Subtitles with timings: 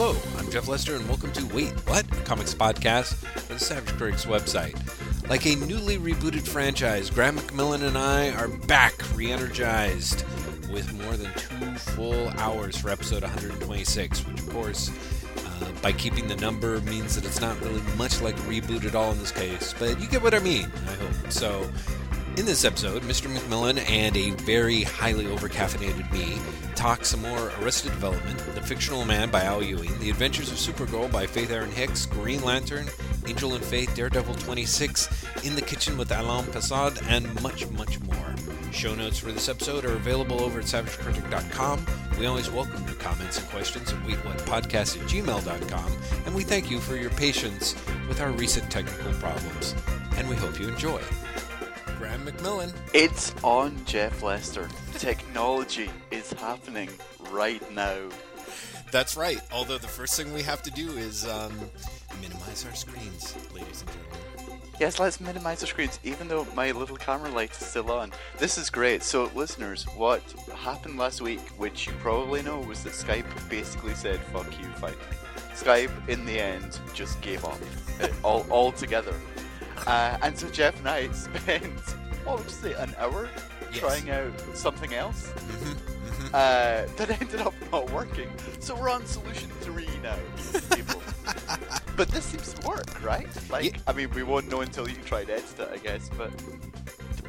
[0.00, 2.06] Hello, I'm Jeff Lester, and welcome to Wait What?
[2.16, 4.78] A comics podcast for the Savage Critics website.
[5.28, 10.24] Like a newly rebooted franchise, Graham McMillan and I are back, re energized,
[10.70, 14.92] with more than two full hours for episode 126, which, of course,
[15.44, 19.10] uh, by keeping the number means that it's not really much like reboot at all
[19.10, 21.32] in this case, but you get what I mean, I hope.
[21.32, 21.68] So,
[22.36, 23.26] in this episode, Mr.
[23.36, 26.38] McMillan and a very highly overcaffeinated me
[26.78, 31.10] talk some more Arrested Development, The Fictional Man by Al Ewing, The Adventures of Supergirl
[31.10, 32.86] by Faith Erin Hicks, Green Lantern,
[33.26, 38.34] Angel and Faith, Daredevil 26, In the Kitchen with Alain Passard, and much, much more.
[38.70, 41.84] Show notes for this episode are available over at savagecritic.com.
[42.16, 45.92] We always welcome your comments and questions at waitwhatpodcast at gmail.com,
[46.26, 47.74] and we thank you for your patience
[48.06, 49.74] with our recent technical problems.
[50.16, 51.02] And we hope you enjoy.
[52.28, 52.74] McMillan.
[52.92, 54.68] It's on, Jeff Lester.
[54.98, 56.90] Technology is happening
[57.30, 58.08] right now.
[58.92, 59.40] That's right.
[59.50, 61.52] Although the first thing we have to do is um,
[62.20, 64.60] minimize our screens, ladies and gentlemen.
[64.78, 68.12] Yes, let's minimize the screens, even though my little camera light is still on.
[68.36, 69.02] This is great.
[69.02, 70.22] So, listeners, what
[70.54, 74.98] happened last week, which you probably know, was that Skype basically said, fuck you, fight.
[75.54, 77.58] Skype, in the end, just gave up
[78.22, 79.14] all altogether.
[79.86, 81.72] Uh, and so Jeff and I spent,
[82.28, 83.28] what would you say, an hour
[83.70, 83.80] Yes.
[83.80, 86.26] trying out something else Mm-hmm, mm-hmm.
[86.34, 88.30] uh, that ended up not working.
[88.60, 90.16] So we're on solution three now,
[90.74, 91.02] people.
[91.96, 93.28] but this seems to work, right?
[93.50, 96.08] Like, Ye- I mean, we won't know until you try to edit it, I guess.
[96.16, 96.30] But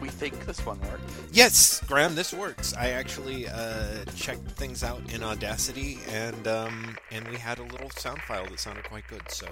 [0.02, 1.04] we think this one worked.
[1.34, 2.74] Yes, Graham, this works.
[2.74, 7.90] I actually uh, checked things out in Audacity, and um, and we had a little
[7.90, 9.24] sound file that sounded quite good.
[9.30, 9.48] So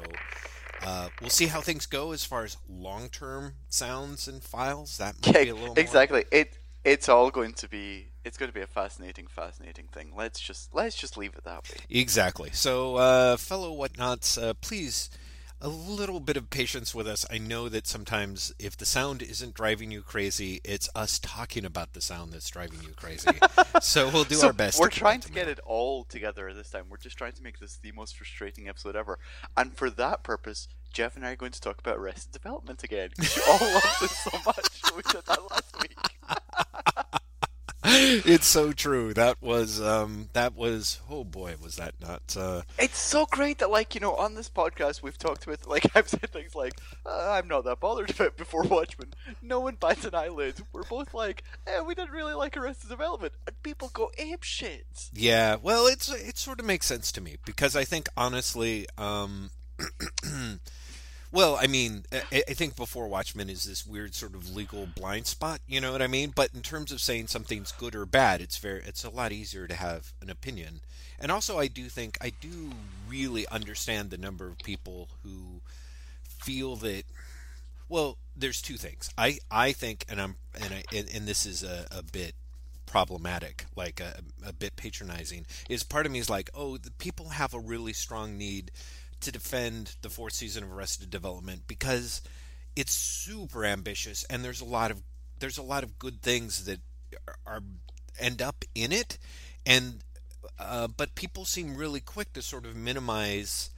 [0.83, 4.97] uh, we'll see how things go as far as long-term sounds and files.
[4.97, 6.25] That might be a little more- exactly.
[6.31, 8.07] It it's all going to be.
[8.23, 10.13] It's going to be a fascinating, fascinating thing.
[10.15, 11.77] Let's just let's just leave it that way.
[11.89, 12.49] Exactly.
[12.53, 15.09] So, uh, fellow whatnots, uh, please
[15.59, 17.25] a little bit of patience with us.
[17.31, 21.93] I know that sometimes if the sound isn't driving you crazy, it's us talking about
[21.93, 23.31] the sound that's driving you crazy.
[23.81, 24.79] so we'll do so our best.
[24.79, 26.85] We're keep trying to get it all together this time.
[26.89, 29.19] We're just trying to make this the most frustrating episode ever.
[29.55, 33.09] And for that purpose, Jeff and I are going to talk about Arrested Development again.
[33.19, 34.81] You all loved it so much.
[34.95, 35.97] We did that last week.
[38.25, 39.13] it's so true.
[39.13, 43.69] That was um that was oh boy, was that not uh It's so great that,
[43.69, 46.73] like, you know, on this podcast we've talked with, like, I've said things like,
[47.05, 49.13] uh, I'm not that bothered about before Watchmen.
[49.41, 50.55] No one bats an eyelid.
[50.73, 53.33] We're both like, eh, we didn't really like Arrested Development.
[53.45, 55.09] And people go ape shit.
[55.13, 59.51] yeah, well it's it sort of makes sense to me because I think honestly um
[61.31, 65.27] Well, I mean, I, I think before Watchmen is this weird sort of legal blind
[65.27, 66.31] spot, you know what I mean?
[66.33, 69.67] But in terms of saying something's good or bad, it's very it's a lot easier
[69.67, 70.81] to have an opinion.
[71.19, 72.71] And also I do think I do
[73.09, 75.61] really understand the number of people who
[76.23, 77.03] feel that
[77.89, 79.09] well, there's two things.
[79.17, 82.35] I I think and I'm and I and, and this is a, a bit
[82.85, 87.29] problematic, like a, a bit patronizing, is part of me is like, oh, the people
[87.29, 88.71] have a really strong need
[89.21, 92.21] to defend the fourth season of Arrested Development because
[92.75, 95.01] it's super ambitious and there's a lot of
[95.39, 96.79] there's a lot of good things that
[97.45, 97.61] are
[98.19, 99.17] end up in it.
[99.65, 99.99] And
[100.59, 103.69] uh, but people seem really quick to sort of minimize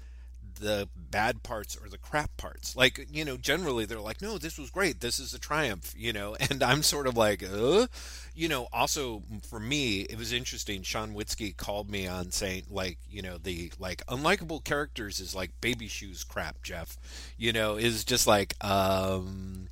[0.60, 2.76] the bad parts or the crap parts.
[2.76, 5.00] Like, you know, generally they're like, no, this was great.
[5.02, 7.88] This is a triumph, you know, and I'm sort of like, uh,
[8.36, 10.84] you know, also for me, it was interesting.
[10.84, 15.52] Sean Witzke called me on saying, like, you know, the like unlikable characters is like
[15.62, 16.98] baby shoes crap, Jeff,
[17.38, 19.70] you know, is just like, um,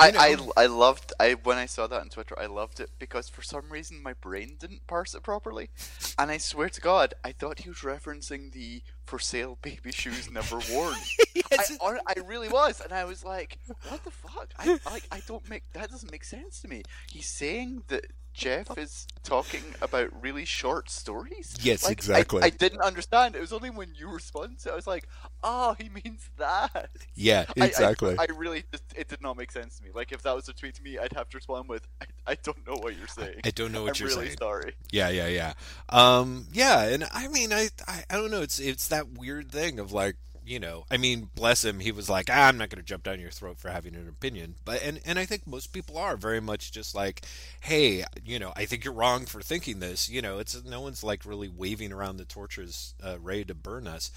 [0.00, 0.52] I, know.
[0.56, 3.42] I, I loved I when I saw that on Twitter I loved it because for
[3.42, 5.70] some reason my brain didn't parse it properly,
[6.18, 10.30] and I swear to God I thought he was referencing the for sale baby shoes
[10.30, 10.94] never worn.
[11.36, 11.76] I, Yes.
[11.80, 13.58] hon- I really was, and I was like,
[13.88, 14.50] what the fuck?
[14.58, 16.82] I like I don't make that doesn't make sense to me.
[17.10, 18.06] He's saying that
[18.40, 21.54] Jeff is talking about really short stories.
[21.60, 22.42] Yes, Like, exactly.
[22.42, 23.36] I, didn't understand.
[23.36, 25.06] It was only when you responded I was like,
[25.42, 26.88] oh, he means that.
[27.14, 28.16] yeah, I- I- exactly.
[28.18, 29.90] I, really just it did not make sense to me.
[29.94, 32.34] Like if that was a tweet to me, I'd have to respond with, "I, I
[32.42, 33.40] don't know what you're saying.
[33.44, 34.38] I don't know what I'm you're really saying.
[34.38, 35.52] sorry." Yeah, yeah, yeah.
[35.90, 38.40] Um, yeah, and I mean, I, I, I don't know.
[38.40, 40.16] It's, it's that weird thing of like,
[40.50, 41.78] you know, I mean, bless him.
[41.78, 44.08] He was like, ah, I'm not going to jump down your throat for having an
[44.08, 44.56] opinion.
[44.64, 47.24] But and and I think most people are very much just like,
[47.60, 50.10] hey, you know, I think you're wrong for thinking this.
[50.10, 53.86] You know, it's no one's like really waving around the torches, uh, ready to burn
[53.86, 54.10] us.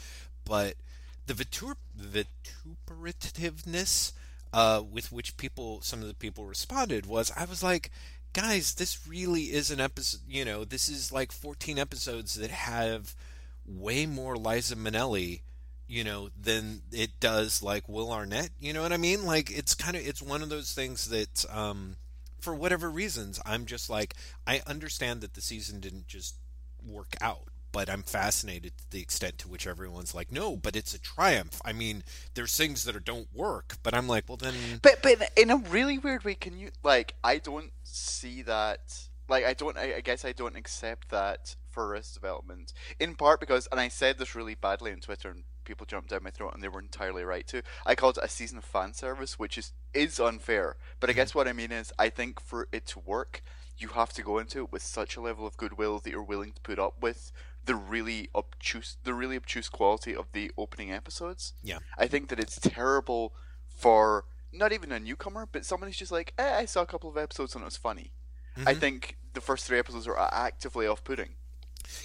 [0.43, 0.73] But
[1.27, 4.13] the vitur- vituperativeness
[4.51, 7.91] uh, with which people, some of the people responded was, I was like,
[8.33, 10.21] guys, this really is an episode.
[10.27, 13.15] You know, this is like 14 episodes that have
[13.67, 15.41] way more Liza Minnelli,
[15.93, 18.49] you know, than it does like Will Arnett.
[18.59, 19.25] You know what I mean?
[19.25, 21.97] Like it's kind of it's one of those things that, um,
[22.41, 24.15] for whatever reasons, I'm just like
[24.47, 26.37] I understand that the season didn't just
[26.83, 27.49] work out.
[27.71, 31.59] But I'm fascinated to the extent to which everyone's like, no, but it's a triumph.
[31.65, 32.03] I mean,
[32.35, 34.53] there's things that are, don't work, but I'm like, well then.
[34.81, 37.15] But but in a really weird way, can you like?
[37.23, 38.99] I don't see that.
[39.29, 39.77] Like I don't.
[39.77, 42.73] I, I guess I don't accept that for Arrested Development.
[42.99, 46.23] In part because, and I said this really badly on Twitter, and people jumped down
[46.23, 47.61] my throat, and they were entirely right too.
[47.85, 50.75] I called it a season of fan service, which is is unfair.
[50.99, 53.41] But I guess what I mean is, I think for it to work,
[53.77, 56.53] you have to go into it with such a level of goodwill that you're willing
[56.53, 57.31] to put up with
[57.65, 61.53] the really obtuse, the really obtuse quality of the opening episodes.
[61.63, 61.79] Yeah.
[61.97, 63.33] I think that it's terrible
[63.67, 67.09] for not even a newcomer, but someone who's just like, eh, I saw a couple
[67.09, 68.11] of episodes and it was funny.
[68.57, 68.79] I Mhm.
[68.79, 71.35] think the first three episodes are actively off-putting.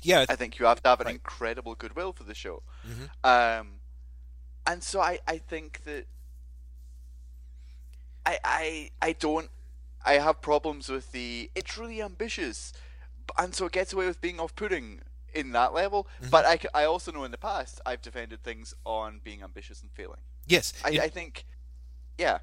[0.03, 1.15] Yeah, I think you have to have an Right.
[1.15, 2.63] incredible goodwill for the show.
[2.87, 3.09] Mhm.
[3.25, 3.81] Um,
[4.67, 6.07] and so I, I think that
[8.27, 9.49] I, I I don't
[10.05, 12.73] I have problems with the it's really ambitious,
[13.37, 15.01] and so it gets away with being off-putting
[15.35, 16.07] in that level.
[16.21, 16.31] Mm-hmm.
[16.31, 19.91] But I, I also know in the past I've defended things on being ambitious and
[19.93, 20.21] failing.
[20.47, 20.73] yes.
[20.85, 21.45] I, it- I think,
[22.17, 22.39] yeah,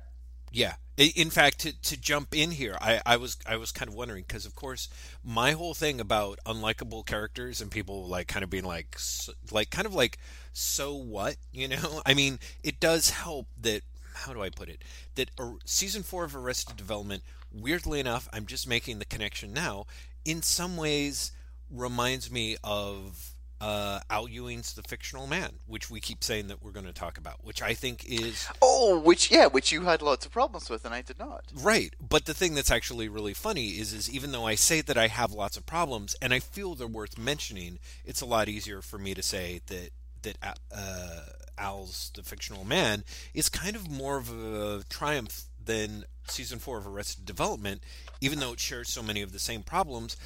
[0.56, 0.75] Yeah.
[0.98, 4.24] In fact, to, to jump in here, I, I was I was kind of wondering
[4.25, 4.88] because, of course,
[5.22, 9.69] my whole thing about unlikable characters and people like kind of being like s like
[9.69, 10.18] kind of like
[10.54, 12.02] so what you know.
[12.06, 13.81] I mean, it does help that
[14.13, 14.81] how do I put it
[15.16, 15.30] that
[15.66, 19.86] season four of Arrested Development, weirdly enough, I'm just making the connection now.
[20.24, 21.34] In some ways,
[21.69, 23.35] reminds me of.
[23.62, 27.18] Uh, Al Ewing's The Fictional Man, which we keep saying that we're going to talk
[27.18, 30.84] about, which I think is Oh, which yeah, which you had lots of problems with,
[30.86, 31.46] and I did not.
[31.54, 34.98] Right, but the thing that's actually really funny is, is even though I say that
[34.98, 38.81] I have lots of problems and I feel they're worth mentioning, it's a lot easier
[38.81, 39.90] for me to say that
[40.24, 41.22] that uh,
[41.58, 43.04] Al's the fictional man
[43.34, 47.81] is kind of more of a triumph than season four of Arrested Development,
[48.22, 50.18] even though it shares so many of the same problems.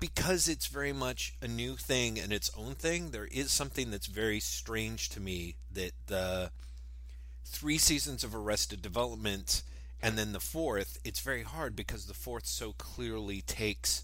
[0.00, 4.06] Because it's very much a new thing and its own thing, there is something that's
[4.06, 6.50] very strange to me that the
[7.44, 9.62] three seasons of Arrested Development
[10.02, 14.02] and then the fourth, it's very hard because the fourth so clearly takes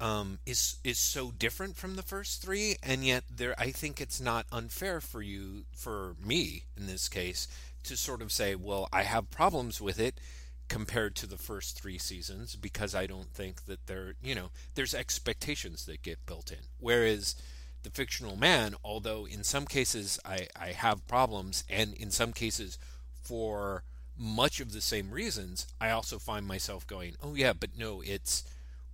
[0.00, 4.20] um is is so different from the first three and yet there I think it's
[4.20, 7.48] not unfair for you for me in this case
[7.84, 10.20] to sort of say well I have problems with it
[10.68, 14.94] compared to the first three seasons because I don't think that there you know there's
[14.94, 17.36] expectations that get built in whereas
[17.82, 22.78] the fictional man although in some cases I I have problems and in some cases
[23.22, 23.84] for
[24.18, 28.44] much of the same reasons, I also find myself going, oh, yeah, but no, it's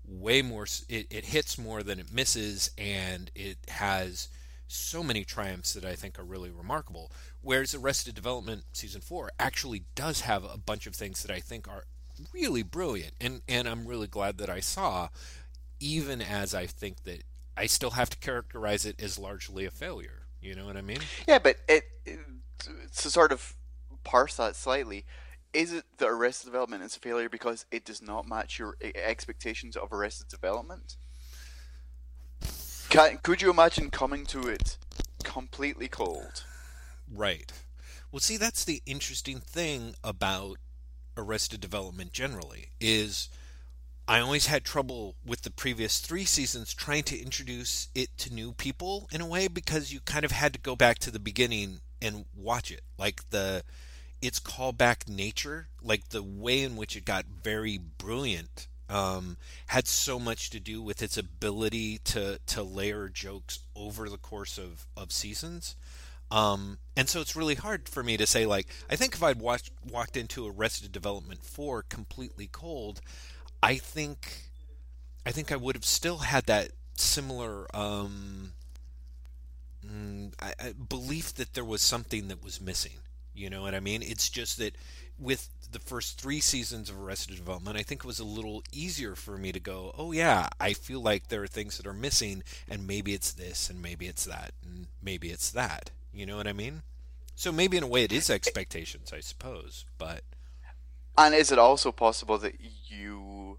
[0.04, 4.28] way more, it, it hits more than it misses, and it has
[4.66, 7.12] so many triumphs that I think are really remarkable.
[7.42, 11.68] Whereas Arrested Development Season 4 actually does have a bunch of things that I think
[11.68, 11.84] are
[12.32, 15.08] really brilliant, and, and I'm really glad that I saw,
[15.80, 17.24] even as I think that
[17.56, 20.26] I still have to characterize it as largely a failure.
[20.40, 20.98] You know what I mean?
[21.26, 22.20] Yeah, but it, it
[22.96, 23.54] to sort of
[24.04, 25.04] parse that slightly,
[25.52, 29.76] is it that Arrested Development is a failure because it does not match your expectations
[29.76, 30.96] of Arrested Development?
[32.88, 34.76] Can, could you imagine coming to it
[35.24, 36.44] completely cold?
[37.12, 37.52] Right.
[38.10, 40.58] Well, see, that's the interesting thing about
[41.16, 43.28] Arrested Development generally is
[44.08, 48.52] I always had trouble with the previous three seasons trying to introduce it to new
[48.52, 51.80] people in a way because you kind of had to go back to the beginning
[52.00, 52.82] and watch it.
[52.98, 53.62] Like the
[54.20, 60.18] its callback nature, like the way in which it got very brilliant, um, had so
[60.18, 65.12] much to do with its ability to to layer jokes over the course of of
[65.12, 65.76] seasons.
[66.32, 69.38] Um, and so it's really hard for me to say like I think if I'd
[69.38, 73.02] watched walked into Arrested Development four completely cold,
[73.62, 74.50] I think
[75.26, 78.52] I think I would have still had that similar um,
[79.86, 82.98] mm, I, I, belief that there was something that was missing.
[83.34, 84.02] You know what I mean?
[84.02, 84.76] It's just that
[85.18, 89.14] with the first three seasons of Arrested Development, I think it was a little easier
[89.16, 92.42] for me to go, oh yeah, I feel like there are things that are missing,
[92.68, 95.90] and maybe it's this, and maybe it's that, and maybe it's that.
[96.12, 96.82] You know what I mean?
[97.34, 100.22] So maybe in a way it is expectations, I suppose, but
[101.16, 102.56] And is it also possible that
[102.88, 103.58] you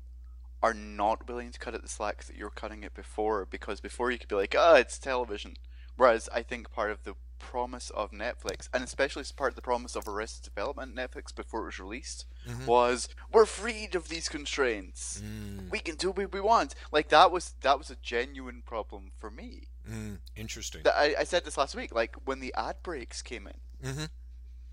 [0.61, 3.45] are not willing to cut it the slack that you're cutting it before?
[3.45, 5.55] Because before you could be like, ah, it's television.
[5.97, 9.61] Whereas I think part of the promise of Netflix, and especially as part of the
[9.61, 12.65] promise of Arrested Development Netflix before it was released, Mhm.
[12.65, 15.19] was we're freed of these constraints.
[15.21, 16.73] Mm, We can do what we want.
[16.91, 19.67] Like that was that was a genuine problem for me.
[19.89, 20.81] Mm, interesting.
[20.85, 21.93] I, I said this last week.
[21.93, 24.05] Like when the ad breaks came in, hmm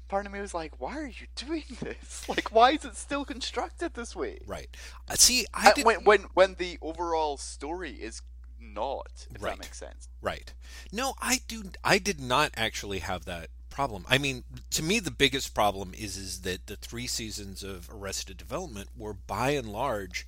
[0.08, 2.28] part of me was like, "Why are you doing this?
[2.28, 4.68] Like, why is it still constructed this way?" Right.
[5.08, 8.22] Uh, see, I Uh, when when when the overall story is
[8.58, 9.52] not, if Right.
[9.52, 10.08] that makes sense.
[10.20, 10.52] Right.
[10.92, 11.70] No, I do.
[11.84, 14.04] I did not actually have that problem.
[14.08, 18.36] I mean, to me, the biggest problem is is that the three seasons of Arrested
[18.36, 20.26] Development were, by and large,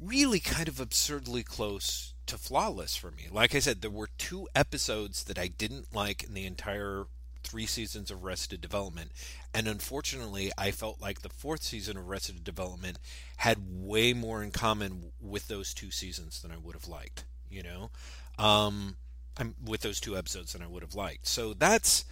[0.00, 3.28] really kind of absurdly close to flawless for me.
[3.30, 7.06] Like I said, there were two episodes that I didn't like in the entire
[7.42, 9.12] three seasons of Arrested Development,
[9.52, 12.98] and unfortunately, I felt like the fourth season of Arrested Development
[13.38, 17.24] had way more in common with those two seasons than I would have liked.
[17.50, 17.90] You know,
[18.38, 18.96] um,
[19.36, 21.26] I'm with those two episodes than I would have liked.
[21.26, 22.04] So that's,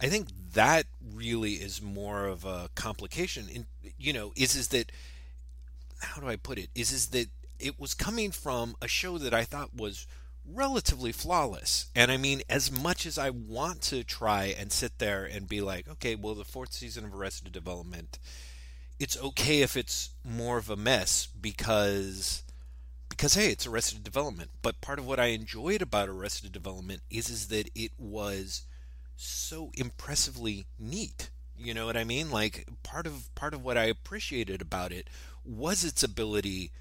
[0.00, 3.48] I think that really is more of a complication.
[3.48, 3.66] In
[3.98, 4.90] you know, is is that
[6.00, 6.70] how do I put it?
[6.74, 10.06] Is is that it was coming from a show that I thought was
[10.44, 11.86] relatively flawless.
[11.94, 15.60] And I mean, as much as I want to try and sit there and be
[15.60, 18.18] like, okay, well, the fourth season of Arrested Development,
[18.98, 22.42] it's okay if it's more of a mess because
[23.08, 24.50] because hey, it's Arrested Development.
[24.62, 28.62] But part of what I enjoyed about Arrested Development is is that it was
[29.16, 31.30] so impressively neat.
[31.56, 32.30] You know what I mean?
[32.30, 35.08] Like part of part of what I appreciated about it
[35.44, 36.72] was its ability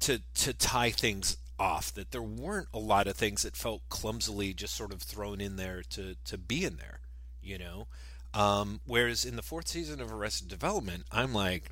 [0.00, 1.92] to to tie things off.
[1.94, 5.56] That there weren't a lot of things that felt clumsily just sort of thrown in
[5.56, 7.00] there to to be in there.
[7.42, 7.86] You know,
[8.34, 11.70] um, whereas in the fourth season of Arrested Development, I'm like,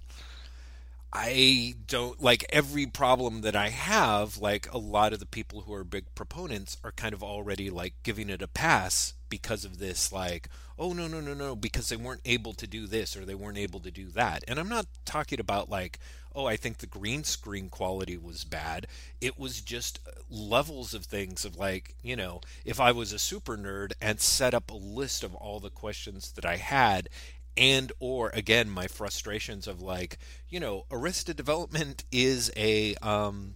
[1.12, 4.38] I don't like every problem that I have.
[4.38, 7.94] Like a lot of the people who are big proponents are kind of already like
[8.02, 10.12] giving it a pass because of this.
[10.12, 13.34] Like, oh no no no no, because they weren't able to do this or they
[13.36, 14.42] weren't able to do that.
[14.48, 16.00] And I'm not talking about like,
[16.34, 18.86] oh, I think the green screen quality was bad.
[19.20, 23.56] It was just levels of things of like, you know, if I was a super
[23.56, 27.08] nerd and set up a list of all the questions that I had
[27.56, 33.54] and or again my frustrations of like you know arrested development is a um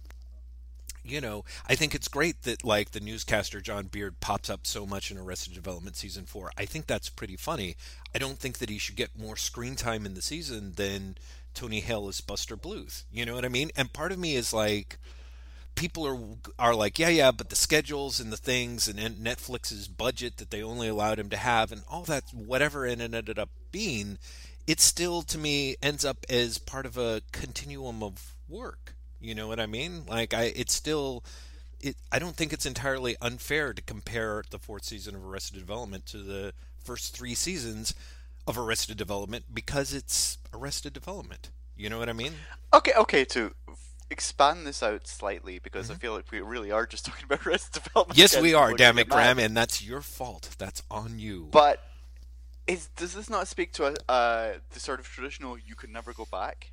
[1.09, 4.85] you know i think it's great that like the newscaster john beard pops up so
[4.85, 7.75] much in arrested development season 4 i think that's pretty funny.
[8.13, 11.17] I don't think that he should get more screen time in the season than
[11.53, 13.03] tony hale as buster bluth.
[13.11, 13.71] You know what i mean?
[13.75, 14.97] And part of me is like
[15.75, 16.19] people are
[16.59, 20.61] are like, yeah, yeah, but the schedules and the things and Netflix's budget that they
[20.61, 24.17] only allowed him to have and all that, whatever and it ended up being,
[24.67, 28.95] it still to me ends up as part of a continuum of work.
[29.19, 30.05] You know what I mean?
[30.07, 31.23] Like, I it's still.
[31.81, 36.05] It, I don't think it's entirely unfair to compare the fourth season of Arrested Development
[36.07, 37.93] to the first three seasons
[38.47, 41.51] of Arrested Development because it's Arrested Development.
[41.77, 42.33] You know what I mean?
[42.73, 43.23] Okay, okay.
[43.25, 43.53] To
[44.11, 45.99] expand this out slightly, because I Mm-hmm.
[45.99, 48.17] feel like we really are just talking about Arrested Development.
[48.17, 50.55] Yes, again, we are, damn it, Graham, and that's your fault.
[50.57, 51.47] That's on you.
[51.51, 51.81] But
[52.67, 56.13] is does this not speak to a, uh, the sort of traditional "you can never
[56.13, 56.71] go back"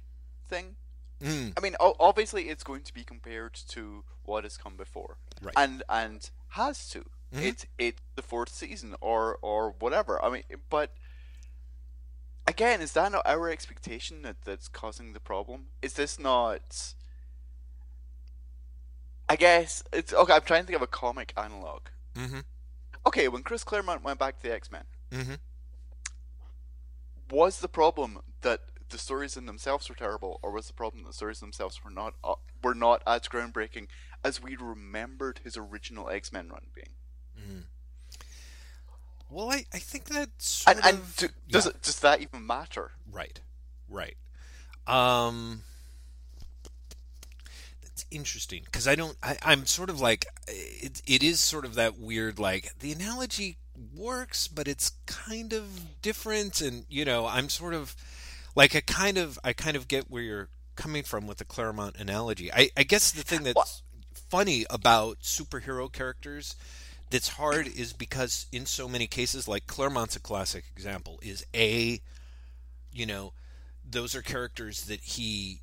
[0.49, 0.76] thing?
[1.21, 5.17] Mm, I mean, o- obviously, it's going to be compared to what has come before,
[5.41, 5.55] Right.
[5.57, 7.01] and and has to.
[7.33, 7.43] Mhm.
[7.43, 10.23] It's it's the fourth season or or whatever.
[10.23, 10.95] I mean, but
[12.47, 15.69] again, is that not our expectation that that's causing the problem?
[15.83, 16.95] Is this not?
[19.29, 20.35] I guess it's okay.
[20.35, 21.83] I'm trying to think of a comic analog.
[22.15, 22.41] hmm
[23.07, 25.35] Okay, when Chris Claremont went back to the X Men, hmm
[27.31, 31.11] was the problem that the stories in themselves were terrible, or was the problem that
[31.11, 33.88] the stories themselves were not uh, were not as groundbreaking
[34.25, 36.95] as we remembered his original X Men run being?
[39.28, 42.93] Well, I, I think that And and of do, does it does that even matter?
[43.11, 43.40] right,
[43.88, 44.16] right.
[44.87, 45.62] Um,
[47.83, 49.16] that's interesting because I don't.
[49.23, 51.02] I, I'm sort of like it.
[51.07, 53.59] It is sort of that weird like the analogy
[53.95, 57.97] works, but it's kind of different, and you know, I'm sort of
[58.57, 61.97] like I kind of I kind of get where you're coming from with the Claremont
[61.99, 62.53] analogy.
[62.53, 63.83] I, I guess the thing that's
[64.29, 66.57] funny about superhero characters
[67.11, 72.01] that's hard is because in so many cases like Claremont's a classic example is a
[72.93, 73.33] you know
[73.89, 75.61] those are characters that he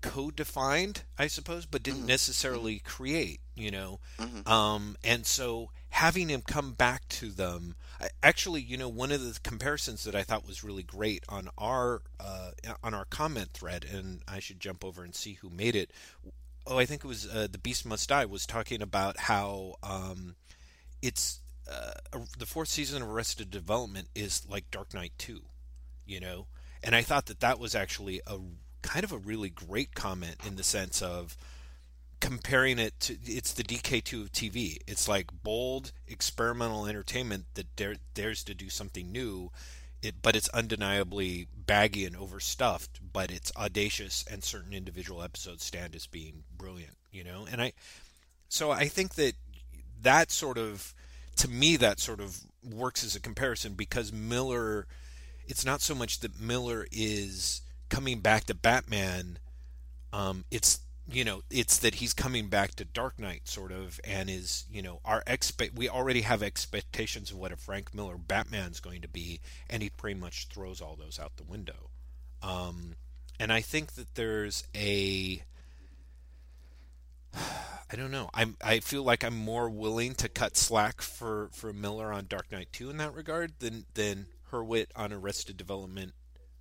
[0.00, 4.46] co-defined I suppose but didn't necessarily create you know Mhm.
[4.48, 7.74] um and so having him come back to them
[8.22, 12.02] actually you know one of the comparisons that I thought was really great on our
[12.20, 12.50] uh,
[12.82, 15.90] on our comment thread and I should jump over and see who made it
[16.66, 20.36] oh I think it was uh, the beast must die was talking about how um
[21.00, 21.92] it's uh,
[22.38, 25.40] the fourth season of Arrested Development is like Dark Knight 2,
[26.04, 26.46] you know?
[26.82, 28.38] And I thought that that was actually a
[28.82, 31.36] kind of a really great comment in the sense of
[32.20, 34.78] comparing it to it's the DK2 of TV.
[34.86, 39.50] It's like bold experimental entertainment that dare, dares to do something new.
[40.02, 45.96] It, but it's undeniably baggy and overstuffed, but it's audacious and certain individual episodes stand
[45.96, 47.46] as being brilliant, you know?
[47.50, 47.72] And I
[48.48, 49.34] so I think that
[50.02, 50.94] that sort of
[51.36, 54.86] to me that sort of works as a comparison because Miller
[55.46, 59.38] it's not so much that Miller is coming back to Batman
[60.12, 60.80] um, it's
[61.10, 64.82] you know it's that he's coming back to Dark Knight sort of and is you
[64.82, 69.08] know our expect we already have expectations of what a Frank Miller Batman's going to
[69.08, 71.90] be and he pretty much throws all those out the window
[72.42, 72.96] um,
[73.38, 75.42] and I think that there's a
[77.88, 78.30] I don't know.
[78.34, 82.50] I'm I feel like I'm more willing to cut slack for for Miller on Dark
[82.50, 86.12] Knight 2 in that regard than than Hurwitz on Arrested Development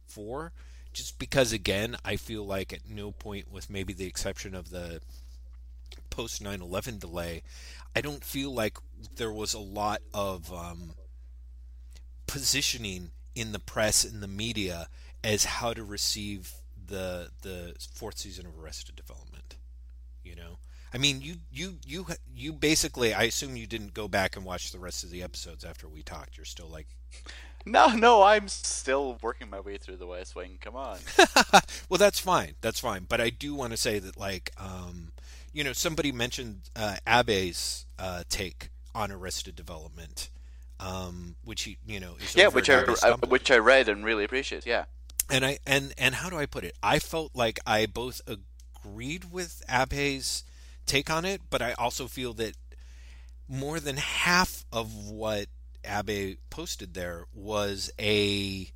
[0.08, 0.52] 4
[0.96, 5.02] just because again, I feel like at no point with maybe the exception of the
[6.10, 7.44] post 9/11 delay,
[7.96, 8.78] I don't feel like
[9.16, 10.94] there was a lot of um,
[12.28, 14.88] positioning in the press in the media
[15.22, 16.54] as how to receive
[16.88, 19.58] the the fourth season of Arrested Development.
[20.24, 20.60] You know,
[20.94, 23.14] I mean, you you you you basically.
[23.14, 26.04] I assume you didn't go back and watch the rest of the episodes after we
[26.04, 26.38] talked.
[26.38, 26.88] You're still like.
[27.72, 30.60] No, no, I'm still working my way through the West Wing.
[30.62, 31.00] Come on.
[31.90, 32.54] well, that's fine.
[32.62, 33.08] That's fine.
[33.10, 35.14] But I do want to say that, like, um,
[35.52, 40.30] you know, somebody mentioned uh, Abe's uh, take on Arrested Development,
[40.80, 44.68] um, which he, you know, yeah, which I, I which I read and really appreciate.
[44.68, 44.86] Yeah.
[45.32, 46.76] And I and and how do I put it?
[46.84, 50.44] I felt like I both agreed with Abe's
[50.86, 52.56] take on it, but I also feel that
[53.48, 55.48] more than half of what
[55.88, 58.72] Abe posted there was a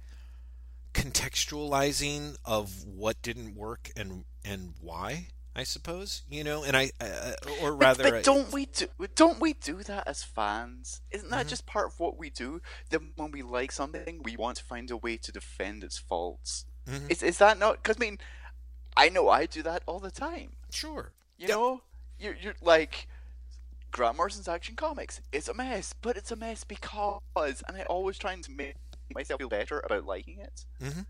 [0.94, 5.28] contextualizing of what didn't work and and why.
[5.56, 9.42] I suppose you know, and I, uh, or rather, but, but don't we do don't
[9.42, 11.02] we do that as fans?
[11.12, 11.50] Isn't that mm-hmm.
[11.50, 12.62] just part of what we do?
[12.92, 16.66] That when we like something, we want to find a way to defend its faults.
[16.88, 17.08] Mm-hmm.
[17.10, 17.84] Is is that not?
[17.84, 18.20] Because I mean,
[18.96, 20.54] I know I do that all the time.
[20.72, 21.12] Sure.
[21.38, 21.58] You yep.
[21.58, 21.82] know,
[22.20, 23.08] you're you're like
[23.92, 25.22] Grant Morrison's Action Comics.
[25.32, 28.76] It's a mess, but it's a mess because, and I always trying to make
[29.14, 31.02] myself feel better about liking it, mm-hmm.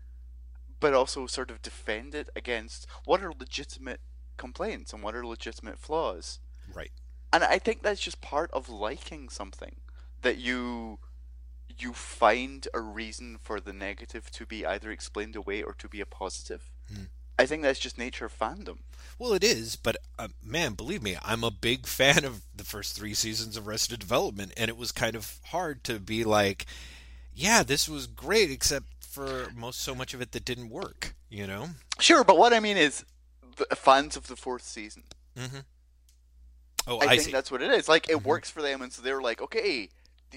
[0.78, 4.00] but also sort of defend it against what are legitimate
[4.36, 6.40] complaints and what are legitimate flaws.
[6.72, 6.90] Right.
[7.32, 9.76] And I think that's just part of liking something
[10.22, 10.98] that you
[11.78, 16.00] you find a reason for the negative to be either explained away or to be
[16.00, 16.70] a positive.
[16.92, 17.08] Mm.
[17.40, 18.80] I think that's just nature of fandom.
[19.18, 22.94] Well, it is, but uh, man, believe me, I'm a big fan of the first
[22.94, 26.66] three seasons of Arrested Development, and it was kind of hard to be like,
[27.34, 31.14] yeah, this was great, except for most so much of it that didn't work.
[31.30, 31.68] You know?
[31.98, 33.06] Sure, but what I mean is,
[33.56, 35.04] the fans of the fourth season.
[35.34, 35.60] Mm-hmm.
[36.86, 37.32] Oh, I, I think see.
[37.32, 37.88] that's what it is.
[37.88, 38.28] Like it mm-hmm.
[38.28, 39.88] works for them, and so they're like, okay,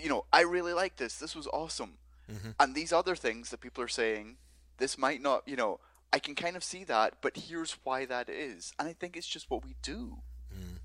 [0.02, 1.18] you know, I really like this.
[1.18, 1.96] This was awesome.
[2.32, 2.52] Mm-hmm.
[2.62, 4.38] And these other things that people are saying,
[4.78, 5.82] this might not, you know
[6.14, 8.72] I can kind of see that, but here's why that is.
[8.80, 10.20] And I think it's just what we do.
[10.54, 10.78] Mm.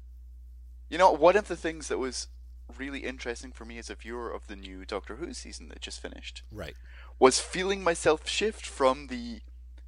[0.89, 2.29] You know, one of the things that was
[2.77, 6.01] really interesting for me as a viewer of the new Doctor Who season that just
[6.01, 6.75] finished right
[7.19, 9.41] was feeling myself shift from the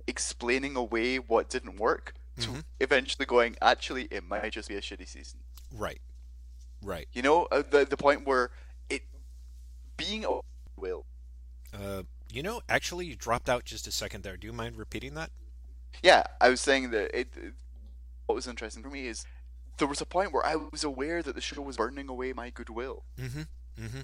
[0.06, 2.54] explaining away what didn't work mm-hmm.
[2.54, 5.40] to eventually going actually it might just be a shitty season
[5.76, 6.00] right
[6.82, 8.50] right you know uh, the the point where
[8.88, 9.02] it
[9.96, 10.40] being a
[10.76, 11.04] will
[11.74, 14.36] uh you know, actually, you dropped out just a second there.
[14.36, 15.30] Do you mind repeating that?
[16.02, 17.54] Yeah, I was saying that it, it,
[18.26, 19.24] what was interesting for me is
[19.78, 22.50] there was a point where I was aware that the show was burning away my
[22.50, 23.04] goodwill.
[23.18, 23.42] Mm-hmm.
[23.82, 24.00] Mm-hmm.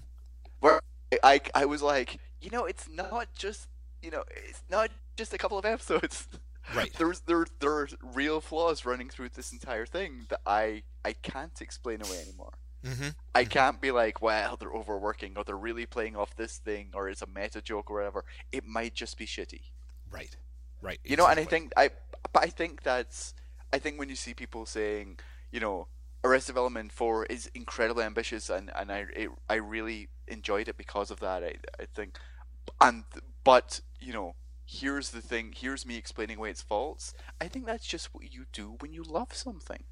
[0.61, 0.81] Where
[1.23, 3.69] I, I was like, you know, it's not just
[4.03, 6.29] you know, it's not just a couple of episodes.
[6.75, 6.93] Right.
[6.99, 11.61] There's there there are real flaws running through this entire thing that I I can't
[11.61, 12.55] explain away anymore.
[12.87, 13.09] Mm-hmm.
[13.35, 17.09] I can't be like, well, they're overworking, or they're really playing off this thing, or
[17.09, 18.25] it's a meta joke, or whatever.
[18.53, 19.63] It might just be shitty.
[20.11, 20.37] Right.
[20.81, 21.01] Right.
[21.05, 21.91] You know, and I think I,
[22.33, 23.35] but I think that's,
[23.73, 25.19] I think when you see people saying,
[25.51, 25.89] you know,
[26.23, 31.11] Arrested Development Four is incredibly ambitious, and and I it, I really enjoyed it because
[31.11, 31.43] of that.
[31.43, 32.19] I I think,
[32.81, 33.05] and
[33.45, 35.55] but you know, here's the thing.
[35.57, 37.15] Here's me explaining away its faults.
[37.41, 39.85] I think that's just what you do when you love something.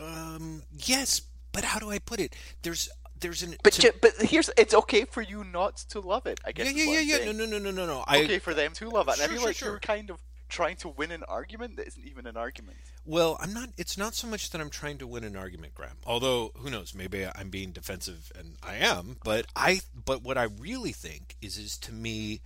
[0.00, 0.62] Um.
[0.72, 1.22] Yes,
[1.58, 2.36] but how do I put it?
[2.62, 6.38] There's there's an but to, but here's it's okay for you not to love it.
[6.44, 6.72] I guess.
[6.72, 7.24] Yeah, yeah, yeah, yeah.
[7.24, 8.04] No, no, no, no, no, no.
[8.06, 9.16] I, okay for them to love it.
[9.16, 9.68] Sure, I feel sure, like sure.
[9.70, 12.76] you're kind of trying to win an argument that isn't even an argument.
[13.04, 13.70] Well, I'm not.
[13.76, 15.96] It's not so much that I'm trying to win an argument, Graham.
[16.06, 16.94] Although, who knows?
[16.94, 19.16] Maybe I'm being defensive, and I am.
[19.24, 19.80] But I.
[20.04, 22.40] But what I really think is, is to me,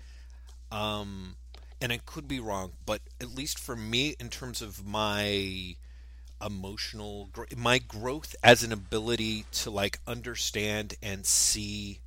[0.70, 1.36] um,
[1.82, 5.76] and I could be wrong, but at least for me, in terms of my
[6.44, 12.00] emotional, my growth as an ability to like understand and see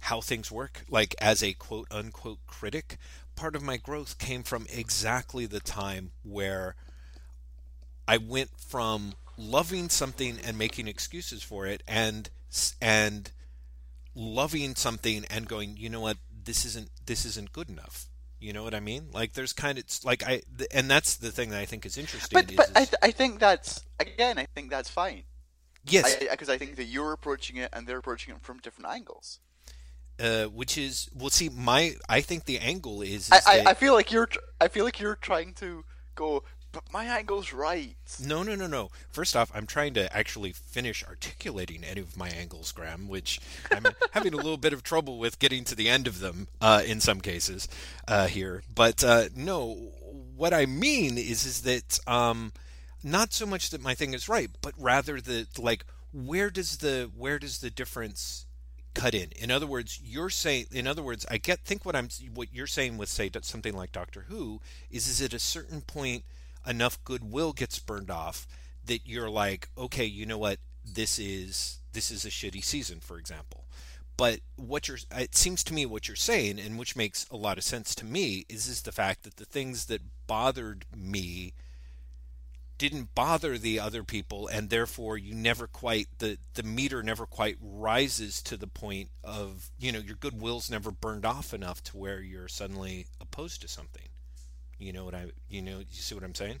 [0.00, 2.96] how things work, like as a quote unquote critic,
[3.36, 6.74] part of my growth came from exactly the time where
[8.06, 12.28] I went from loving something and making excuses for it and
[12.82, 13.30] and
[14.14, 18.09] loving something and going, you know what, this isn't this isn't good enough.
[18.40, 19.08] You know what I mean?
[19.12, 22.36] Like there's kind of like I and that's the thing that I think is interesting.
[22.36, 25.24] But is, but I, th- I think that's again I think that's fine.
[25.86, 28.88] yes, Because I, I, think that you're approaching it and they're approaching it from different
[28.90, 29.40] angles.
[30.18, 33.66] uh, which is well, see, my I think the angle is, is I, I, that-
[33.68, 37.52] I feel like you're tr- I feel like you're trying to go, but my angle's
[37.52, 37.96] right.
[38.22, 38.90] No, no, no, no.
[39.10, 43.86] First off, I'm trying to actually finish articulating any of my angles, Graham, which I'm
[44.12, 47.00] having a little bit of trouble with getting to the end of them uh, in
[47.00, 47.68] some cases
[48.06, 48.62] uh, here.
[48.72, 49.74] But uh, no,
[50.36, 52.52] what I mean is is that um,
[53.02, 57.10] not so much that my thing is right, but rather that like where does the
[57.16, 58.46] where does the difference
[58.94, 59.30] cut in?
[59.32, 60.66] In other words, you're saying.
[60.72, 63.92] In other words, I get think what I'm what you're saying with say something like
[63.92, 66.24] Doctor Who is is at a certain point
[66.66, 68.46] enough goodwill gets burned off
[68.84, 73.18] that you're like, okay, you know what, this is this is a shitty season, for
[73.18, 73.64] example.
[74.16, 77.58] But what you're it seems to me what you're saying, and which makes a lot
[77.58, 81.54] of sense to me, is is the fact that the things that bothered me
[82.80, 87.58] didn't bother the other people and therefore you never quite the the meter never quite
[87.60, 92.22] rises to the point of you know your goodwill's never burned off enough to where
[92.22, 94.08] you're suddenly opposed to something
[94.80, 96.60] you know what I you know you see what I'm saying?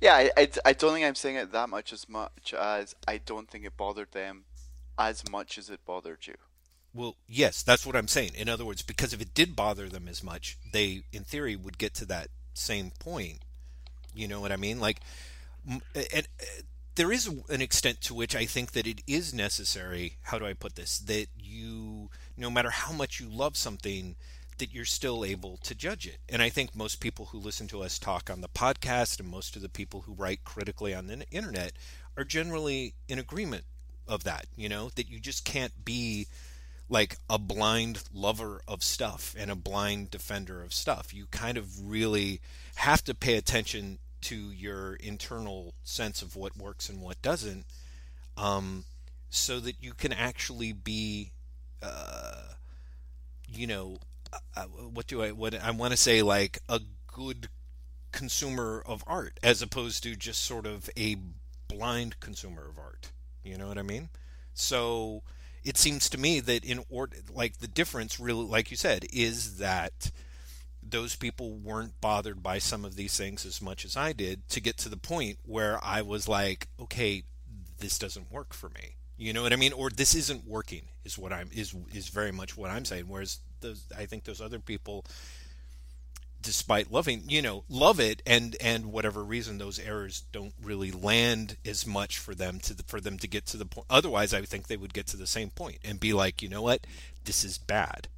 [0.00, 3.18] Yeah, I, I, I don't think I'm saying it that much as much as I
[3.18, 4.44] don't think it bothered them
[4.98, 6.34] as much as it bothered you.
[6.92, 8.32] Well, yes, that's what I'm saying.
[8.34, 11.78] In other words, because if it did bother them as much, they in theory would
[11.78, 13.44] get to that same point.
[14.12, 14.80] You know what I mean?
[14.80, 15.00] Like
[15.68, 16.62] m- and uh,
[16.96, 20.52] there is an extent to which I think that it is necessary, how do I
[20.52, 24.16] put this, that you no matter how much you love something
[24.60, 26.18] that you're still able to judge it.
[26.28, 29.56] And I think most people who listen to us talk on the podcast and most
[29.56, 31.72] of the people who write critically on the internet
[32.16, 33.64] are generally in agreement
[34.06, 36.26] of that, you know, that you just can't be
[36.88, 41.14] like a blind lover of stuff and a blind defender of stuff.
[41.14, 42.40] You kind of really
[42.76, 47.64] have to pay attention to your internal sense of what works and what doesn't,
[48.36, 48.84] um,
[49.30, 51.30] so that you can actually be,
[51.82, 52.54] uh,
[53.48, 53.98] you know,
[54.56, 57.48] uh, what do I what I want to say like a good
[58.12, 61.16] consumer of art as opposed to just sort of a
[61.68, 63.12] blind consumer of art.
[63.42, 64.10] You know what I mean?
[64.54, 65.22] So
[65.64, 69.58] it seems to me that in order like the difference really like you said is
[69.58, 70.10] that
[70.82, 74.60] those people weren't bothered by some of these things as much as I did to
[74.60, 77.24] get to the point where I was like, okay,
[77.78, 78.96] this doesn't work for me.
[79.16, 79.74] You know what I mean?
[79.74, 83.04] Or this isn't working is what I'm is is very much what I'm saying.
[83.06, 85.04] Whereas those I think those other people
[86.42, 91.56] despite loving you know love it and and whatever reason those errors don't really land
[91.66, 94.40] as much for them to the, for them to get to the point otherwise i
[94.40, 96.86] think they would get to the same point and be like you know what?
[97.24, 98.08] This is bad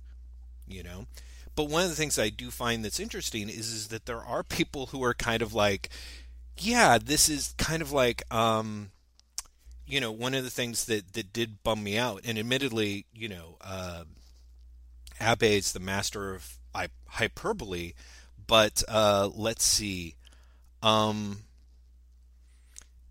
[0.68, 1.06] you know?
[1.54, 4.42] But one of the things i do find that's interesting is is that there are
[4.42, 5.90] people who are kind of like
[6.58, 8.90] yeah this is kind of like um
[9.86, 12.22] you know one of the things that that did bum me out.
[12.24, 14.04] And admittedly you know uh
[15.22, 16.58] Abe's the master of
[17.06, 17.92] hyperbole,
[18.46, 20.16] but uh, let's see.
[20.82, 21.44] Um,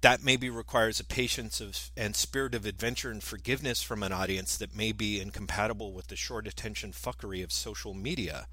[0.02, 4.58] that maybe requires a patience of, and spirit of adventure and forgiveness from an audience
[4.58, 8.48] that may be incompatible with the short attention fuckery of social media.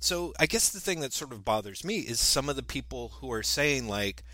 [0.00, 3.12] So I guess the thing that sort of bothers me is some of the people
[3.20, 4.24] who are saying like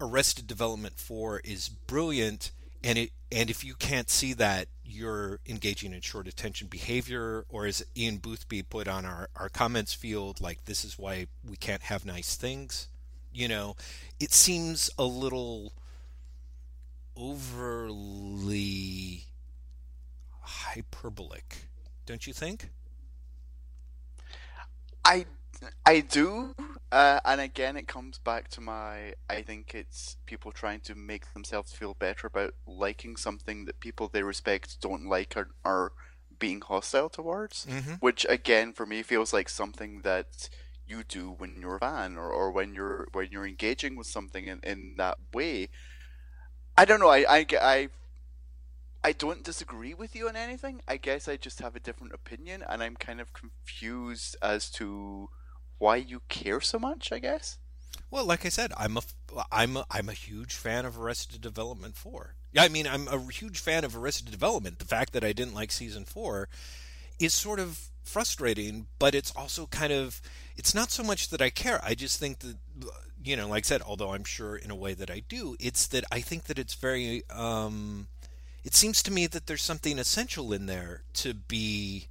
[0.00, 2.52] Arrested Development 4 is brilliant
[2.84, 7.66] and it and if you can't see that you're engaging in short attention behavior or
[7.66, 11.82] as ian boothby put on our, our comments field like this is why we can't
[11.82, 12.86] have nice things
[13.32, 13.74] you know
[14.20, 15.72] it seems a little
[17.16, 18.44] overly
[20.40, 21.56] hyperbolic
[22.06, 22.68] don't you think?
[25.04, 25.26] I
[25.86, 26.54] I do,
[26.92, 29.14] uh, and again, it comes back to my.
[29.28, 34.08] I think it's people trying to make themselves feel better about liking something that people
[34.08, 35.92] they respect don't like or are
[36.38, 37.66] being hostile towards.
[37.66, 37.94] mm-hmm.
[38.00, 40.48] Which again, for me, feels like something that
[40.86, 44.46] you do when you're a fan or, or when you're when you're engaging with something
[44.46, 45.68] in, in that way.
[46.76, 47.08] I don't know.
[47.08, 47.88] I, I, I
[49.04, 50.80] I don't disagree with you on anything.
[50.88, 55.28] I guess I just have a different opinion, and I'm kind of confused as to
[55.78, 57.12] why you care so much.
[57.12, 57.58] I guess.
[58.10, 59.02] Well, like I said, I'm a
[59.50, 62.34] I'm a, I'm a huge fan of Arrested Development four.
[62.52, 64.78] Yeah, I mean, I'm a huge fan of Arrested Development.
[64.78, 66.48] The fact that I didn't like season four
[67.18, 70.20] is sort of frustrating, but it's also kind of
[70.56, 71.80] it's not so much that I care.
[71.82, 72.56] I just think that
[73.24, 75.86] you know, like I said, although I'm sure in a way that I do, it's
[75.88, 78.08] that I think that it's very um
[78.64, 82.08] it seems to me that there's something essential in there to be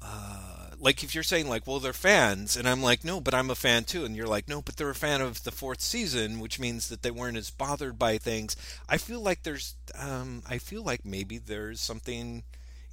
[0.00, 3.50] uh, like if you're saying like well they're fans and i'm like no but i'm
[3.50, 6.40] a fan too and you're like no but they're a fan of the fourth season
[6.40, 8.56] which means that they weren't as bothered by things
[8.88, 12.42] i feel like there's um, i feel like maybe there's something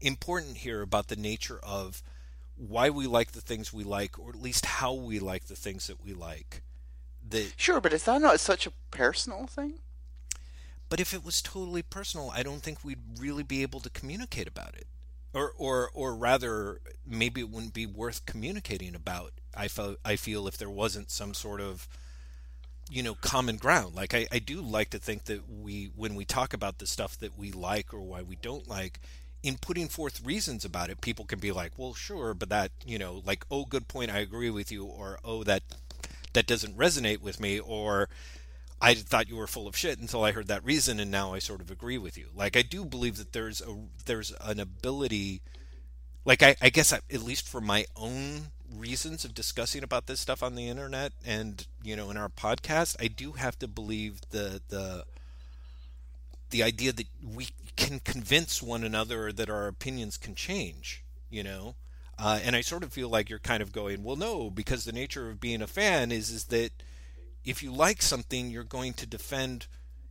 [0.01, 2.01] important here about the nature of
[2.55, 5.87] why we like the things we like or at least how we like the things
[5.87, 6.61] that we like
[7.27, 9.79] that sure but is that not such a personal thing
[10.93, 14.47] but if it was totally personal, I don't think we'd really be able to communicate
[14.47, 14.85] about it.
[15.33, 19.31] Or, or, or rather, maybe it wouldn't be worth communicating about.
[19.55, 21.87] I felt, I feel if there wasn't some sort of,
[22.89, 23.95] you know, common ground.
[23.95, 27.17] Like I, I do like to think that we, when we talk about the stuff
[27.19, 28.99] that we like or why we don't like,
[29.43, 32.97] in putting forth reasons about it, people can be like, well, sure, but that, you
[32.97, 35.63] know, like, oh, good point, I agree with you, or oh, that
[36.31, 38.07] that doesn't resonate with me, or
[38.83, 41.39] I thought you were full of shit until I heard that reason, and now I
[41.39, 42.27] sort of agree with you.
[42.35, 45.41] Like I do believe that there's a there's an ability,
[46.25, 50.19] like I, I guess I, at least for my own reasons of discussing about this
[50.19, 54.19] stuff on the internet and you know in our podcast, I do have to believe
[54.31, 55.05] the the
[56.49, 61.03] the idea that we can convince one another that our opinions can change.
[61.29, 61.75] You know.
[62.19, 64.91] Uh, and I sort of feel like you're kind of going, well, no, because the
[64.91, 66.71] nature of being a fan is is that
[67.45, 69.67] if you like something, you're going to defend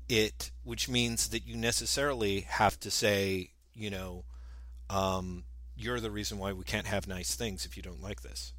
[0.09, 4.25] it, which means that you necessarily have to say, you know,
[4.91, 5.45] um,
[5.77, 8.53] you're the reason why we can't have nice things if you don't like this.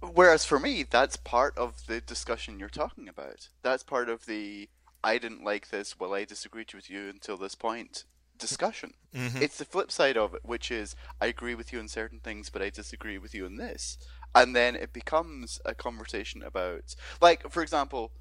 [0.00, 3.48] Whereas for me, that's part of the discussion you're talking about.
[3.62, 4.68] That's part of the
[5.04, 8.04] I didn't like this, well, I disagreed with you until this point
[8.38, 8.94] discussion.
[9.14, 9.42] Mm-hmm.
[9.42, 12.50] It's the flip side of it, which is I agree with you on certain things,
[12.50, 13.98] but I disagree with you on this
[14.34, 18.12] and then it becomes a conversation about like for example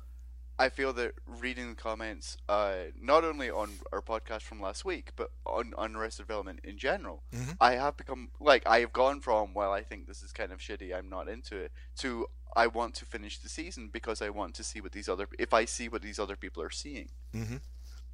[0.60, 5.12] i feel that reading the comments uh, not only on our podcast from last week
[5.16, 7.52] but on on Arrested Development in general mm-hmm.
[7.60, 10.60] i have become like i have gone from well i think this is kind of
[10.60, 14.54] shitty i'm not into it to i want to finish the season because i want
[14.56, 17.58] to see what these other if i see what these other people are seeing mm-hmm.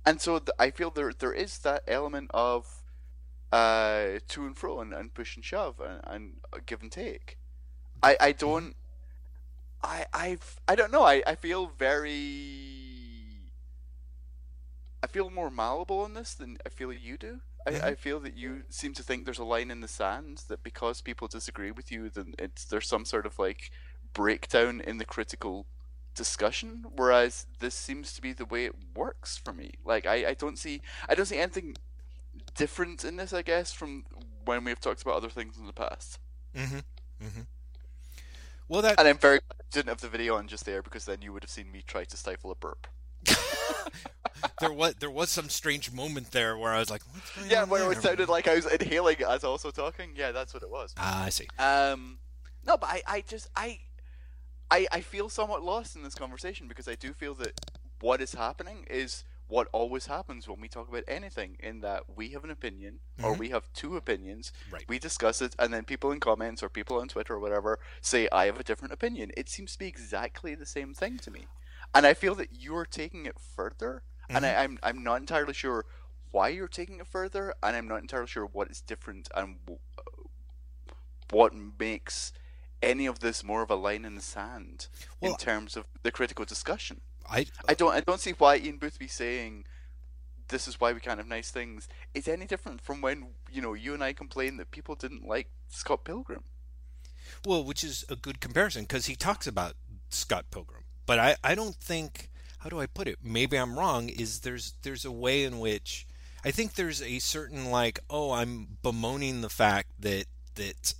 [0.05, 2.83] and so th- i feel there there is that element of
[3.49, 7.37] uh, to and fro and, and push and shove and, and give and take
[8.01, 8.75] I I don't
[9.83, 11.03] I I I don't know.
[11.03, 12.57] I I feel very
[15.03, 17.39] I feel more malleable on this than I feel you do.
[17.65, 17.89] I.
[17.89, 21.01] I feel that you seem to think there's a line in the sand that because
[21.01, 23.71] people disagree with you, then it's there's some sort of like
[24.13, 25.65] breakdown in the critical
[26.15, 26.85] discussion.
[26.95, 29.71] Whereas this seems to be the way it works for me.
[29.83, 31.75] Like I, I don't see I don't see anything
[32.55, 33.33] different in this.
[33.33, 34.05] I guess from
[34.45, 36.19] when we've talked about other things in the past.
[36.55, 36.77] Mm-hmm.
[37.23, 37.41] Mm-hmm.
[38.69, 41.05] Well, that and I'm very glad I didn't have the video on just there because
[41.05, 42.87] then you would have seen me try to stifle a burp.
[44.59, 47.63] there was there was some strange moment there where I was like, "What's going yeah,
[47.63, 50.11] on?" Yeah, where it sounded like I was inhaling as also talking.
[50.15, 50.93] Yeah, that's what it was.
[50.97, 51.47] Ah, I see.
[51.57, 52.19] Um,
[52.65, 53.79] no, but I, I just I,
[54.69, 57.59] I, I feel somewhat lost in this conversation because I do feel that
[58.01, 62.29] what is happening is what always happens when we talk about anything in that we
[62.29, 63.25] have an opinion mm-hmm.
[63.25, 64.85] or we have two opinions right.
[64.87, 68.27] we discuss it and then people in comments or people on twitter or whatever say
[68.31, 71.47] i have a different opinion it seems to be exactly the same thing to me
[71.95, 74.35] and i feel that you're taking it further mm-hmm.
[74.35, 75.85] and I, am I'm, I'm not entirely sure
[76.31, 79.57] why you're taking it further and i'm not entirely sure what is different and
[81.31, 82.33] what makes
[82.81, 84.87] any of this more of a line in the sand
[85.19, 88.77] well, in terms of the critical discussion I I don't I don't see why Ian
[88.77, 89.65] Boothby saying
[90.49, 93.73] this is why we can't have nice things is any different from when you know
[93.73, 96.43] you and I complained that people didn't like Scott Pilgrim.
[97.45, 99.75] Well, which is a good comparison because he talks about
[100.09, 103.19] Scott Pilgrim, but I I don't think how do I put it?
[103.23, 104.09] Maybe I'm wrong.
[104.09, 106.07] Is there's there's a way in which
[106.45, 110.93] I think there's a certain like oh I'm bemoaning the fact that that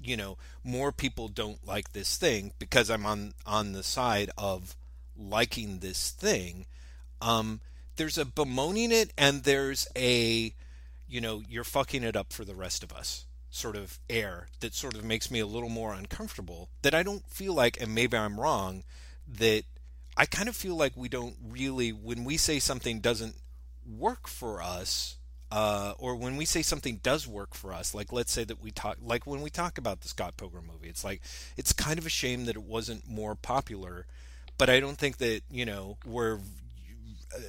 [0.00, 4.76] you know more people don't like this thing because I'm on on the side of
[5.18, 6.66] liking this thing.
[7.20, 7.60] Um,
[7.96, 10.54] there's a bemoaning it, and there's a,
[11.08, 14.74] you know, you're fucking it up for the rest of us sort of air that
[14.74, 16.68] sort of makes me a little more uncomfortable.
[16.82, 18.84] That I don't feel like, and maybe I'm wrong,
[19.26, 19.64] that
[20.16, 23.36] I kind of feel like we don't really, when we say something doesn't
[23.86, 25.16] work for us,
[25.50, 28.70] uh, or when we say something does work for us, like let's say that we
[28.70, 31.22] talk, like when we talk about the Scott Pilgrim movie, it's like
[31.56, 34.06] it's kind of a shame that it wasn't more popular,
[34.58, 36.36] but I don't think that you know we're.
[37.34, 37.40] Uh,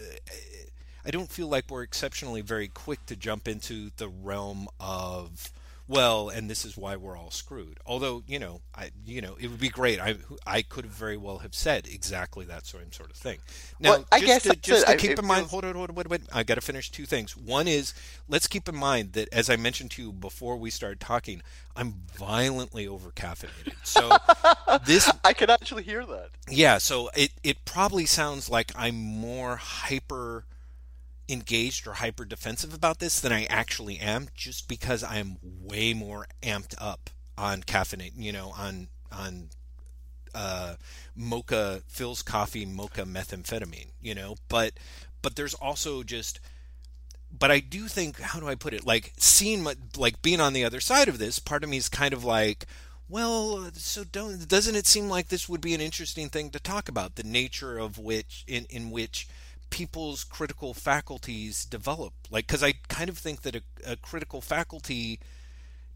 [1.06, 5.52] I don't feel like we're exceptionally very quick to jump into the realm of
[5.88, 7.80] well, and this is why we're all screwed.
[7.86, 10.00] Although, you know, I, you know, it would be great.
[10.02, 13.38] I, I could very well have said exactly that same sort of thing.
[13.80, 15.90] Now, Well, I guess to, just to I- keep in mind, feels- hold on, hold
[15.90, 17.38] on, wait, wait, I got to finish two things.
[17.38, 17.94] One is,
[18.28, 21.42] let's keep in mind that as I mentioned to you before we started talking,
[21.76, 23.76] I'm violently over caffeinated.
[23.84, 24.18] So
[24.86, 26.30] this I can actually hear that.
[26.50, 30.46] yeah, so it, it probably sounds like I'm more hyper
[31.30, 36.28] engaged or hyper defensive about this than I actually am, just because I'm way more
[36.42, 39.50] amped up on caffeine, you know, on on
[40.34, 40.76] uh,
[41.16, 44.74] mocha Phil's coffee mocha methamphetamine, you know, but
[45.22, 46.40] but there's also just
[47.38, 48.86] but I do think how do I put it?
[48.86, 51.90] Like seeing my, like being on the other side of this part of me is
[51.90, 52.66] kind of like
[53.10, 56.88] well so don't doesn't it seem like this would be an interesting thing to talk
[56.88, 57.16] about?
[57.16, 59.28] The nature of which in in which
[59.70, 65.20] people's critical faculties develop like cuz I kind of think that a, a critical faculty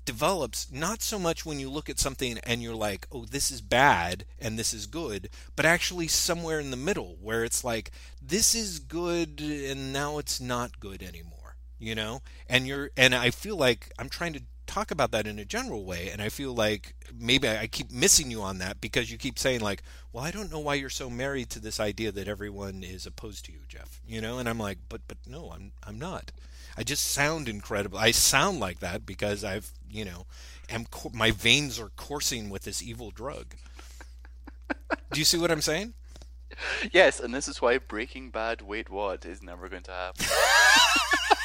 [0.05, 3.61] develops not so much when you look at something and you're like, oh, this is
[3.61, 8.55] bad and this is good, but actually somewhere in the middle where it's like, this
[8.55, 12.21] is good and now it's not good anymore, you know?
[12.47, 15.83] And you're, and I feel like I'm trying to talk about that in a general
[15.83, 19.19] way and I feel like maybe I I keep missing you on that because you
[19.19, 22.27] keep saying like, well, I don't know why you're so married to this idea that
[22.27, 24.39] everyone is opposed to you, Jeff, you know?
[24.39, 26.31] And I'm like, but, but no, I'm, I'm not.
[26.75, 27.99] I just sound incredible.
[27.99, 30.25] I sound like that because I've, you know,
[30.69, 33.53] am co- my veins are coursing with this evil drug.
[35.11, 35.93] Do you see what I'm saying?
[36.91, 40.25] Yes, and this is why Breaking Bad, wait what, is never going to happen.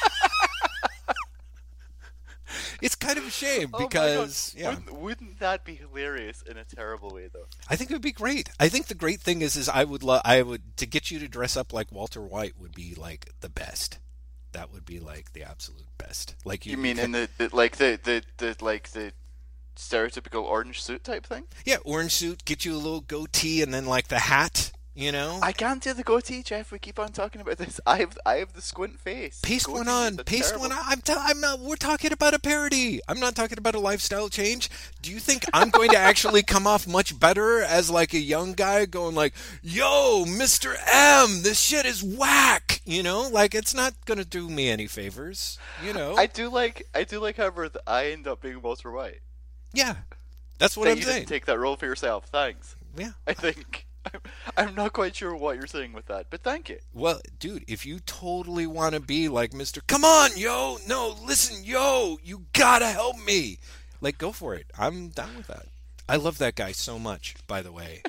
[2.81, 6.63] It's kind of a shame Oh because yeah, Wouldn't, wouldn't that be hilarious in a
[6.63, 7.47] terrible way, though?
[7.69, 8.49] I think it would be great.
[8.59, 11.19] I think the great thing is is I would love I would to get you
[11.19, 13.99] to dress up like Walter White would be like the best.
[14.53, 16.35] That would be like the absolute best.
[16.45, 19.11] Like you, You mean in the, the like the, the, the like the
[19.75, 21.43] stereotypical orange suit type thing?
[21.65, 25.39] yeah, orange suit, get you a little goatee and then like the hat, you know?
[25.43, 26.71] I can't do the goatee, Jeff.
[26.71, 27.79] We keep on talking about this.
[27.85, 29.39] I have I have the squint face.
[29.43, 30.17] Paste one on.
[30.17, 30.83] Paste terrible- one on.
[30.85, 31.59] I'm, t- I'm not.
[31.59, 32.99] We're talking about a parody.
[33.07, 34.69] I'm not talking about a lifestyle change.
[35.01, 38.53] Do you think I'm going to actually come off much better as like a young
[38.53, 40.75] guy going like, "Yo, Mr.
[40.91, 44.87] M, this shit is whack." You know, like it's not going to do me any
[44.87, 45.59] favors.
[45.85, 46.15] You know.
[46.15, 49.21] I do like I do like, however, that I end up being Walter White.
[49.73, 49.95] yeah,
[50.57, 51.25] that's what that I'm you saying.
[51.27, 52.25] take that role for yourself.
[52.25, 52.75] Thanks.
[52.97, 53.11] yeah.
[53.27, 53.85] I think
[54.57, 56.79] I'm, not quite sure what you're saying with that, but thank you.
[56.93, 59.85] Well, dude, if you totally want to be like Mr.
[59.85, 63.57] Come on, yo, no, listen, yo, you gotta help me.
[64.01, 64.67] Like, go for it.
[64.77, 65.65] I'm down with that.
[66.07, 68.01] I love that guy so much, by the way.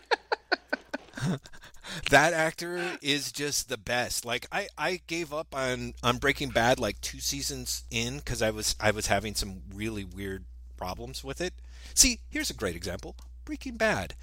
[2.11, 4.24] that actor is just the best.
[4.24, 8.50] Like, I, I gave up on, on Breaking Bad like two seasons in because I
[8.50, 10.44] was I was having some really weird
[10.76, 11.54] problems with it.
[11.94, 14.14] See, here's a great example: Breaking Bad.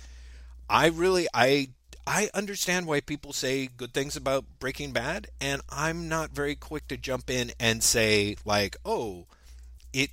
[0.69, 1.69] I really I
[2.08, 6.88] I understand why people say good things about Breaking Bad, and I'm not very quick
[6.89, 9.25] to jump in and say like, oh,
[9.93, 10.12] it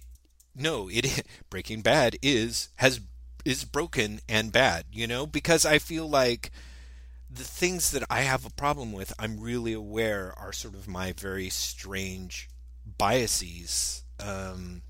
[0.55, 3.01] no, it Breaking Bad is has
[3.45, 6.51] is broken and bad, you know, because I feel like
[7.29, 11.13] the things that I have a problem with, I'm really aware are sort of my
[11.13, 12.49] very strange
[12.99, 14.05] biases.
[14.21, 14.83] Um,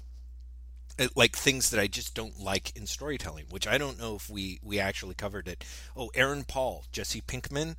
[1.14, 4.60] like things that I just don't like in storytelling, which I don't know if we
[4.62, 5.64] we actually covered it.
[5.96, 7.76] Oh, Aaron Paul, Jesse Pinkman.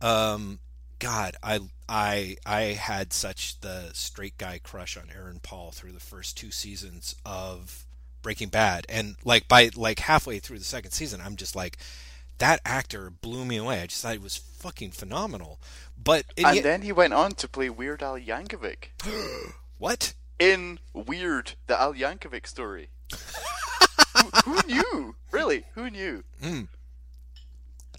[0.00, 0.58] Um,
[0.98, 6.00] God, I I I had such the straight guy crush on Aaron Paul through the
[6.00, 7.84] first two seasons of
[8.22, 11.76] Breaking Bad, and like by like halfway through the second season, I'm just like,
[12.38, 13.80] that actor blew me away.
[13.82, 15.58] I just thought he was fucking phenomenal.
[16.02, 18.88] But and And yet- then he went on to play Weird Al Yankovic
[19.78, 20.14] what?
[20.42, 22.88] In Weird, the Al Yankovic story.
[24.16, 25.14] who, who knew?
[25.30, 26.24] Really, who knew?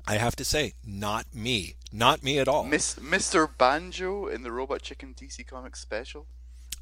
[0.05, 2.65] I have to say, not me, not me at all.
[2.65, 3.47] Miss Mr.
[3.57, 6.27] Banjo in the Robot Chicken DC Comics special.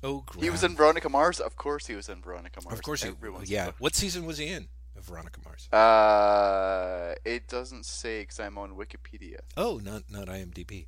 [0.04, 0.44] oh, great.
[0.46, 1.40] He was in Veronica Mars.
[1.40, 2.80] Of course, he was in Veronica Mars.
[2.80, 3.68] Of course, he, Everyone's yeah.
[3.68, 5.70] in What season was he in of Veronica Mars?
[5.72, 9.42] Uh, it doesn't say because I'm on Wikipedia.
[9.56, 10.88] Oh, not not IMDb.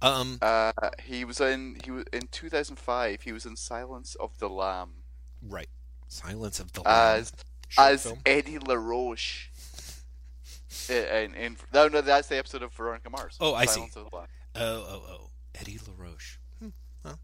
[0.00, 0.72] Um, Uh,
[1.02, 3.22] he was in he was in 2005.
[3.22, 4.90] He was in Silence of the Lamb.
[5.42, 5.68] right.
[6.08, 7.32] Silence of the Lambs.
[7.32, 7.32] as
[7.68, 8.18] short as film.
[8.24, 9.50] Eddie LaRoche.
[10.88, 13.36] In, in, no, no, that's the episode of Veronica Mars.
[13.40, 13.74] Oh, I see.
[13.74, 14.30] Silence of the Lambs.
[14.54, 15.30] Oh, oh, oh.
[15.54, 16.38] Eddie LaRoche.
[16.60, 16.68] Hmm.
[17.04, 17.18] Well,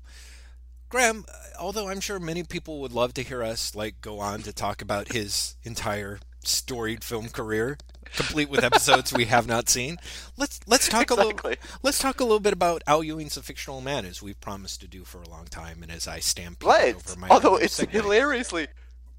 [0.91, 1.25] Graham,
[1.59, 4.83] although I'm sure many people would love to hear us like go on to talk
[4.83, 9.99] about his entire storied film career, complete with episodes we have not seen,
[10.37, 11.39] let's let's talk a little
[11.83, 14.89] let's talk a little bit about Al Ewing's A Fictional Man, as we've promised to
[14.89, 17.11] do for a long time, and as I stampede Let's.
[17.11, 17.91] over my Although it's segue.
[17.91, 18.69] hilariously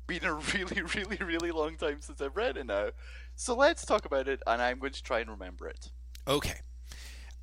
[0.08, 2.90] been a really, really, really long time since I've read it now.
[3.36, 5.90] So let's talk about it, and I'm going to try and remember it.
[6.28, 6.60] Okay.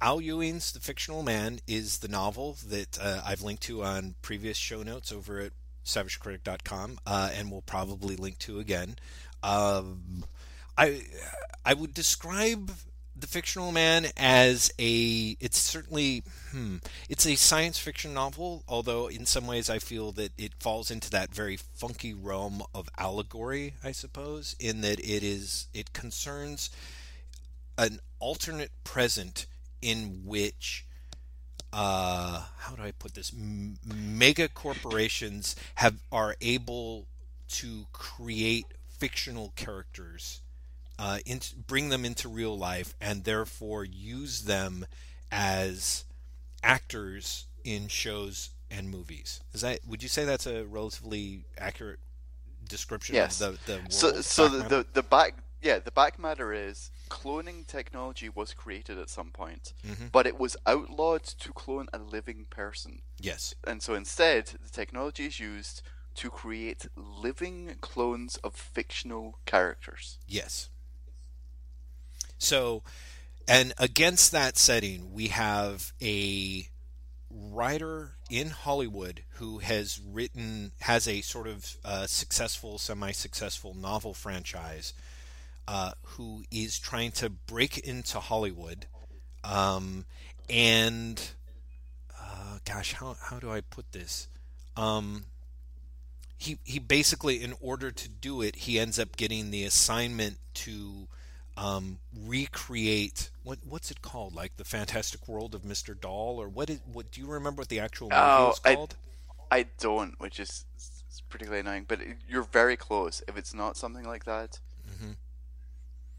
[0.01, 4.57] Al Ewing's The Fictional Man is the novel that uh, I've linked to on previous
[4.57, 5.53] show notes over at
[5.85, 8.97] savagecritic.com uh, and will probably link to again.
[9.43, 10.25] Um,
[10.77, 11.03] I
[11.65, 12.73] I would describe
[13.17, 16.77] The Fictional Man as a it's certainly hmm,
[17.09, 21.11] it's a science fiction novel, although in some ways I feel that it falls into
[21.11, 26.71] that very funky realm of allegory, I suppose, in that it is it concerns
[27.79, 29.47] an alternate present
[29.81, 30.87] in which
[31.73, 33.33] uh, how do I put this?
[33.33, 37.07] M- mega corporations have are able
[37.49, 38.67] to create
[38.99, 40.42] fictional characters,
[41.03, 44.87] uh, into, bring them into real life, and therefore use them
[45.33, 46.05] as
[46.63, 49.41] actors in shows and movies.
[49.53, 49.81] Is that?
[49.89, 51.99] Would you say that's a relatively accurate
[52.69, 53.41] description Yes.
[53.41, 53.93] of the the world?
[53.93, 58.97] So, so the, the the back yeah the back matter is cloning technology was created
[58.99, 60.13] at some point, Mhm.
[60.13, 63.55] but it was outlawed to clone a living person, yes.
[63.67, 65.83] and so instead the technology is used
[66.15, 70.19] to create living clones of fictional characters.
[70.29, 70.69] Yes.
[72.43, 72.83] So,
[73.47, 76.69] and against that setting, we have a
[77.31, 84.13] writer in Hollywood who has written, has a sort of uh, successful, semi successful novel
[84.13, 84.93] franchise,
[85.69, 88.87] uh, who is trying to break into Hollywood.
[89.45, 90.05] Um,
[90.51, 91.23] and,
[92.21, 94.27] uh, gosh, how, how do I put this?
[94.77, 95.27] Um,
[96.39, 101.07] he he basically in order to do it he ends up getting the assignment to
[101.57, 106.71] um, recreate what what's it called like the fantastic world of mr doll or what
[106.71, 108.97] is what do you remember what the actual movie Oh, was called
[109.51, 110.65] I don't, which is
[111.29, 111.85] particularly annoying.
[111.87, 113.23] But you're very close.
[113.29, 115.17] If it's not something like that, Mhm.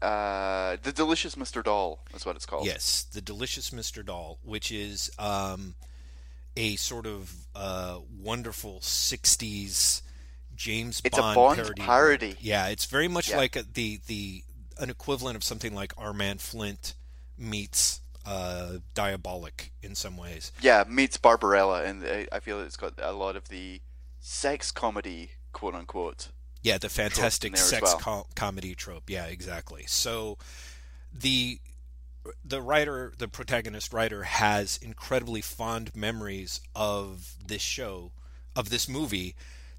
[0.02, 1.62] uh, the delicious Mr.
[1.62, 2.66] Doll is what it's called.
[2.66, 5.74] yes the delicious mr doll which is um,
[6.56, 10.02] a sort of uh, wonderful 60s
[10.54, 12.36] james It's a bond, Bond parody, parody.
[12.40, 13.38] yeah it's very much Yeah.
[13.38, 14.44] like a, the the
[14.78, 16.94] an equivalent of something like our man flint
[17.38, 23.12] meets uh, Diabolik in some ways Yeah, meets Barbarella, and I- feel it's got a
[23.12, 23.80] lot of the
[24.20, 26.28] sex comedy, quote unquote.
[26.62, 27.98] Yeah, the fantastic sex well.
[27.98, 29.10] co- comedy trope.
[29.10, 29.84] Yeah, exactly.
[29.86, 30.38] So
[31.12, 31.60] the
[32.42, 38.12] the writer, the protagonist writer has incredibly fond memories of this show,
[38.56, 39.36] of this movie,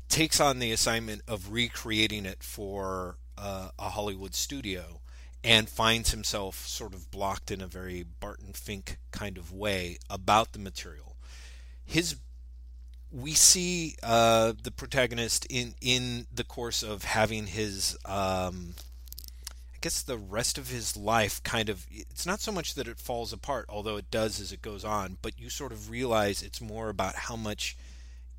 [0.09, 5.01] takes on the assignment of recreating it for uh, a Hollywood studio
[5.43, 10.53] and finds himself sort of blocked in a very Barton Fink kind of way about
[10.53, 11.15] the material.
[11.85, 12.15] His
[13.11, 18.73] we see uh, the protagonist in in the course of having his um,
[19.73, 22.99] I guess the rest of his life kind of it's not so much that it
[22.99, 26.59] falls apart although it does as it goes on but you sort of realize it's
[26.59, 27.77] more about how much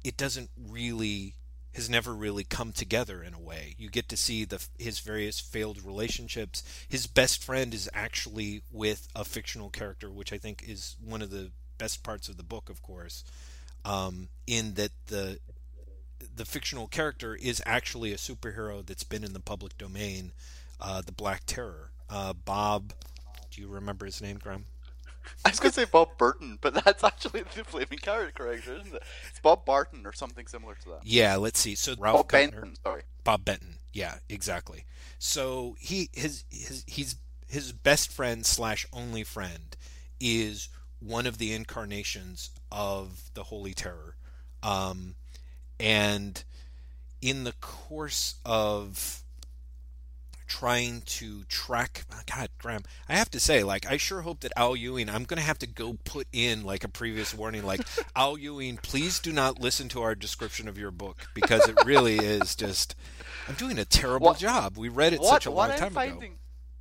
[0.04, 1.34] it doesn't really
[1.76, 5.38] has never really come together in a way you get to see the his various
[5.38, 10.96] failed relationships his best friend is actually with a fictional character which I think is
[11.04, 13.22] one of the best parts of the book of course
[13.84, 15.38] um, in that the
[16.34, 20.32] the fictional character is actually a superhero that's been in the public domain,
[20.80, 21.90] uh, the Black Terror.
[22.08, 22.92] Uh, Bob,
[23.50, 24.66] do you remember his name, Graham?
[25.44, 29.02] I was going to say Bob Burton, but that's actually the flaming character, isn't it?
[29.30, 31.00] It's Bob Barton or something similar to that.
[31.04, 31.74] Yeah, let's see.
[31.74, 33.02] So Ralph Bob Cutner, Benton, sorry.
[33.24, 33.78] Bob Benton.
[33.92, 34.84] Yeah, exactly.
[35.18, 37.16] So he his his he's
[37.48, 39.76] his best friend slash only friend
[40.20, 40.68] is
[40.98, 44.16] one of the incarnations of the Holy Terror,
[44.62, 45.14] um,
[45.78, 46.44] and
[47.22, 49.22] in the course of
[50.46, 54.52] trying to track uh, god graham i have to say like i sure hope that
[54.56, 57.80] al ewing i'm gonna have to go put in like a previous warning like
[58.16, 62.16] al ewing please do not listen to our description of your book because it really
[62.16, 62.94] is just
[63.48, 65.96] i'm doing a terrible What- job we read it What, such a long I'm time
[65.96, 66.28] ago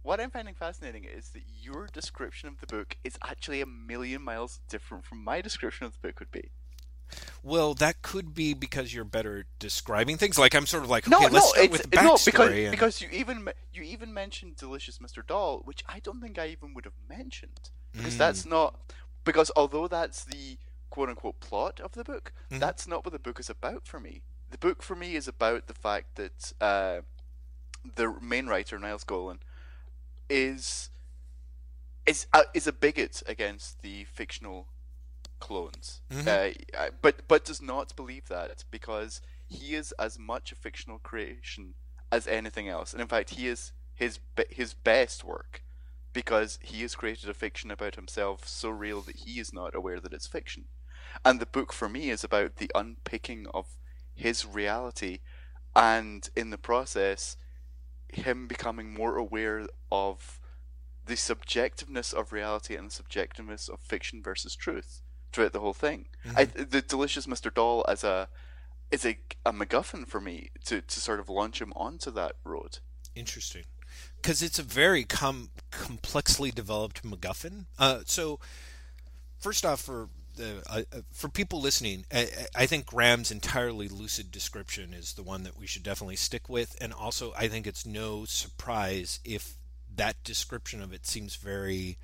[0.06, 4.22] what I'm finding fascinating is that your description of the book is actually a million
[4.22, 6.52] miles different from my description of the book would be.
[7.44, 10.38] Well, that could be because you're better describing things.
[10.38, 12.14] Like I'm sort of like, No, okay, no, let's start it's, with the it's no,
[12.16, 12.32] backstory.
[12.32, 15.26] because and- because you even you even mentioned Delicious Mr.
[15.26, 18.18] Doll, which I don't think I even would have mentioned because Mm.
[18.18, 18.94] that's not
[19.24, 20.58] because although that's the
[20.90, 22.60] quote unquote plot of the book, Mhm.
[22.60, 24.22] that's not what the book is about for me.
[24.52, 27.02] The book for me is about the fact that uh,
[27.96, 29.40] the main writer Niles Golan
[30.30, 30.90] is
[32.06, 34.68] is a, is a bigot against the fictional
[35.46, 36.28] clones, Mhm.
[36.28, 40.98] uh, uh, but but does not believe that because he is as much a fictional
[41.00, 41.76] creation
[42.12, 44.20] as anything else, and in fact, he is his
[44.50, 45.64] his best work
[46.14, 50.00] because he has created a fiction about himself so real that he is not aware
[50.00, 50.64] that it's fiction.
[51.24, 53.78] And the book for me is about the unpicking of
[54.16, 55.20] his reality,
[55.76, 57.38] and in the process,
[58.10, 60.40] him becoming more aware of
[61.06, 65.02] the subjectiveness of reality and the subjectiveness of fiction versus truth
[65.36, 66.06] throughout the whole thing.
[66.36, 67.54] I, the delicious Mr.
[67.54, 68.30] Doll as a
[68.90, 72.80] is a, a MacGuffin for me to, to sort of launch him onto that road.
[73.16, 73.64] Interesting,
[74.16, 77.66] because it's a very com- complexly developed MacGuffin.
[77.78, 78.40] Uh, so,
[79.38, 84.32] first off, for the uh, uh, for people listening, I, I think Graham's entirely lucid
[84.32, 87.86] description is the one that we should definitely stick with, and also I think it's
[87.86, 89.56] no surprise if
[89.94, 91.98] that description of it seems very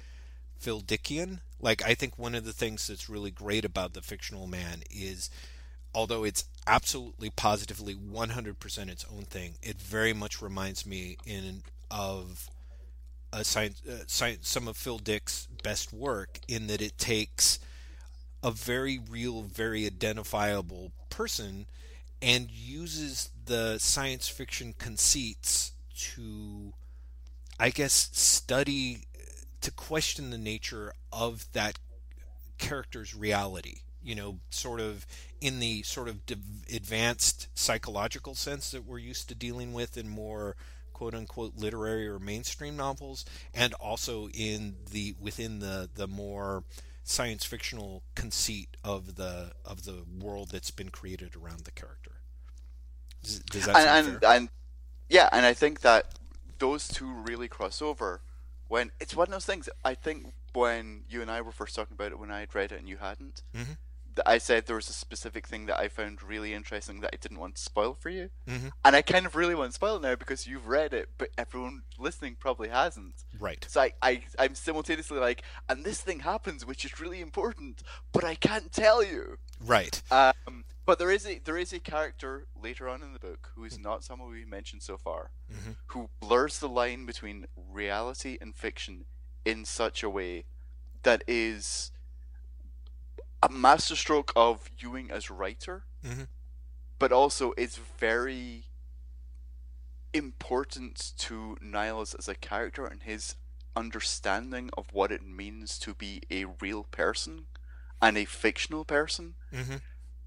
[0.62, 1.40] Phil Dickian.
[1.60, 5.30] Like I think one of the things that's really great about the fictional man is
[5.94, 12.50] although it's absolutely positively 100% its own thing, it very much reminds me in of
[13.42, 17.60] science, uh, science, some of Phil Dick's best work in that it takes
[18.44, 21.66] a very real, very identifiable person
[22.22, 26.74] and uses the science fiction conceits to,
[27.60, 29.06] I guess, study
[29.62, 31.80] to question the nature of that
[32.58, 33.82] character's reality.
[34.04, 35.06] You know, sort of
[35.40, 36.22] in the sort of
[36.74, 40.56] advanced psychological sense that we're used to dealing with in more
[40.92, 46.64] quote unquote literary or mainstream novels, and also in the within the the more
[47.04, 52.14] science fictional conceit of the of the world that's been created around the character.
[53.24, 54.50] Does, does that sound and, and and
[55.10, 56.16] yeah, and I think that
[56.58, 58.22] those two really cross over
[58.72, 59.68] when it's one of those things.
[59.84, 62.72] I think when you and I were first talking about it, when I had read
[62.72, 63.76] it and you hadn't, Mhm.
[64.26, 67.40] I said there was a specific thing that I found really interesting that I didn't
[67.40, 68.72] want to spoil for you, Mhm.
[68.84, 71.30] and I kind of really want to spoil it now because you've read it, but
[71.38, 73.24] everyone listening probably hasn't.
[73.40, 73.66] Right.
[73.70, 78.24] So I, I, I'm simultaneously like, and this thing happens, which is really important, but
[78.24, 79.38] I can't tell you.
[79.60, 80.02] Right.
[80.12, 83.64] Um, but there is a there is a character later on in the book who
[83.64, 85.78] is not someone we mentioned so far, Mhm.
[85.88, 89.06] who blurs the line between reality and fiction
[89.46, 90.46] in such a way
[91.04, 91.92] that is
[93.44, 96.28] a masterstroke of Ewing as writer, Mhm.
[97.00, 98.66] but also it's very
[100.14, 103.36] important to Niles as a character and his
[103.76, 107.48] understanding of what it means to be a real person
[108.02, 109.36] and a fictional person.
[109.52, 109.78] hmm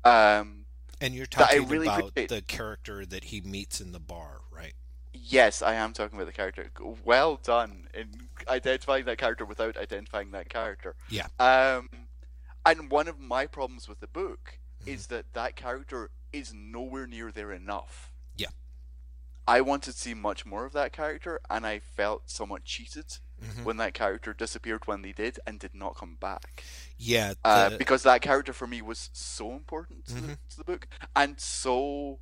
[0.04, 0.66] Um,
[1.00, 2.28] And you're talking really about appreciate.
[2.30, 4.74] the character that he meets in the bar, right?
[5.12, 6.70] yes, I am talking about the character.
[7.04, 10.96] Well done in identifying that character without identifying that character.
[11.08, 11.28] Yeah.
[11.38, 12.03] Um,
[12.66, 14.90] and one of my problems with the book Mm-hmm.
[14.94, 18.12] is that that character is nowhere near there enough.
[18.36, 18.48] Yeah.
[19.46, 23.64] I wanted to see much more of that character, and I felt somewhat cheated Mhm.
[23.64, 26.64] when that character disappeared when they did and did not come back.
[26.98, 27.34] Yeah.
[27.44, 30.38] Uh, because that character for me was so important to, the, Mhm.
[30.50, 30.86] to the book
[31.16, 32.20] and so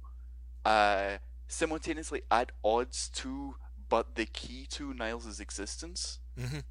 [0.64, 1.18] uh,
[1.48, 3.56] simultaneously at odds to,
[3.88, 6.62] but the key to Niles' existence Mhm.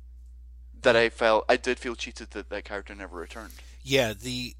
[0.82, 3.54] That I felt I did feel cheated that that character never returned.
[3.84, 4.56] Yeah, the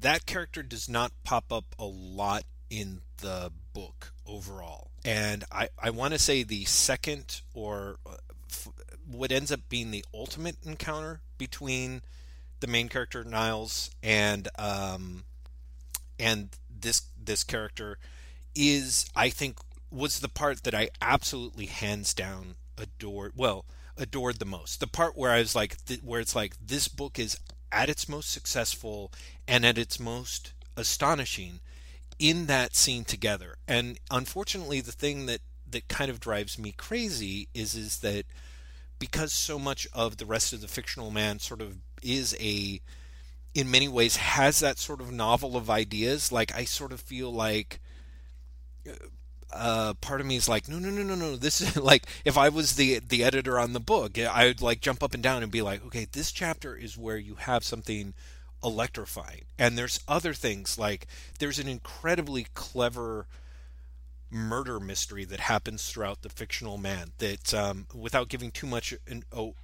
[0.00, 5.90] that character does not pop up a lot in the book overall, and I I
[5.90, 8.16] want to say the second or uh,
[9.10, 12.02] what ends up being the ultimate encounter between
[12.60, 15.24] the main character Niles and um
[16.18, 17.98] and this this character
[18.54, 19.58] is I think
[19.90, 23.64] was the part that I absolutely hands down adored well
[23.96, 24.80] adored the most.
[24.80, 27.38] The part where I was like th- where it's like this book is
[27.70, 29.12] at its most successful
[29.46, 31.60] and at its most astonishing
[32.18, 33.56] in that scene together.
[33.66, 38.26] And unfortunately the thing that that kind of drives me crazy is is that
[38.98, 42.80] because so much of the rest of the fictional man sort of is a
[43.54, 47.32] in many ways has that sort of novel of ideas like i sort of feel
[47.32, 47.80] like
[48.88, 48.92] uh,
[49.52, 51.36] uh, part of me is like, no, no, no, no, no.
[51.36, 54.80] This is like if I was the the editor on the book, I would like
[54.80, 58.14] jump up and down and be like, okay, this chapter is where you have something
[58.64, 59.42] electrifying.
[59.58, 61.06] And there's other things like
[61.38, 63.26] there's an incredibly clever
[64.30, 69.24] murder mystery that happens throughout the fictional man that um, without giving too much in,
[69.32, 69.54] oh,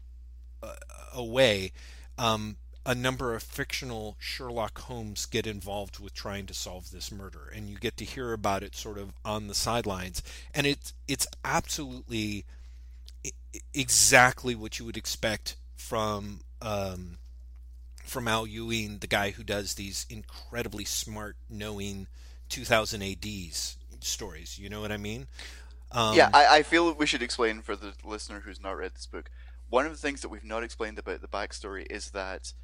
[0.62, 0.74] uh,
[1.14, 1.72] away
[2.18, 2.56] um,
[2.88, 7.68] a number of fictional Sherlock Holmes get involved with trying to solve this murder, and
[7.68, 10.22] you get to hear about it sort of on the sidelines,
[10.54, 12.46] and it's it's absolutely
[13.74, 17.18] exactly what you would expect from um,
[18.04, 22.06] from Al Ewing, the guy who does these incredibly smart, knowing
[22.48, 24.58] 2000 ADs stories.
[24.58, 25.26] You know what I mean?
[25.92, 29.04] Um, yeah, I, I feel we should explain for the listener who's not read this
[29.04, 29.28] book.
[29.68, 32.54] One of the things that we've not explained about the backstory is that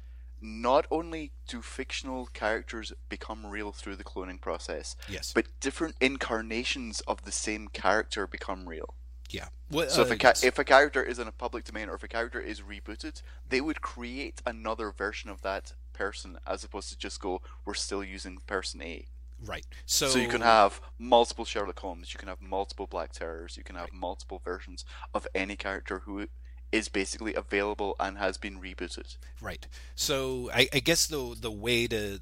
[0.45, 7.01] not only do fictional characters become real through the cloning process, yes, but different incarnations
[7.01, 8.93] of the same character become real.
[9.29, 9.47] Yeah.
[9.71, 11.95] Well, so uh, if a ca- if a character is in a public domain or
[11.95, 16.89] if a character is rebooted, they would create another version of that person as opposed
[16.89, 19.07] to just go, we're still using person A.
[19.43, 19.65] Right.
[19.85, 23.63] So, so you can have multiple Sherlock Holmes, you can have multiple Black Terrors, you
[23.63, 23.93] can have right.
[23.93, 26.27] multiple versions of any character who
[26.75, 29.15] is basically available and has been rebooted.
[29.41, 29.65] Right.
[29.95, 32.19] So I, I, guess the the way to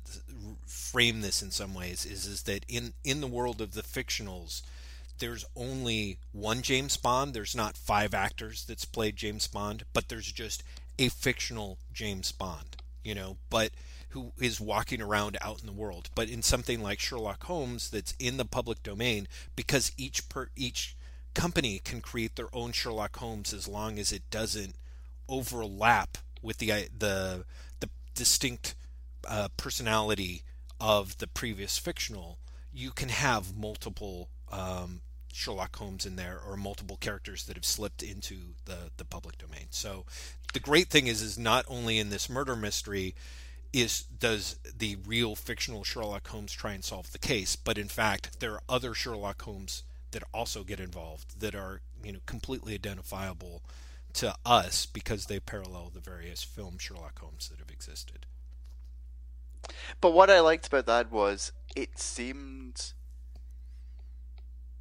[0.68, 4.62] frame this in some ways is is that in in the world of the fictionals,
[5.18, 7.34] there's only one James Bond.
[7.34, 10.64] There's not five actors that's played James Bond, but there's just
[11.00, 12.78] a fictional James Bond.
[13.04, 13.72] You know, but
[14.10, 16.10] who is walking around out in the world.
[16.14, 20.96] But in something like Sherlock Holmes, that's in the public domain, because each per each
[21.34, 24.76] company can create their own Sherlock Holmes as long as it doesn't
[25.28, 27.46] overlap with the the
[27.80, 28.76] the distinct
[29.28, 30.44] uh, personality
[30.80, 32.38] of the previous fictional.
[32.72, 38.04] You can have multiple um, Sherlock Holmes in there or multiple characters that have slipped
[38.04, 39.68] into the the public domain.
[39.72, 40.06] So
[40.54, 43.16] the great thing is is not only in this murder mystery
[43.72, 48.40] is does the real fictional Sherlock Holmes try and solve the case, but in fact
[48.40, 49.84] there are other Sherlock Holmes
[50.14, 53.62] that also get involved that are you know completely identifiable
[54.14, 58.26] to us because they parallel the various film Sherlock Holmes that have existed.
[60.02, 62.94] But what I liked about that was it seemed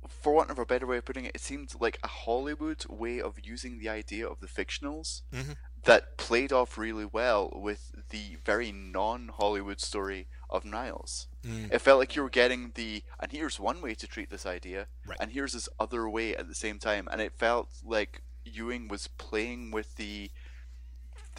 [0.08, 3.20] for want of a better way of putting it, it seemed like a Hollywood way
[3.20, 5.52] of using the idea of the fictionals mm-hmm.
[5.84, 11.26] That played off really well with the very non Hollywood story of Niles.
[11.44, 11.72] Mm.
[11.72, 14.86] It felt like you were getting the, and here's one way to treat this idea,
[15.06, 15.18] right.
[15.20, 19.08] and here's this other way at the same time, and it felt like Ewing was
[19.08, 20.30] playing with the,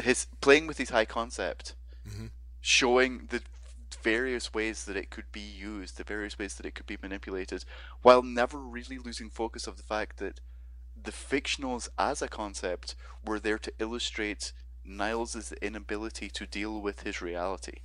[0.02, 1.76] his playing with his high concept,
[2.08, 2.28] mm-hmm.
[2.60, 3.42] showing the
[4.02, 7.64] various ways that it could be used, the various ways that it could be manipulated,
[8.02, 10.42] while never really losing focus of the fact that
[11.04, 12.96] the fictionals as a concept
[13.26, 14.54] were there to illustrate
[14.86, 17.80] Niles' inability to deal with his reality.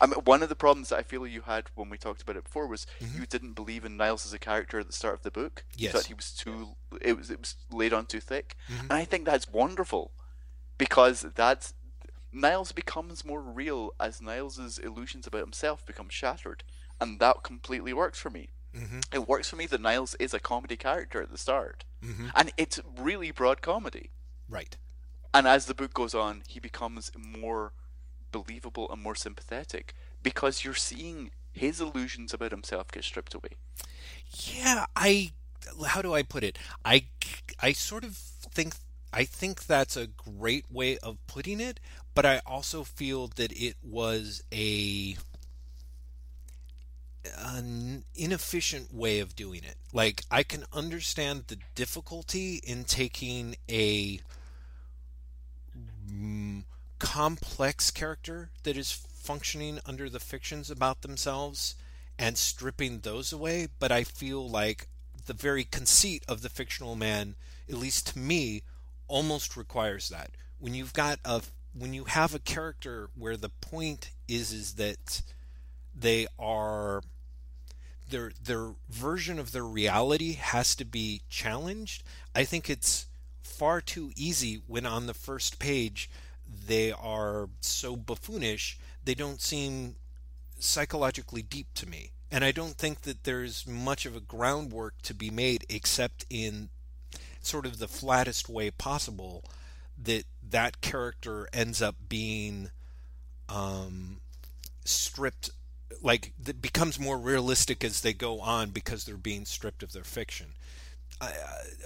[0.00, 2.36] I mean, one of the problems that I feel you had when we talked about
[2.36, 3.20] it before was mm-hmm.
[3.20, 5.64] you didn't believe in Niles as a character at the start of the book.
[5.74, 5.80] Yes.
[5.80, 8.56] You thought he was too it was it was laid on too thick.
[8.70, 8.82] Mm-hmm.
[8.82, 10.12] And I think that's wonderful
[10.76, 11.74] because that's
[12.32, 16.62] Niles becomes more real as Niles's illusions about himself become shattered,
[17.00, 18.50] and that completely works for me.
[18.78, 19.00] Mm-hmm.
[19.12, 22.28] It works for me that Niles is a comedy character at the start, mm-hmm.
[22.34, 24.10] and it's really broad comedy.
[24.48, 24.76] Right.
[25.34, 27.72] And as the book goes on, he becomes more
[28.30, 33.50] believable and more sympathetic because you're seeing his illusions about himself get stripped away.
[34.30, 35.32] Yeah, I.
[35.86, 36.56] How do I put it?
[36.84, 37.04] I,
[37.60, 38.74] I sort of think
[39.12, 41.80] I think that's a great way of putting it,
[42.14, 45.16] but I also feel that it was a
[47.36, 49.76] an inefficient way of doing it.
[49.92, 54.20] Like I can understand the difficulty in taking a
[56.10, 56.64] mm,
[56.98, 61.74] complex character that is functioning under the fictions about themselves
[62.18, 64.88] and stripping those away, but I feel like
[65.26, 67.36] the very conceit of the fictional man,
[67.68, 68.62] at least to me,
[69.06, 70.30] almost requires that.
[70.58, 71.42] When you've got a
[71.74, 75.22] when you have a character where the point is is that
[76.00, 77.02] they are
[78.10, 82.02] their their version of their reality has to be challenged.
[82.34, 83.06] I think it's
[83.42, 86.08] far too easy when on the first page
[86.46, 89.96] they are so buffoonish they don't seem
[90.58, 92.12] psychologically deep to me.
[92.30, 96.68] And I don't think that there's much of a groundwork to be made except in
[97.40, 99.44] sort of the flattest way possible
[99.96, 102.70] that that character ends up being
[103.48, 104.20] um,
[104.84, 105.50] stripped
[106.02, 110.04] like that becomes more realistic as they go on because they're being stripped of their
[110.04, 110.54] fiction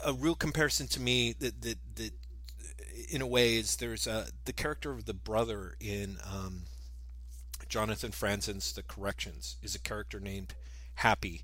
[0.04, 2.12] a real comparison to me that, that that
[3.10, 6.62] in a way is there's a the character of the brother in um,
[7.68, 10.54] Jonathan Franzen's The Corrections is a character named
[10.96, 11.42] Happy,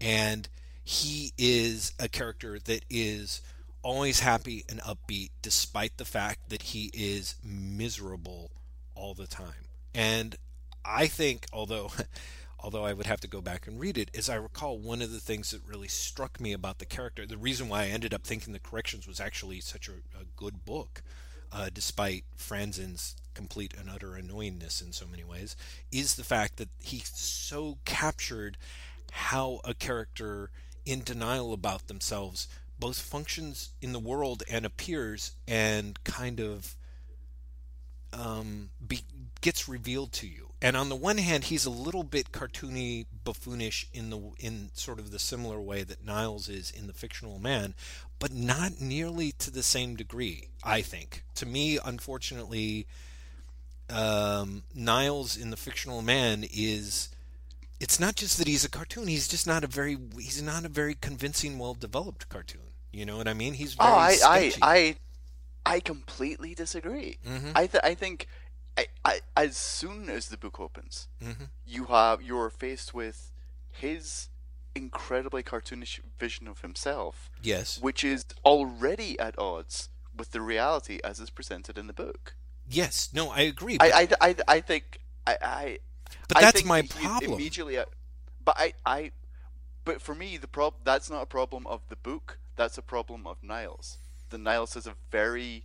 [0.00, 0.48] and
[0.84, 3.40] he is a character that is
[3.82, 8.50] always happy and upbeat despite the fact that he is miserable
[8.94, 9.68] all the time.
[9.94, 10.36] And
[10.84, 11.92] I think although
[12.62, 15.12] although I would have to go back and read it, as I recall, one of
[15.12, 18.24] the things that really struck me about the character, the reason why I ended up
[18.24, 21.02] thinking The Corrections was actually such a, a good book,
[21.52, 25.56] uh, despite Franzen's complete and utter annoyingness in so many ways,
[25.90, 28.58] is the fact that he so captured
[29.12, 30.50] how a character
[30.84, 32.46] in denial about themselves
[32.78, 36.76] both functions in the world and appears and kind of
[38.12, 39.02] um, be,
[39.40, 40.49] gets revealed to you.
[40.62, 44.98] And on the one hand, he's a little bit cartoony, buffoonish in the in sort
[44.98, 47.74] of the similar way that Niles is in the fictional man,
[48.18, 50.48] but not nearly to the same degree.
[50.62, 51.24] I think.
[51.36, 52.86] To me, unfortunately,
[53.88, 57.08] um, Niles in the fictional man is.
[57.80, 60.68] It's not just that he's a cartoon; he's just not a very he's not a
[60.68, 62.60] very convincing, well developed cartoon.
[62.92, 63.54] You know what I mean?
[63.54, 64.58] He's very oh, I, sketchy.
[64.60, 64.96] I, I,
[65.76, 67.18] I completely disagree.
[67.26, 67.52] Mhm.
[67.54, 68.26] I, th- I think,
[69.04, 71.50] I, I, as soon as the book opens, Mhm.
[71.66, 73.32] you have you're faced with
[73.70, 74.28] his
[74.74, 77.78] incredibly cartoonish vision of himself, Yes.
[77.78, 82.34] which is already at odds with the reality as is presented in the book.
[82.68, 83.10] Yes.
[83.12, 83.76] No, I agree.
[83.80, 85.78] I, I, I, I think I, I
[86.28, 87.32] but I that's my problem.
[87.34, 87.78] Immediately,
[88.44, 89.10] but I, I,
[89.84, 92.38] but for me, the problem that's not a problem of the book.
[92.56, 93.98] That's a problem of Niles.
[94.30, 95.64] The Niles is a very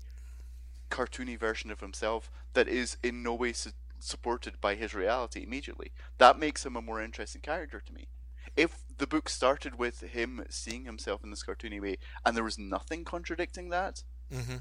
[0.89, 5.91] cartoony version of himself that is in no way su- supported by his reality immediately.
[6.17, 8.07] That makes him a more interesting character to me.
[8.55, 12.57] If the book started with him seeing himself in this cartoony way and there was
[12.57, 14.57] nothing contradicting that, hmm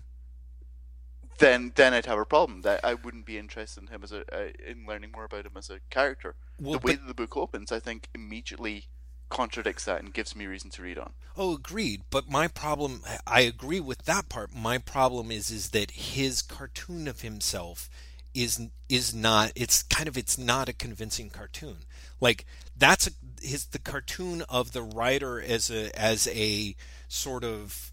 [1.39, 2.63] then then I'd have a problem.
[2.63, 5.57] That I wouldn't be interested in him as a uh, in learning more about him
[5.57, 6.37] as a character.
[6.61, 8.87] Well, the way but- that the book opens, I think, immediately
[9.29, 11.13] contradicts that and gives me reason to read on.
[11.37, 12.03] Oh, agreed.
[12.11, 14.55] But my problem, I agree with that part.
[14.55, 17.89] My problem is, is that his cartoon of himself
[18.35, 19.53] is is not.
[19.55, 21.79] It's kind of it's not a convincing cartoon.
[22.21, 22.45] Like
[22.77, 23.11] that's a,
[23.41, 26.75] his the cartoon of the writer as a as a
[27.09, 27.93] sort of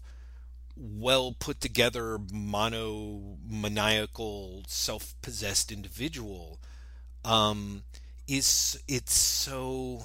[0.76, 6.58] well put together monomaniacal self-possessed individual
[7.24, 7.84] um
[8.28, 10.02] is it's so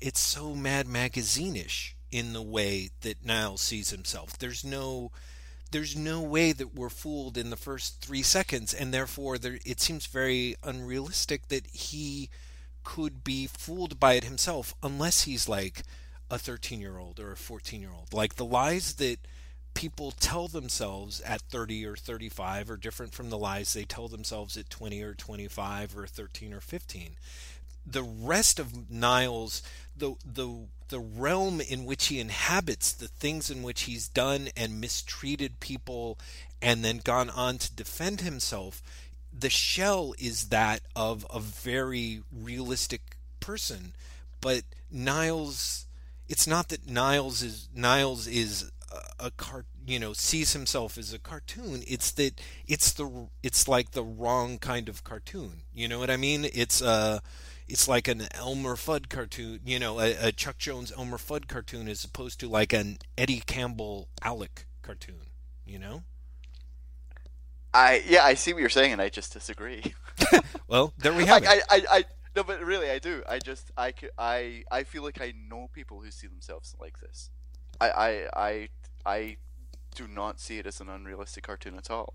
[0.00, 4.38] it's so mad magazine-ish in the way that Niles sees himself.
[4.38, 5.10] There's no
[5.70, 9.80] there's no way that we're fooled in the first 3 seconds and therefore there it
[9.80, 12.30] seems very unrealistic that he
[12.84, 15.82] could be fooled by it himself unless he's like
[16.30, 18.12] a 13-year-old or a 14-year-old.
[18.12, 19.18] Like the lies that
[19.74, 24.56] people tell themselves at 30 or 35 are different from the lies they tell themselves
[24.56, 27.16] at 20 or 25 or 13 or 15
[27.86, 29.62] the rest of Niles,
[29.96, 34.80] the the the realm in which he inhabits, the things in which he's done and
[34.80, 36.18] mistreated people,
[36.60, 38.82] and then gone on to defend himself,
[39.36, 43.94] the shell is that of a very realistic person.
[44.40, 45.86] But Niles,
[46.28, 49.32] it's not that Niles is Niles is a, a
[49.86, 51.82] you know, sees himself as a cartoon.
[51.86, 55.62] It's that it's the it's like the wrong kind of cartoon.
[55.74, 56.46] You know what I mean?
[56.52, 57.20] It's uh
[57.68, 61.88] it's like an Elmer Fudd cartoon, you know, a, a Chuck Jones Elmer Fudd cartoon
[61.88, 65.30] as opposed to like an Eddie Campbell Alec cartoon,
[65.64, 66.04] you know?
[67.72, 69.94] I yeah, I see what you're saying, and I just disagree.
[70.66, 71.62] Well, there we have I, it.
[71.70, 72.04] I, I, I
[72.34, 73.22] no, but really, I do.
[73.28, 77.30] I just I, I I feel like I know people who see themselves like this.
[77.80, 78.68] I, I, I,
[79.06, 79.36] I
[79.94, 82.14] do not see it as an unrealistic cartoon at all.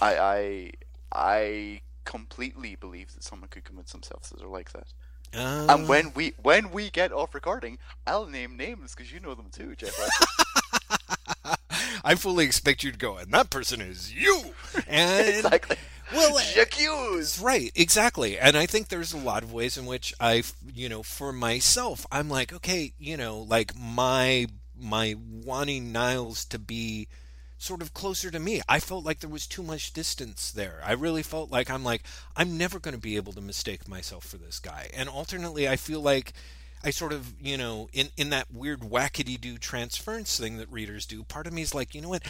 [0.00, 0.70] I, I,
[1.12, 4.86] I completely believe that someone could convince themselves that they're like that.
[5.34, 9.34] Uh, And when we when we get off recording, I'll name names because you know
[9.34, 9.98] them too, Jeff.
[12.04, 14.54] I fully expect you to go, and that person is you.
[14.86, 15.76] And exactly.
[16.12, 17.42] well, J'accuse.
[17.42, 18.38] Right, exactly.
[18.38, 22.06] And I think there's a lot of ways in which I, you know, for myself,
[22.12, 24.46] I'm like, okay, you know, like my
[24.78, 27.08] my wanting Niles to be
[27.58, 28.60] sort of closer to me.
[28.68, 30.80] I felt like there was too much distance there.
[30.84, 32.02] I really felt like I'm like
[32.36, 34.90] I'm never going to be able to mistake myself for this guy.
[34.94, 36.32] And alternately, I feel like
[36.84, 41.06] I sort of, you know, in in that weird wackety do transference thing that readers
[41.06, 41.22] do.
[41.22, 42.22] Part of me is like, you know what?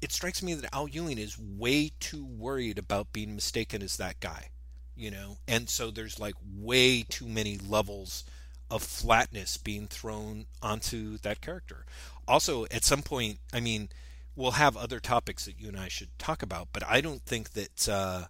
[0.00, 4.18] It strikes me that Al Ewing is way too worried about being mistaken as that
[4.20, 4.48] guy,
[4.96, 8.24] you know, and so there's like way too many levels
[8.70, 11.84] of flatness being thrown onto that character.
[12.26, 13.90] Also, at some point, I mean,
[14.36, 17.50] we'll have other topics that you and I should talk about, but I don't think
[17.52, 18.24] that, uh,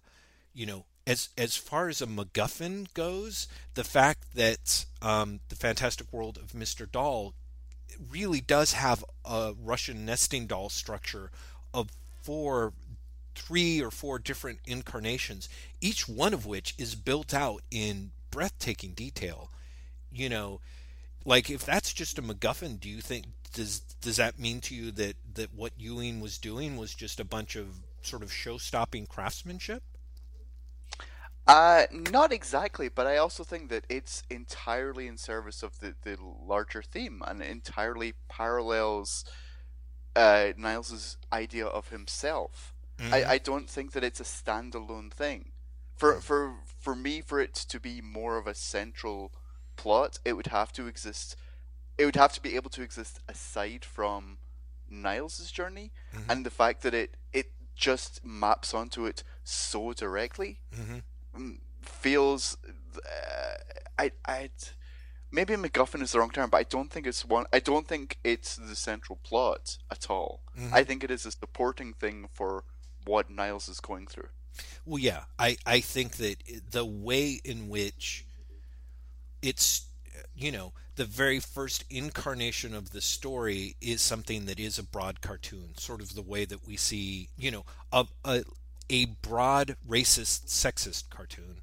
[0.53, 6.11] you know, as as far as a MacGuffin goes, the fact that um, the Fantastic
[6.13, 6.89] World of Mr.
[6.89, 7.33] Doll
[8.09, 11.31] really does have a Russian nesting doll structure
[11.73, 11.89] of
[12.21, 12.73] four,
[13.35, 15.49] three or four different incarnations,
[15.81, 19.49] each one of which is built out in breathtaking detail.
[20.11, 20.61] You know,
[21.25, 24.91] like if that's just a MacGuffin, do you think does does that mean to you
[24.91, 27.67] that that what Ewing was doing was just a bunch of
[28.01, 29.83] sort of show-stopping craftsmanship?
[31.47, 36.17] Uh, not exactly, but I also think that it's entirely in service of the, the
[36.21, 39.25] larger theme and entirely parallels
[40.15, 42.73] uh, Niles's idea of himself.
[42.97, 43.13] Mm-hmm.
[43.13, 45.51] I, I don't think that it's a standalone thing.
[45.95, 49.31] For for for me, for it to be more of a central
[49.75, 51.35] plot, it would have to exist.
[51.97, 54.37] It would have to be able to exist aside from
[54.89, 56.29] Niles's journey, mm-hmm.
[56.29, 60.59] and the fact that it it just maps onto it so directly.
[60.75, 62.57] Mm-hmm feels
[62.95, 63.57] uh,
[63.97, 64.49] I I
[65.31, 67.45] maybe MacGuffin is the wrong term, but I don't think it's one.
[67.51, 70.41] I don't think it's the central plot at all.
[70.57, 70.73] Mm-hmm.
[70.73, 72.63] I think it is a supporting thing for
[73.05, 74.29] what Niles is going through.
[74.85, 76.37] Well, yeah, I I think that
[76.71, 78.25] the way in which
[79.41, 79.87] it's
[80.35, 85.21] you know the very first incarnation of the story is something that is a broad
[85.21, 88.43] cartoon, sort of the way that we see you know a, a
[88.89, 91.61] a broad racist, sexist cartoon,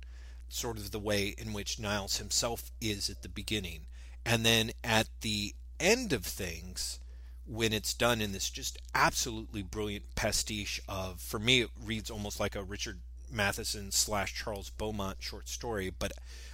[0.49, 3.87] sort of the way in which Niles himself is at the beginning.
[4.25, 7.01] And then at the end of things,
[7.47, 12.41] when it's done in this just absolutely brilliant pastiche of, for me, it reads almost
[12.41, 13.01] like a Richard
[13.31, 16.13] Matheson slash Charles Beaumont short story, but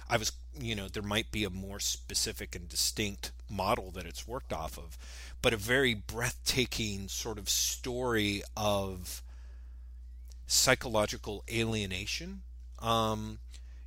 [0.09, 4.27] I was, you know, there might be a more specific and distinct model that it's
[4.27, 4.97] worked off of,
[5.41, 9.23] but a very breathtaking sort of story of
[10.47, 12.43] psychological alienation.
[12.79, 13.39] Um,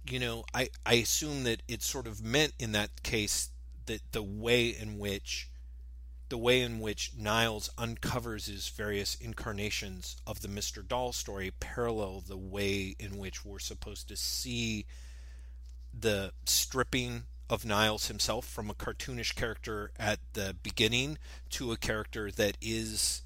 [0.04, 3.50] you know, I, I assume that it's sort of meant in that case
[3.86, 5.50] that the way in which
[6.28, 10.86] the way in which Niles uncovers his various incarnations of the Mr.
[10.86, 14.84] Doll story parallel the way in which we're supposed to see
[16.00, 21.18] the stripping of Niles himself from a cartoonish character at the beginning
[21.50, 23.22] to a character that is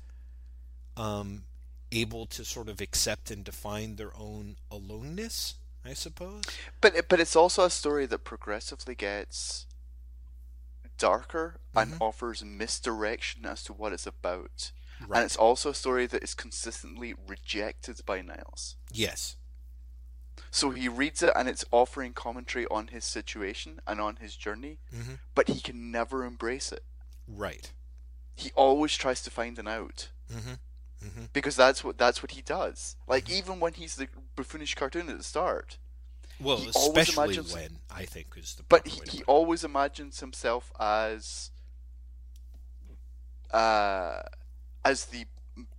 [0.97, 1.45] um,
[1.91, 5.55] able to sort of accept and define their own aloneness,
[5.85, 6.43] I suppose.
[6.81, 9.67] But but it's also a story that progressively gets
[10.99, 11.93] darker mm-hmm.
[11.93, 14.71] and offers misdirection as to what it's about.
[15.01, 15.19] Right.
[15.19, 18.77] And it's also a story that is consistently rejected by Niles.
[18.93, 19.37] Yes.
[20.51, 24.79] So he reads it and it's offering commentary on his situation and on his journey,
[24.95, 25.15] mm-hmm.
[25.35, 26.85] but he can never embrace it.
[27.27, 27.73] Right.
[28.35, 30.09] He always tries to find an out.
[30.33, 30.55] Mm-hmm
[31.05, 31.25] mm-hmm.
[31.33, 32.97] because that's what that's what he does.
[33.07, 33.39] Like mm-hmm.
[33.39, 35.79] even when he's the buffoonish cartoon at the start.
[36.41, 38.65] Well, especially imagines, when I think is the.
[38.69, 41.51] But he, he always imagines himself as,
[43.53, 44.23] uh,
[44.85, 45.27] as the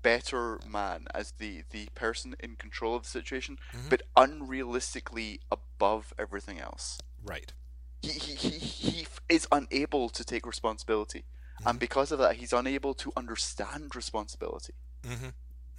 [0.01, 3.89] better man, as the the person in control of the situation, mm-hmm.
[3.89, 6.99] but unrealistically above everything else.
[7.24, 7.53] Right.
[8.01, 11.26] He he he, he is unable to take responsibility,
[11.59, 11.78] and mm-hmm.
[11.78, 14.74] because of that, he's unable to understand responsibility.
[15.03, 15.26] Mm-hmm.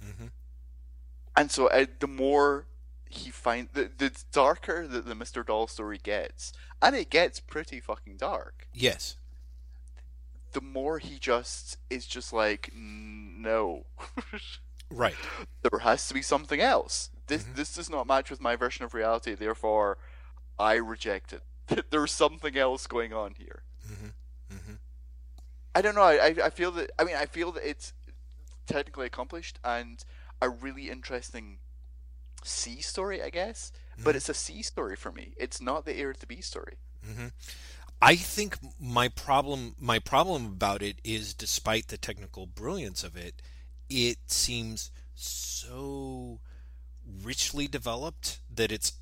[0.07, 0.27] Mm-hmm.
[1.37, 2.67] And so uh, the more
[3.09, 5.45] he finds, the, the darker that the Mr.
[5.45, 8.67] Doll story gets, and it gets pretty fucking dark.
[8.73, 9.17] Yes.
[10.55, 13.87] The more he just is just like, no.
[14.89, 15.15] right.
[15.61, 17.09] There has to be something else.
[17.27, 17.55] This mm-hmm.
[17.55, 19.35] this does not match with my version of reality.
[19.35, 19.97] Therefore,
[20.57, 21.43] I reject it.
[21.89, 23.63] There's something else going on here.
[23.85, 24.55] Mm-hmm.
[24.55, 24.73] Mm-hmm.
[25.75, 26.03] I don't know.
[26.03, 26.89] I, I feel that.
[26.97, 27.91] I mean, I feel that it's
[28.65, 30.05] technically accomplished and
[30.41, 31.57] a really interesting
[32.45, 33.73] C story, I guess.
[33.95, 34.05] Mm-hmm.
[34.05, 35.33] But it's a C story for me.
[35.35, 36.77] It's not the Heir to Be story.
[38.01, 43.41] I think my problem my problem about it is, despite the technical brilliance of it,
[43.89, 46.39] it seems so
[47.23, 48.93] richly developed that it's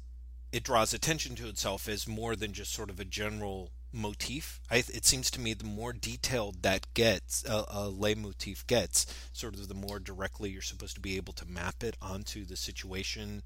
[0.51, 4.59] it draws attention to itself as more than just sort of a general motif.
[4.69, 9.55] I, it seems to me the more detailed that gets, uh, a leitmotif gets, sort
[9.55, 13.43] of the more directly you're supposed to be able to map it onto the situation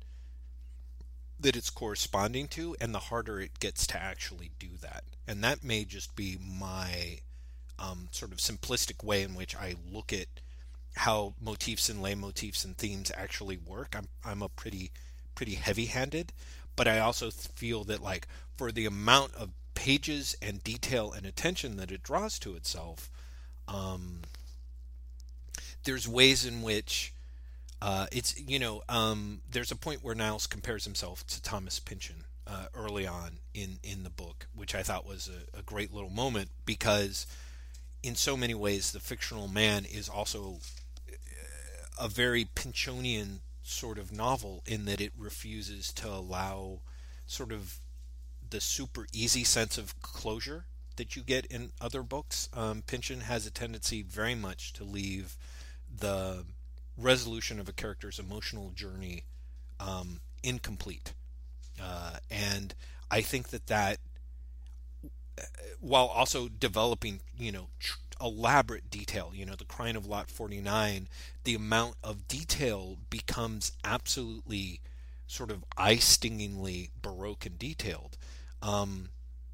[1.39, 5.03] that it's corresponding to, and the harder it gets to actually do that.
[5.27, 7.19] And that may just be my
[7.79, 10.27] um, sort of simplistic way in which I look at
[10.95, 13.95] how motifs and leitmotifs and themes actually work.
[13.95, 14.91] I'm I'm a pretty
[15.35, 16.33] pretty heavy-handed,
[16.75, 21.77] but I also feel that like for the amount of pages and detail and attention
[21.77, 23.11] that it draws to itself,
[23.67, 24.21] um,
[25.83, 27.13] there's ways in which
[27.81, 32.25] Uh, it's you know, um, there's a point where Niles compares himself to Thomas Pynchon
[32.45, 36.09] uh, early on in in the book, which I thought was a, a great little
[36.09, 37.27] moment because,
[38.01, 40.59] in so many ways, the fictional man is also
[41.99, 46.79] a very Pynchonian sort of novel in that it refuses to allow
[47.25, 47.79] sort of
[48.49, 50.65] the super easy sense of closure
[50.95, 52.49] that you get in other books.
[52.53, 55.37] Um, Pynchon has a tendency very much to leave
[55.93, 56.45] the
[56.97, 59.23] resolution of a character's emotional journey
[59.79, 61.13] um, incomplete.
[61.81, 62.73] Uh, and
[63.11, 63.99] I think that that,
[65.79, 71.07] while also developing, you know, tr- elaborate detail, you know, the crying of Lot 49,
[71.43, 74.81] the amount of detail becomes absolutely
[75.27, 78.17] sort of eye stingingly baroque and detailed.
[78.61, 79.09] Um,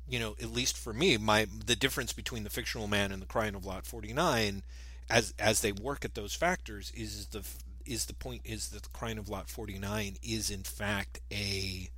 [0.08, 3.28] you know, at least for me, my the difference between the fictional man and the
[3.28, 4.64] crying of Lot 49
[5.10, 7.46] as as they work at those factors is the
[7.86, 11.90] is the point is that the crying of lot 49 is in fact a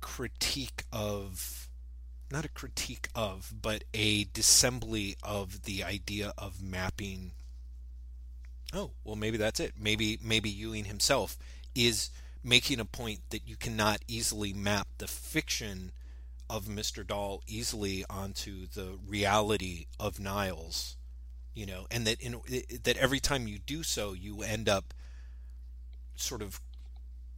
[0.00, 1.68] critique of
[2.30, 7.32] not a critique of but a dissembly of the idea of mapping
[8.72, 11.38] oh well maybe that's it maybe maybe ewing himself
[11.74, 12.10] is
[12.42, 15.90] making a point that you cannot easily map the fiction
[16.48, 17.04] of Mr.
[17.04, 20.95] Dahl easily onto the reality of Niles
[21.56, 22.40] you know, and that in
[22.84, 24.92] that every time you do so, you end up
[26.14, 26.60] sort of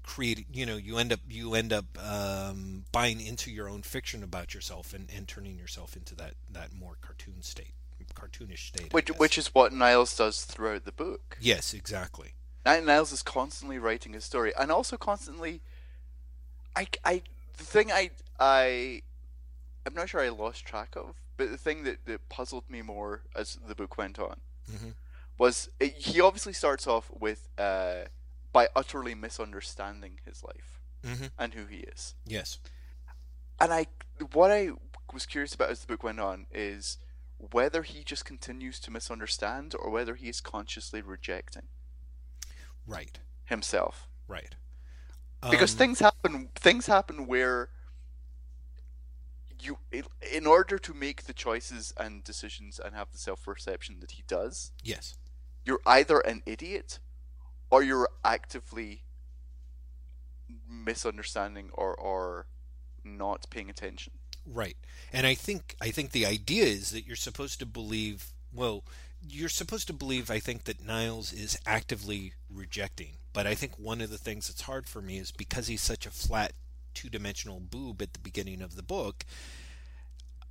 [0.03, 4.25] creating, you know, you end up you end up um, buying into your own fiction
[4.25, 7.75] about yourself and, and turning yourself into that that more cartoon state,
[8.15, 8.93] cartoonish state.
[8.93, 11.39] Which which is what Niles does throughout the book.
[11.41, 12.33] Yes, exactly.
[12.67, 15.63] Niles is constantly writing his story, and also constantly,
[16.77, 17.23] I, I
[17.57, 18.11] the thing I
[18.41, 19.03] I
[19.87, 23.23] I'm not sure I lost track of, but the thing that, that puzzled me more
[23.35, 24.91] as the book went on mm-hmm.
[25.39, 28.05] was it, he obviously starts off with uh,
[28.53, 31.27] by utterly misunderstanding his life mm-hmm.
[31.39, 32.15] and who he is.
[32.27, 32.59] Yes.
[33.61, 33.87] And I,
[34.33, 34.71] what I
[35.13, 36.99] was curious about as the book went on is
[37.39, 41.69] whether he just continues to misunderstand or whether he is consciously rejecting.
[42.87, 43.21] Right.
[43.45, 44.09] Himself.
[44.27, 44.57] Right.
[45.51, 46.49] Because um, things happen.
[46.57, 47.69] Things happen where
[49.63, 49.79] you
[50.33, 54.73] in order to make the choices and decisions and have the self-perception that he does
[54.83, 55.17] yes.
[55.65, 56.99] you're either an idiot
[57.71, 59.03] or you're actively
[60.69, 62.47] misunderstanding or or
[63.05, 64.13] not paying attention.
[64.47, 64.77] Right.
[65.13, 68.85] And i think i think the idea is that you're supposed to believe well
[69.21, 73.13] you're supposed to believe i think that niles is actively rejecting.
[73.33, 76.07] But i think one of the things that's hard for me is because he's such
[76.07, 76.53] a flat
[76.95, 79.25] two dimensional boob at the beginning of the book,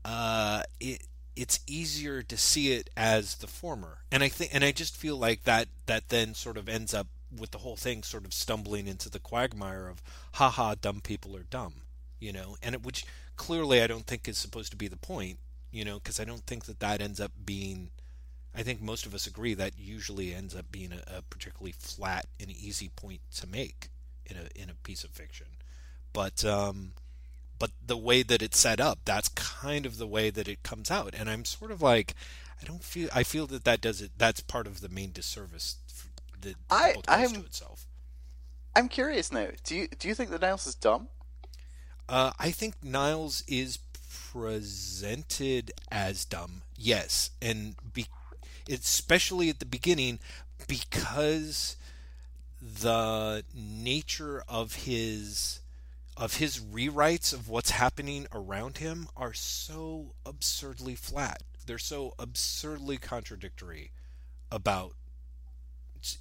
[0.05, 1.03] uh, it
[1.37, 3.99] it's easier to see it as the former.
[4.11, 7.07] And I think, and I just feel like that that then sort of ends up
[7.37, 10.01] with the whole thing sort of stumbling into the quagmire of,
[10.33, 11.81] haha, dumb people are dumb,
[12.19, 15.37] you know, and it, which clearly I don't think is supposed to be the point,
[15.71, 17.91] you know, because I don't think that that ends up being.
[18.55, 22.25] I think most of us agree that usually ends up being a, a particularly flat
[22.39, 23.89] and easy point to make
[24.25, 25.45] in a in a piece of fiction
[26.17, 26.93] but um,
[27.59, 30.89] but the way that it's set up, that's kind of the way that it comes
[30.89, 32.15] out, and I'm sort of like,
[32.59, 34.13] I don't feel, I feel that that does it.
[34.17, 35.75] That's part of the main disservice
[36.41, 37.85] that the I, I'm, to itself.
[38.75, 39.49] I'm curious now.
[39.63, 41.09] Do you do you think that Niles is dumb?
[42.09, 43.77] Uh, I think Niles is
[44.31, 46.63] presented as dumb.
[46.75, 48.07] Yes, and be,
[48.67, 50.17] especially at the beginning
[50.67, 51.77] because
[52.59, 55.59] the nature of his
[56.17, 61.43] of his rewrites of what's happening around him are so absurdly flat.
[61.65, 63.91] They're so absurdly contradictory
[64.51, 64.93] about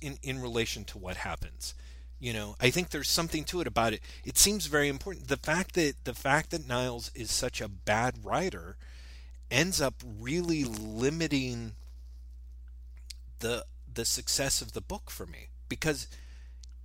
[0.00, 1.74] in in relation to what happens.
[2.18, 4.00] You know, I think there's something to it about it.
[4.24, 5.28] It seems very important.
[5.28, 8.76] The fact that the fact that Niles is such a bad writer
[9.50, 11.72] ends up really limiting
[13.38, 16.06] the the success of the book for me because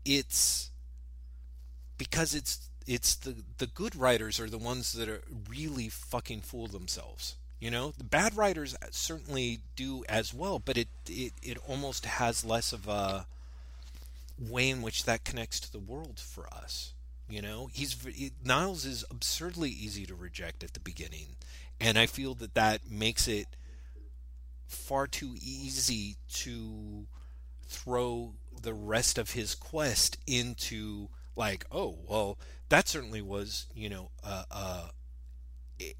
[0.05, 0.69] it's
[1.97, 6.67] because it's it's the the good writers are the ones that are really fucking fool
[6.67, 7.35] themselves.
[7.59, 12.43] You know, the bad writers certainly do as well, but it it it almost has
[12.43, 13.27] less of a
[14.37, 16.93] way in which that connects to the world for us.
[17.29, 21.37] You know, he's he, Niles is absurdly easy to reject at the beginning,
[21.79, 23.47] and I feel that that makes it
[24.67, 27.05] far too easy to
[27.65, 32.37] throw the rest of his quest into like, oh well,
[32.71, 34.87] that certainly was, you know, uh, uh,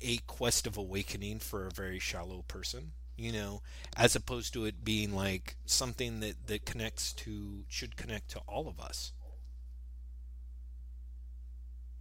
[0.01, 2.93] a quest of awakening for a very shallow person.
[3.17, 3.61] you know,
[3.95, 8.67] as opposed to it being like something that that connects to should connect to all
[8.67, 9.13] of us.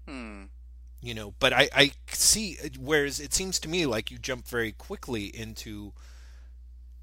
[0.06, 0.44] Hmm.
[1.00, 4.72] You know, but I I see whereas it seems to me like you jump very
[4.72, 5.92] quickly into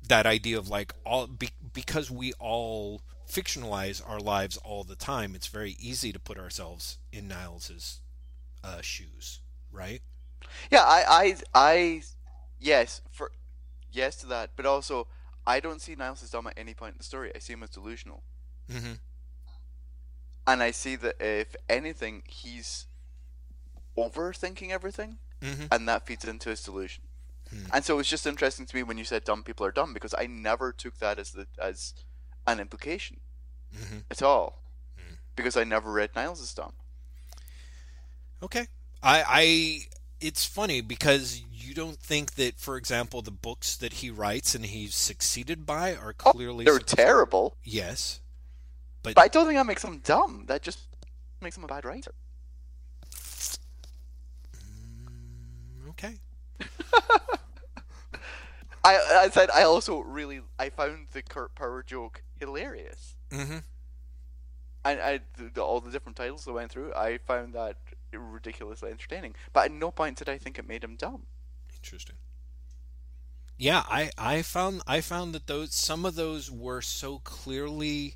[0.08, 5.36] that idea of like all be, because we all fictionalize our lives all the time
[5.36, 8.02] it's very easy to put ourselves in niles's
[8.64, 10.02] uh, shoes right
[10.72, 12.02] Yeah, I, I, I,
[12.60, 13.32] yes, for
[13.92, 15.08] yes to that, but also
[15.46, 17.32] I don't see Niles as dumb at any point in the story.
[17.36, 18.24] I see him as delusional,
[18.72, 18.94] mm-hmm.
[20.46, 22.88] and I see that if anything, he's
[23.98, 25.66] overthinking everything, Mm-hmm.
[25.72, 27.04] and that feeds into his delusion.
[27.52, 27.66] Hmm.
[27.72, 30.16] And so it's just interesting to me when you said dumb people are dumb because
[30.18, 31.94] I never took that as the as
[32.48, 33.20] an implication
[33.76, 33.98] Mm-hmm.
[34.10, 34.64] at all,
[34.98, 35.16] Hmm.
[35.36, 36.74] because I never read Niles dumb.
[38.42, 38.68] okay
[39.04, 39.80] i i
[40.22, 44.66] it's funny because you don't think that for example the books that he writes and
[44.66, 48.22] he's succeeded by are Oh, clearly they're suc- terrible, yes
[49.04, 50.46] but, but I don't think that makes him dumb.
[50.48, 50.80] That just
[51.42, 52.14] makes him a bad writer.
[54.56, 56.16] Mm, okay
[58.88, 63.16] I, I said I also really I found the Kurt Power joke hilarious.
[63.32, 63.58] mm-hmm.
[64.86, 67.78] and I, the, the, all the different titles that went through, I found that
[68.14, 69.36] ridiculously entertaining.
[69.52, 71.24] But at no point did I think it made him dumb.
[71.76, 72.16] Interesting.
[73.58, 78.16] Yeah, I I found I found that those some of those were so clearly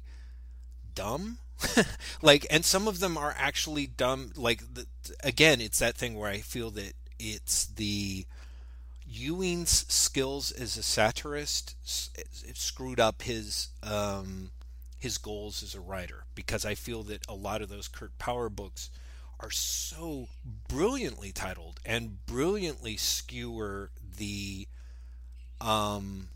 [0.93, 1.39] dumb.
[2.22, 4.88] like and some of them are actually dumb like the,
[5.24, 8.26] again it's that thing where I feel that it's the
[9.12, 14.51] Ewing's skills as a satirist screwed up his um
[14.97, 18.49] his goals as a writer because I feel that a lot of those Kurt Power
[18.49, 18.89] books
[19.39, 20.28] are so
[20.70, 24.68] brilliantly titled and brilliantly skewer the
[25.59, 26.30] um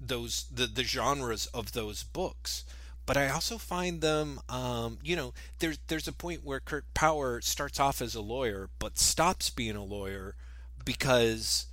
[0.00, 2.64] those the the genres of those books.
[3.06, 7.40] But I also find them um you know there's there's a point where Kurt Power
[7.40, 10.36] starts off as a lawyer but stops being a lawyer
[10.84, 11.66] because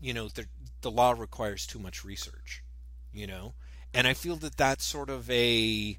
[0.00, 0.46] you know the
[0.82, 2.62] the law requires too much research
[3.12, 3.54] you know
[3.94, 5.98] and I feel that that's sort of a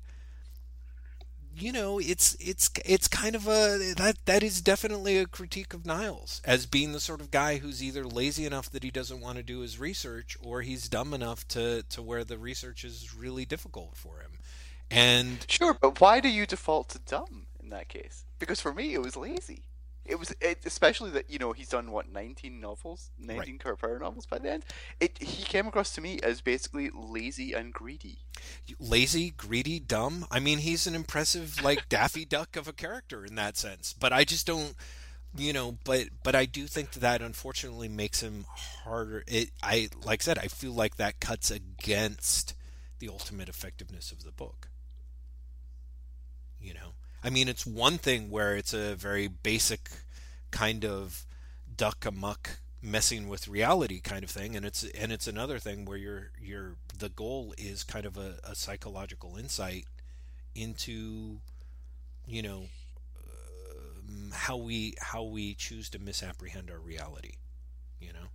[1.55, 5.85] you know it's it's it's kind of a that that is definitely a critique of
[5.85, 9.37] Niles as being the sort of guy who's either lazy enough that he doesn't want
[9.37, 13.45] to do his research or he's dumb enough to to where the research is really
[13.45, 14.39] difficult for him
[14.89, 18.25] and Sure, but why do you default to dumb in that case?
[18.39, 19.63] Because for me, it was lazy.
[20.05, 23.99] It was it, especially that you know he's done what nineteen novels, nineteen Kurt Power
[23.99, 24.65] novels by the end.
[24.99, 28.19] It he came across to me as basically lazy and greedy.
[28.79, 30.25] lazy, greedy, dumb.
[30.29, 33.93] I mean, he's an impressive like Daffy Duck of a character in that sense.
[33.93, 34.75] But I just don't,
[35.37, 35.77] you know.
[35.85, 38.45] But but I do think that, that unfortunately makes him
[38.83, 39.23] harder.
[39.25, 42.55] It I like I said, I feel like that cuts against
[42.99, 44.67] the ultimate effectiveness of the book.
[46.59, 46.93] You know,
[47.23, 49.89] I mean, it's one thing where it's a very basic
[50.51, 51.25] kind of
[51.75, 55.97] duck amuck messing with reality kind of thing and it's and it's another thing where
[55.97, 59.85] you're you're the goal is kind of a, a psychological insight
[60.53, 61.39] into
[62.27, 62.65] you know
[63.17, 67.35] um, how we how we choose to misapprehend our reality
[68.01, 68.27] you know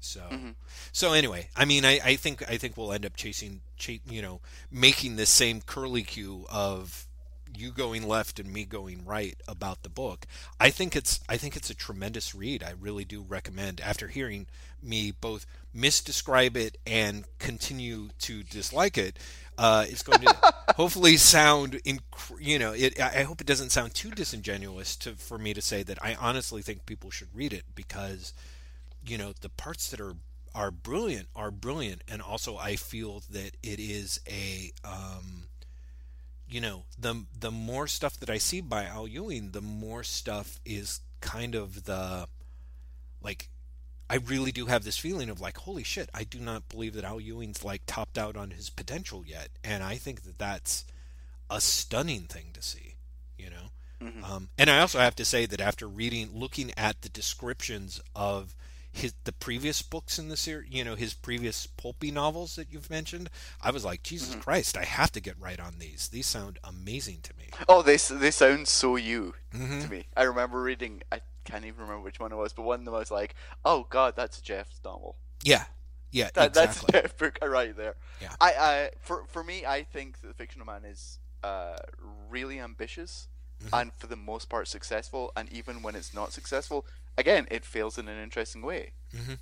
[0.00, 0.54] so Mhm.
[0.92, 4.22] so anyway i mean i i think i think we'll end up chasing cha- you
[4.22, 7.08] know making this same curly cue of
[7.56, 10.26] you going left and me going right about the book.
[10.60, 12.62] I think it's I think it's a tremendous read.
[12.62, 14.46] I really do recommend after hearing
[14.82, 19.18] me both misdescribe it and continue to dislike it.
[19.58, 22.00] Uh, it's going to hopefully sound inc-
[22.40, 25.62] you know it I I hope it doesn't sound too disingenuous to for me to
[25.62, 28.32] say that I honestly think people should read it because
[29.06, 30.16] you know the parts that are
[30.54, 35.44] are brilliant are brilliant and also I feel that it is a um
[36.52, 40.60] you know, the the more stuff that I see by Al Ewing, the more stuff
[40.64, 42.28] is kind of the
[43.22, 43.48] like
[44.10, 47.04] I really do have this feeling of like, holy shit, I do not believe that
[47.04, 50.84] Al Ewing's like topped out on his potential yet, and I think that that's
[51.48, 52.96] a stunning thing to see,
[53.38, 53.70] you know.
[54.02, 54.22] Mhm.
[54.22, 58.54] Um, and I also have to say that after reading, looking at the descriptions of
[58.92, 62.90] his the previous books in the series, you know, his previous pulpy novels that you've
[62.90, 63.30] mentioned,
[63.62, 66.08] I was like, Jesus Christ, I have to get right on these.
[66.08, 67.48] These sound amazing to me.
[67.68, 69.82] Oh, they they sound so you Mhm.
[69.82, 70.06] to me.
[70.16, 71.02] I remember reading.
[71.10, 73.34] I can't even remember which one it was, but one of them I was like,
[73.64, 75.16] "Oh God, that's Jeff's novel.
[75.42, 75.64] Yeah,
[76.10, 76.88] yeah, That, exactly.
[76.92, 78.34] That's Jeff book right there." Yeah.
[78.40, 81.76] I, I for for me, I think that the fictional man is uh,
[82.28, 83.28] really ambitious
[83.64, 83.80] Mhm.
[83.80, 85.32] and for the most part successful.
[85.36, 86.84] And even when it's not successful,
[87.18, 88.92] again, it fails in an interesting way.
[89.14, 89.38] Mhm.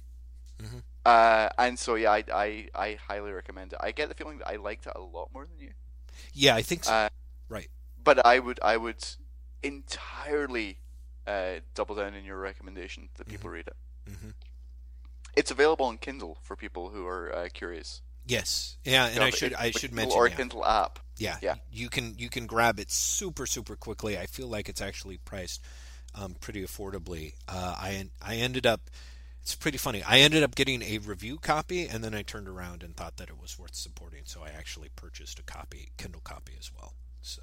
[1.07, 3.79] Uh, and so yeah, I, I I highly recommend it.
[3.83, 5.73] I get the feeling that I liked it a lot more than you.
[6.35, 6.93] Yeah, I think so.
[6.93, 7.09] Uh,
[7.49, 7.69] right.
[8.03, 9.03] But I would I would
[9.63, 10.79] entirely
[11.27, 13.77] uh, double down in your recommendation that people read it.
[14.09, 14.31] hmm
[15.37, 18.03] It's available on Kindle for people who are uh, curious.
[18.27, 18.77] Yes.
[18.85, 20.37] Yeah, and I should it- I should mention or yeah.
[20.37, 20.99] Kindle app.
[21.17, 21.55] Yeah, Yeah.
[21.71, 24.19] You can you can grab it super super quickly.
[24.19, 25.63] I feel like it's actually priced
[26.15, 27.35] um, pretty affordably.
[27.49, 28.91] Uh, I I ended up.
[29.43, 30.03] It's pretty funny.
[30.03, 33.31] I ended up getting a review copy, and then I turned around and thought that
[33.31, 36.93] it was worth supporting, so I actually purchased a copy, Kindle copy as well.
[37.23, 37.41] So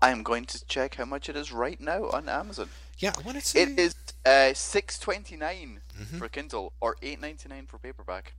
[0.00, 2.68] I am going to check how much it is right now on Amazon.
[2.98, 3.94] yeah, I want to say It is
[4.24, 6.18] uh, six twenty nine Mhm.
[6.18, 8.34] for Kindle or eight ninety nine for paperback.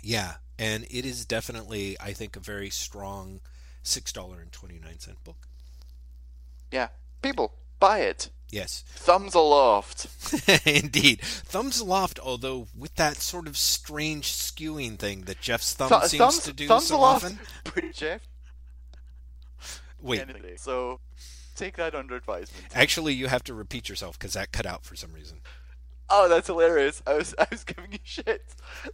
[0.00, 3.40] yeah, and it is definitely I think a very strong
[3.82, 5.48] six dollar and twenty nine cent book.
[6.70, 6.88] Yeah,
[7.20, 8.30] people buy it.
[8.50, 8.82] Yes.
[8.88, 10.06] Thumbs aloft.
[10.66, 11.20] Indeed.
[11.20, 16.18] Thumbs aloft, although with that sort of strange skewing thing that Jeff's thumb Th- seems
[16.18, 17.24] thumbs, to do thumbs so aloft.
[17.26, 17.38] often.
[17.74, 18.22] But Jeff,
[20.00, 20.56] Wait, anything.
[20.56, 21.00] So
[21.56, 22.64] take that under advisement.
[22.74, 25.40] actually, you have to repeat yourself because that cut out for some reason.
[26.08, 27.02] Oh, that's hilarious.
[27.06, 28.42] I was I was giving you shit.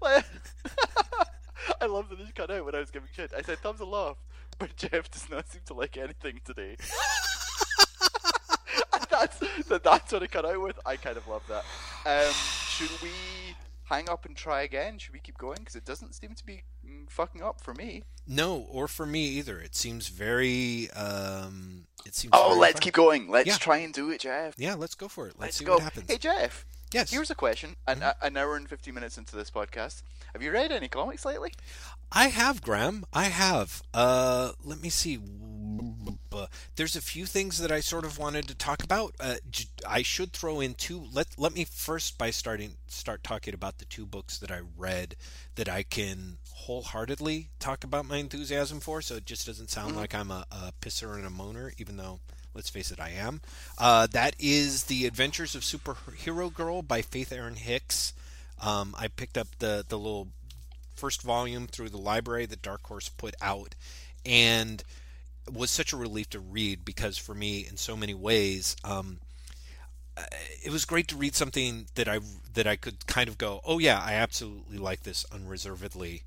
[0.02, 0.24] Like-
[1.80, 3.32] I love that it cut out when I was giving shit.
[3.36, 4.20] I said thumbs aloft,
[4.58, 6.76] but Jeff does not seem to like anything today.
[9.20, 10.78] That's that, that's what it cut out with.
[10.86, 11.64] I kind of love that.
[12.06, 13.10] Um, should we
[13.84, 14.98] hang up and try again?
[14.98, 15.58] Should we keep going?
[15.58, 18.02] Because it doesn't seem to be mm, fucking up for me.
[18.26, 19.58] No, or for me either.
[19.60, 20.90] It seems very.
[20.92, 22.30] Um, it seems.
[22.34, 22.80] Oh, let's fun.
[22.82, 23.30] keep going.
[23.30, 23.56] Let's Yeah.
[23.56, 24.54] try and do it, Jeff.
[24.56, 25.34] Yeah, let's go for it.
[25.38, 25.74] Let's, Let's see go.
[25.74, 26.10] what happens.
[26.10, 26.64] Hey, Jeff.
[26.92, 27.76] yes, Here's a question.
[27.86, 30.02] An, an hour and 50 minutes into this podcast.
[30.32, 31.52] Have you read any comics lately?
[32.12, 33.04] I have Graham.
[33.12, 33.82] I have.
[33.92, 35.18] Uh, let me see.
[36.76, 39.14] There's a few things that I sort of wanted to talk about.
[39.20, 39.36] Uh,
[39.88, 41.06] I should throw in two.
[41.12, 45.16] Let Let me first by starting start talking about the two books that I read
[45.54, 49.00] that I can wholeheartedly talk about my enthusiasm for.
[49.02, 52.20] So it just doesn't sound like I'm a, a pisser and a moaner, even though.
[52.54, 53.40] Let's face it, I am.
[53.78, 58.12] Uh, that is The Adventures of Superhero Girl by Faith Erin Hicks.
[58.62, 60.28] Um, I picked up the, the little
[60.94, 63.74] first volume through the library that Dark Horse put out,
[64.24, 64.82] and
[65.52, 69.18] was such a relief to read because for me, in so many ways, um,
[70.62, 72.20] it was great to read something that I
[72.54, 76.22] that I could kind of go, oh yeah, I absolutely like this unreservedly,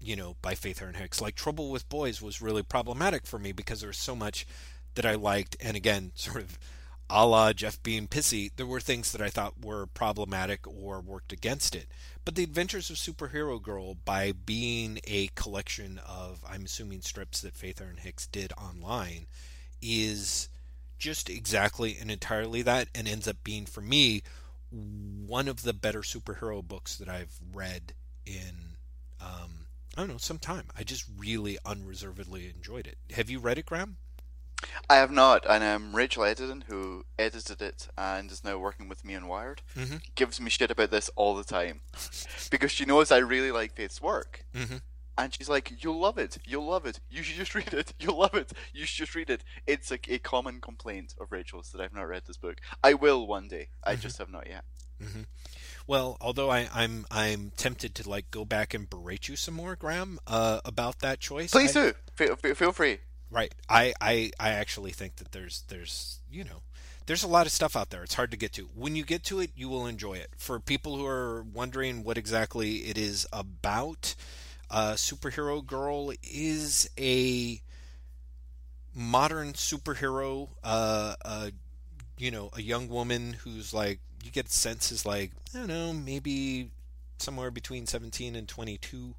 [0.00, 1.20] you know, by Faith Erin Hicks.
[1.20, 4.46] Like Trouble with Boys was really problematic for me because there was so much
[4.94, 6.58] that I liked, and again, sort of
[7.10, 11.32] a la Jeff being pissy, there were things that I thought were problematic or worked
[11.32, 11.88] against it.
[12.24, 17.54] But The Adventures of Superhero Girl, by being a collection of, I'm assuming, strips that
[17.54, 19.26] Faith Erin Hicks did online,
[19.82, 20.48] is
[20.98, 24.22] just exactly and entirely that, and ends up being, for me,
[24.70, 27.92] one of the better superhero books that I've read
[28.24, 28.76] in,
[29.20, 30.68] um, I don't know, some time.
[30.78, 32.96] I just really unreservedly enjoyed it.
[33.12, 33.98] Have you read it, Graham?
[34.88, 39.04] I have not, and um, Rachel Edidin, who edited it and is now working with
[39.04, 40.02] me on Wired, Mhm.
[40.14, 41.80] gives me shit about this all the time
[42.50, 44.82] because she knows I really like Faith's work, Mhm.
[45.16, 46.38] and she's like, "You'll love it.
[46.44, 47.00] You'll love it.
[47.08, 47.94] You should just read it.
[47.98, 48.52] You'll love it.
[48.72, 52.02] You should just read it." It's like a common complaint of Rachel's that I've not
[52.08, 52.60] read this book.
[52.82, 53.70] I will one day.
[53.82, 54.64] I just have not yet.
[55.86, 59.76] Well, although I, I'm I'm tempted to like go back and berate you some more,
[59.76, 61.50] Graham, uh, about that choice.
[61.50, 61.94] Please I- do.
[62.14, 62.98] Feel- feel free.
[63.34, 63.52] Right.
[63.68, 66.62] I, I I actually think that there's there's you know
[67.06, 68.04] there's a lot of stuff out there.
[68.04, 68.68] It's hard to get to.
[68.74, 70.30] When you get to it, you will enjoy it.
[70.38, 74.14] For people who are wondering what exactly it is about,
[74.70, 77.60] uh, Superhero Girl is a
[78.94, 80.50] modern superhero.
[80.62, 81.50] Uh, uh,
[82.18, 85.92] you know, a young woman who's like you get sense is like I don't know
[85.92, 86.70] maybe
[87.18, 89.14] somewhere between 17 and 22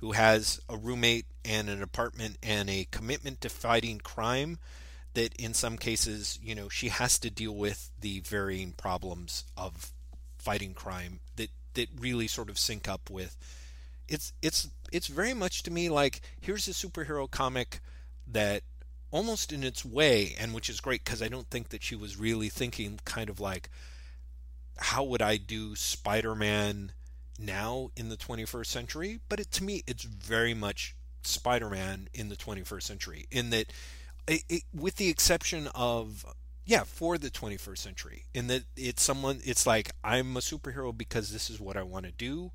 [0.00, 4.58] who has a roommate and an apartment and a commitment to fighting crime
[5.14, 9.92] that in some cases, you know, she has to deal with the varying problems of
[10.38, 13.36] fighting crime that that really sort of sync up with.
[14.08, 17.80] It's it's it's very much to me like here's a superhero comic
[18.26, 18.62] that
[19.10, 22.16] almost in its way and which is great because I don't think that she was
[22.16, 23.68] really thinking kind of like
[24.78, 26.92] how would I do Spider-Man
[27.40, 32.36] now in the 21st century, but it, to me, it's very much Spider-Man in the
[32.36, 33.26] 21st century.
[33.30, 33.72] In that,
[34.26, 36.24] it, it, with the exception of,
[36.64, 41.30] yeah, for the 21st century, in that it's someone, it's like I'm a superhero because
[41.30, 42.52] this is what I want to do.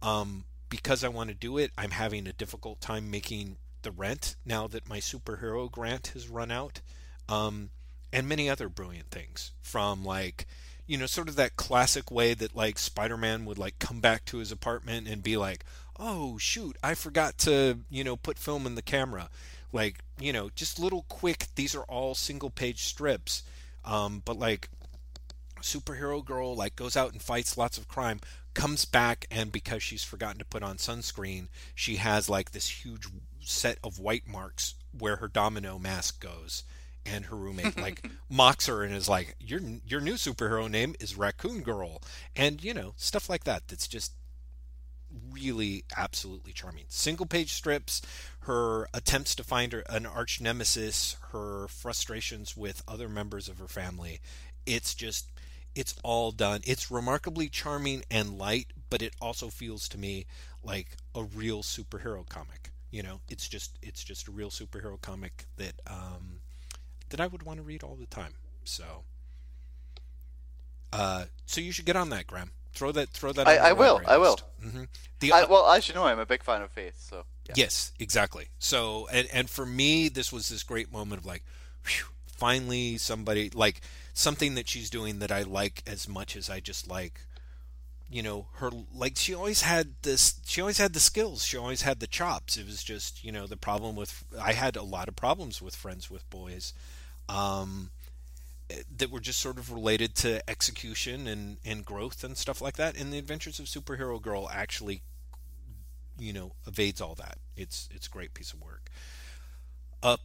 [0.00, 4.36] Um, because I want to do it, I'm having a difficult time making the rent
[4.44, 6.80] now that my superhero grant has run out.
[7.28, 7.70] Um,
[8.12, 10.46] and many other brilliant things from like
[10.88, 14.38] you know, sort of that classic way that like Spider-Man would like come back to
[14.38, 15.64] his apartment and be like,
[15.98, 19.28] "Oh shoot, I forgot to, you know, put film in the camera."
[19.70, 21.48] Like, you know, just little quick.
[21.54, 23.42] These are all single-page strips,
[23.84, 24.70] um, but like
[25.60, 28.20] superhero girl like goes out and fights lots of crime
[28.54, 33.08] comes back and because she's forgotten to put on sunscreen she has like this huge
[33.40, 36.62] set of white marks where her domino mask goes
[37.10, 41.16] and her roommate like mocks her and is like, "Your your new superhero name is
[41.16, 42.02] Raccoon Girl,"
[42.36, 43.68] and you know stuff like that.
[43.68, 44.12] That's just
[45.30, 46.84] really absolutely charming.
[46.88, 48.02] Single page strips,
[48.40, 53.68] her attempts to find her, an arch nemesis, her frustrations with other members of her
[53.68, 54.20] family.
[54.66, 55.30] It's just
[55.74, 56.60] it's all done.
[56.64, 60.26] It's remarkably charming and light, but it also feels to me
[60.64, 62.72] like a real superhero comic.
[62.90, 66.40] You know, it's just it's just a real superhero comic that um,
[67.10, 68.34] that I would want to read all the time.
[68.64, 69.04] So,
[70.92, 72.52] uh, so you should get on that, Graham.
[72.72, 73.48] Throw that, throw that.
[73.48, 74.00] I, I will.
[74.06, 74.38] I will.
[74.64, 74.84] Mm-hmm.
[75.20, 76.96] The, I, well, as you know, I'm a big fan of Faith.
[76.98, 77.24] So.
[77.48, 77.54] Yeah.
[77.56, 78.48] Yes, exactly.
[78.58, 81.44] So, and and for me, this was this great moment of like,
[81.84, 83.80] whew, finally somebody like
[84.14, 87.20] something that she's doing that I like as much as I just like
[88.10, 91.82] you know her like she always had this she always had the skills she always
[91.82, 95.08] had the chops it was just you know the problem with i had a lot
[95.08, 96.72] of problems with friends with boys
[97.28, 97.90] um,
[98.96, 102.96] that were just sort of related to execution and and growth and stuff like that
[102.96, 105.02] and the adventures of superhero girl actually
[106.18, 108.90] you know evades all that it's it's a great piece of work
[110.02, 110.18] A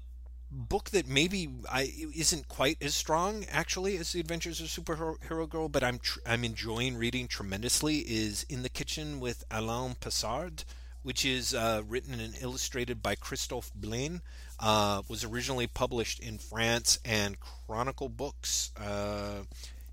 [0.51, 5.67] book that maybe I isn't quite as strong actually as the Adventures of Superhero Girl,
[5.67, 7.99] but I'm tr- I'm enjoying reading tremendously.
[7.99, 10.63] Is In the Kitchen with Alain Passard,
[11.01, 14.21] which is uh, written and illustrated by Christophe Blain.
[14.59, 19.43] Uh, was originally published in France, and Chronicle Books uh,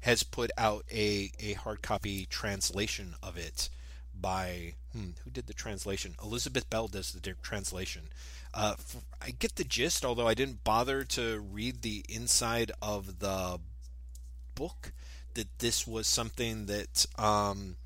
[0.00, 3.68] has put out a a hard copy translation of it
[4.20, 6.14] by hmm, who did the translation?
[6.22, 8.08] Elizabeth Bell does the translation.
[8.52, 8.74] Uh,
[9.22, 13.60] I get the gist, although I didn't bother to read the inside of the
[14.54, 14.92] book.
[15.34, 17.76] That this was something that um,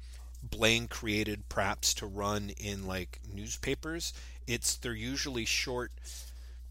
[0.43, 4.15] Blain created, perhaps to run in like newspapers.
[4.47, 5.93] It's they're usually short,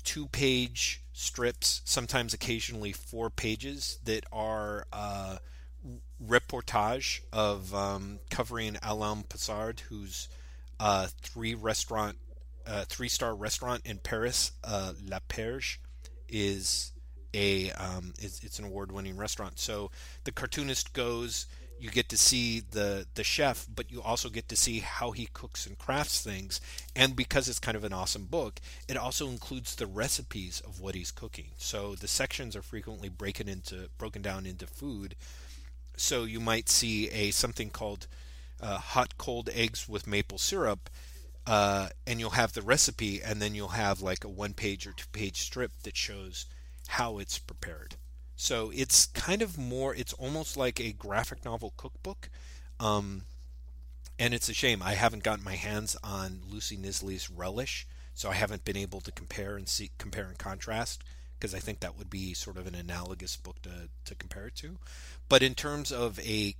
[0.04, 5.38] two-page strips, sometimes occasionally four pages that are uh,
[6.26, 10.28] reportage of um, covering Alain Passard, who's
[10.80, 12.18] uh, three restaurant
[12.66, 15.78] uh, three star restaurant in Paris, uh, L'Arpège,
[16.30, 16.94] is
[17.34, 19.60] a um, it's an award winning restaurant.
[19.60, 19.92] So
[20.24, 21.46] the cartoonist goes,
[21.84, 25.28] you get to see the the chef, but you also get to see how he
[25.34, 26.62] cooks and crafts things.
[26.96, 30.96] And because it's kind of an awesome book, it also includes the recipes of what
[30.96, 31.50] he's cooking.
[31.58, 35.16] So the sections are frequently broken into broken down into food.
[35.98, 38.08] So you might see a something called
[38.62, 40.90] uh, hot cold eggs with maple syrup
[41.46, 44.94] uh, and you'll have the recipe, and then you'll have like a one page or
[44.94, 46.46] two page strip that shows
[46.88, 47.96] how it's prepared.
[48.36, 52.30] So it's kind of more, it's almost like a graphic novel cookbook.
[52.80, 53.24] Um,
[54.20, 58.34] and it's a shame I haven't gotten my hands on Lucy Knisley's Relish, so I
[58.34, 61.04] haven't been able to compare and see compare and contrast
[61.38, 64.56] because I think that would be sort of an analogous book to, to compare it
[64.56, 64.78] to.
[65.28, 66.56] But in terms of a,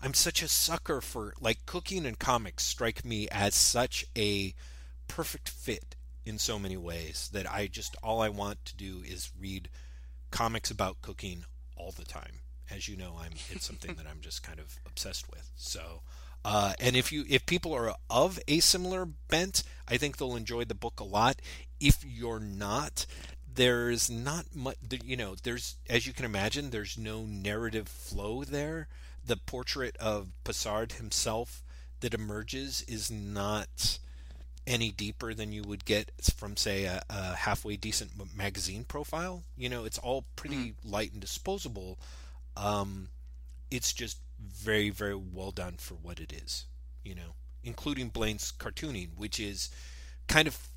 [0.00, 4.54] I'm such a sucker for like cooking and comics strike me as such a
[5.08, 9.32] perfect fit in so many ways that I just all I want to do is
[9.40, 9.70] read
[10.30, 11.44] comics about cooking
[11.76, 12.40] all the time.
[12.70, 15.50] As you know, I'm it's something that I'm just kind of obsessed with.
[15.56, 16.02] So,
[16.44, 20.64] uh, and if you if people are of a similar bent, I think they'll enjoy
[20.64, 21.40] the book a lot.
[21.80, 23.06] If you're not,
[23.58, 28.88] there's not much you know there's as you can imagine there's no narrative flow there
[29.24, 31.62] the portrait of Passard himself
[32.00, 33.98] that emerges is not
[34.68, 39.68] any deeper than you would get from say a, a halfway decent magazine profile you
[39.68, 40.90] know it's all pretty mm-hmm.
[40.90, 41.98] light and disposable
[42.56, 43.08] um,
[43.70, 46.66] it's just very very well done for what it is
[47.02, 47.34] you know
[47.64, 49.70] including Blain's cartooning which is
[50.28, 50.68] kind of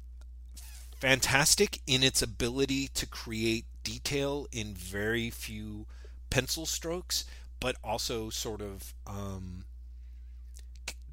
[1.02, 5.88] fantastic in its ability to create detail in very few
[6.30, 7.26] pencil strokes,
[7.60, 9.66] but also sort of um,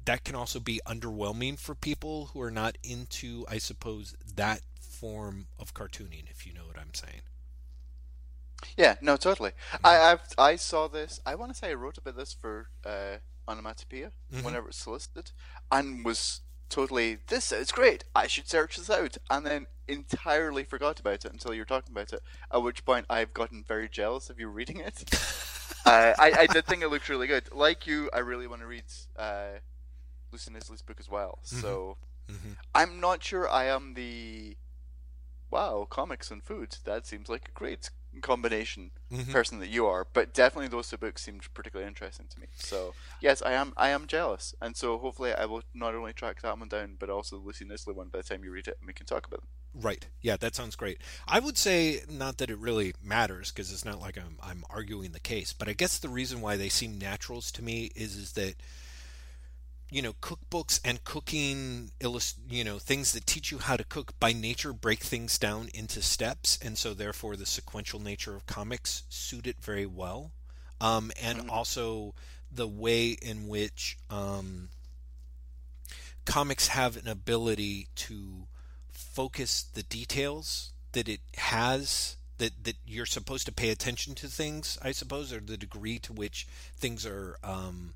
[0.09, 5.45] that can also be underwhelming for people who are not into, I suppose, that form
[5.59, 6.23] of cartooning.
[6.31, 7.21] If you know what I'm saying.
[8.75, 9.51] Yeah, no, totally.
[9.51, 9.85] Mm-hmm.
[9.85, 11.21] I I've, i saw this.
[11.27, 13.17] I want to say I wrote about this for uh,
[13.47, 14.43] Onomatopoeia mm-hmm.
[14.43, 15.29] whenever it's solicited,
[15.71, 18.03] and was totally, this sounds great.
[18.15, 22.13] I should search this out, and then entirely forgot about it until you're talking about
[22.13, 22.21] it.
[22.51, 25.03] At which point, I've gotten very jealous of you reading it.
[25.85, 27.53] uh, I, I did think it looked really good.
[27.53, 29.59] Like you, I really want to read uh,
[30.31, 31.39] Lucy Knisley's book as well.
[31.45, 31.61] Mm-hmm.
[31.61, 31.97] So
[32.29, 32.57] Mhm.
[32.75, 34.55] I'm not sure I am the
[35.49, 36.77] wow comics and food.
[36.85, 37.89] That seems like a great
[38.21, 39.31] combination Mhm.
[39.31, 40.05] person that you are.
[40.13, 42.47] But definitely those two books seemed particularly interesting to me.
[42.55, 46.41] So yes, I am I am jealous, and so hopefully I will not only track
[46.41, 48.77] that one down, but also the Lucy Nisley one by the time you read it,
[48.79, 49.49] and we can talk about them.
[49.75, 50.07] Right.
[50.21, 50.99] Yeah, that sounds great.
[51.27, 55.11] I would say not that it really matters because it's not like I'm I'm arguing
[55.11, 58.31] the case, but I guess the reason why they seem naturals to me is is
[58.33, 58.55] that
[59.91, 64.13] you know cookbooks and cooking illust- you know things that teach you how to cook
[64.19, 69.03] by nature break things down into steps and so therefore the sequential nature of comics
[69.09, 70.31] suit it very well
[70.81, 71.49] um, and Mhm.
[71.49, 72.13] also
[72.51, 74.69] the way in which um,
[76.25, 78.47] comics have an ability to
[78.91, 84.77] focus the details that it has that that you're supposed to pay attention to things
[84.81, 86.47] i suppose or the degree to which
[86.77, 87.93] things are um,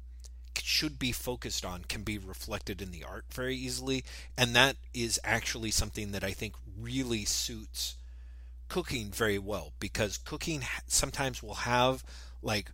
[0.62, 4.04] should be focused on can be reflected in the art very easily
[4.38, 7.96] and that is actually something that i think really suits
[8.70, 12.04] cooking very well because cooking sometimes will have
[12.42, 12.72] like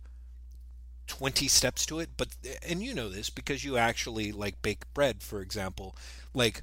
[1.06, 2.28] 20 steps to it but
[2.66, 5.96] and you know this because you actually like bake bread for example
[6.34, 6.62] like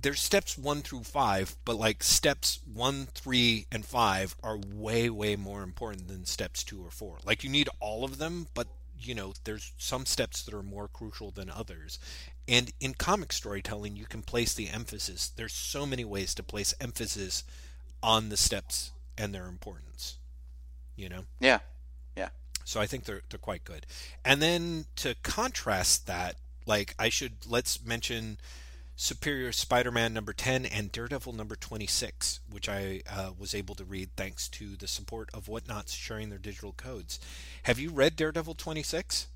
[0.00, 5.36] there's steps one through five, but like steps one, three, and five are way, way
[5.36, 7.18] more important than steps two or four.
[7.24, 8.68] Like you need all of them, but
[9.00, 11.98] you know, there's some steps that are more crucial than others.
[12.46, 15.28] And in comic storytelling, you can place the emphasis.
[15.28, 17.44] There's so many ways to place emphasis
[18.02, 20.16] on the steps and their importance.
[20.96, 21.24] You know?
[21.40, 21.60] Yeah,
[22.16, 22.30] yeah.
[22.64, 23.86] So I think they're they're quite good.
[24.24, 28.38] And then to contrast that, like I should let's mention
[29.00, 34.10] Superior Spider-Man number 10 and Daredevil number 26, which I uh, was able to read
[34.16, 37.20] thanks to the support of Whatnots sharing their digital codes.
[37.62, 39.28] Have you read Daredevil 26?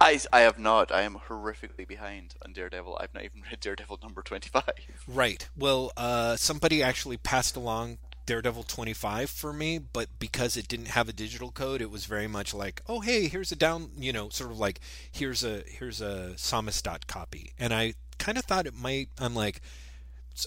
[0.00, 0.90] I, I have not.
[0.90, 2.98] I am horrifically behind on Daredevil.
[3.00, 4.64] I've not even read Daredevil number 25.
[5.06, 5.48] Right.
[5.56, 11.08] Well, uh, somebody actually passed along Daredevil 25 for me, but because it didn't have
[11.08, 14.30] a digital code, it was very much like, oh, hey, here's a down, you know,
[14.30, 14.80] sort of like
[15.12, 19.08] here's a here's a Samus dot copy, and I kind of thought it might.
[19.18, 19.60] I'm like,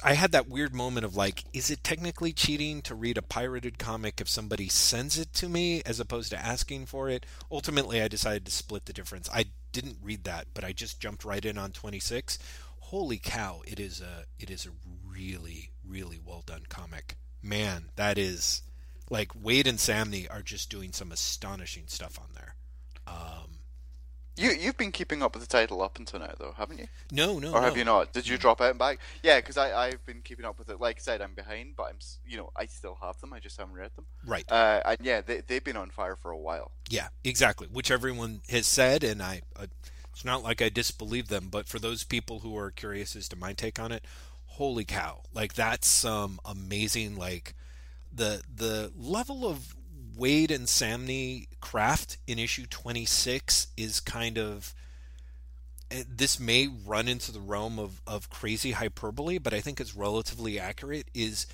[0.02, 3.78] I had that weird moment of like, is it technically cheating to read a pirated
[3.78, 7.26] comic if somebody sends it to me as opposed to asking for it?
[7.52, 9.30] Ultimately, I decided to split the difference.
[9.34, 12.40] I didn't read that, but I just jumped right in on 26.
[12.80, 13.62] Holy cow!
[13.66, 14.70] It is a it is a
[15.10, 17.18] really really well done comic.
[17.41, 18.62] Man, that is
[19.10, 22.56] like Waid and Samnee are just doing some astonishing stuff on there.
[23.08, 23.60] Um,
[24.36, 26.88] You you've been keeping up with the title up until now, though, haven't you?
[27.12, 27.78] no, no, Or have no.
[27.80, 28.14] you not?
[28.14, 29.00] Did you drop out and back?
[29.22, 30.80] Yeah, because I I've been keeping up with it.
[30.82, 33.32] Like I said, I'm behind, but I'm you know I still have them.
[33.32, 34.06] I just haven't read them.
[34.26, 34.46] Right.
[34.52, 36.72] Uh, and yeah, they they've been on fire for a while.
[36.90, 37.68] Yeah, exactly.
[37.72, 39.68] Which everyone has said, and I, uh,
[40.12, 43.36] it's not like I disbelieve them, but for those people who are curious as to
[43.36, 44.04] my take on it,
[44.48, 45.22] holy cow!
[45.32, 47.54] Like that's some amazing, like
[48.12, 49.76] the the level of
[50.18, 54.73] Waid and Samnee craft in issue twenty six is kind of.
[55.91, 59.95] eh, This may run into the realm of, of crazy hyperbole, but I think it's
[59.95, 61.07] relatively accurate.
[61.14, 61.48] Is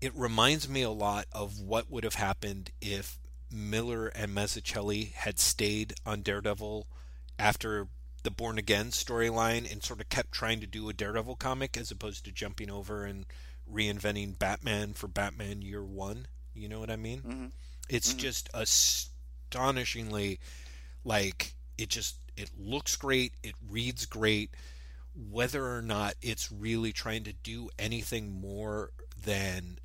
[0.00, 3.18] it reminds me a lot of what would have happened if
[3.50, 6.86] Miller and Mazzucchelli had stayed on Daredevil
[7.38, 7.86] after
[8.24, 11.90] the Born Again storyline and sort of kept trying to do a Daredevil comic as
[11.90, 13.26] opposed to jumping over and
[13.72, 16.26] reinventing Batman for Batman Year One.
[16.54, 17.20] You know what I mean?
[17.20, 17.46] hmm
[17.88, 18.18] It's Mhm.
[18.18, 20.40] just astonishingly
[21.04, 24.54] like it just it looks great, it reads great.
[25.14, 28.92] Whether or not it's really trying to do anything more
[29.24, 29.78] than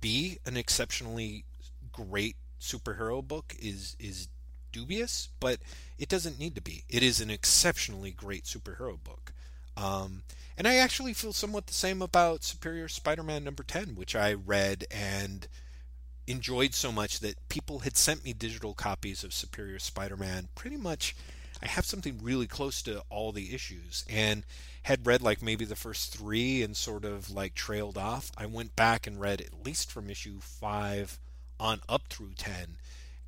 [0.00, 1.46] be an exceptionally
[1.92, 4.28] great superhero book is is
[4.72, 5.60] dubious, but
[5.96, 6.84] it doesn't need to be.
[6.88, 9.32] It is an exceptionally great superhero book.
[9.76, 10.24] Um,
[10.56, 14.86] and I actually feel somewhat the same about Superior Spider-Man number 10, which I read
[14.90, 15.48] and
[16.26, 21.14] enjoyed so much that people had sent me digital copies of Superior Spider-Man pretty much
[21.62, 24.44] I have something really close to all the issues and
[24.82, 28.30] had read like maybe the first 3 and sort of like trailed off.
[28.36, 31.18] I went back and read at least from issue 5
[31.58, 32.76] on up through 10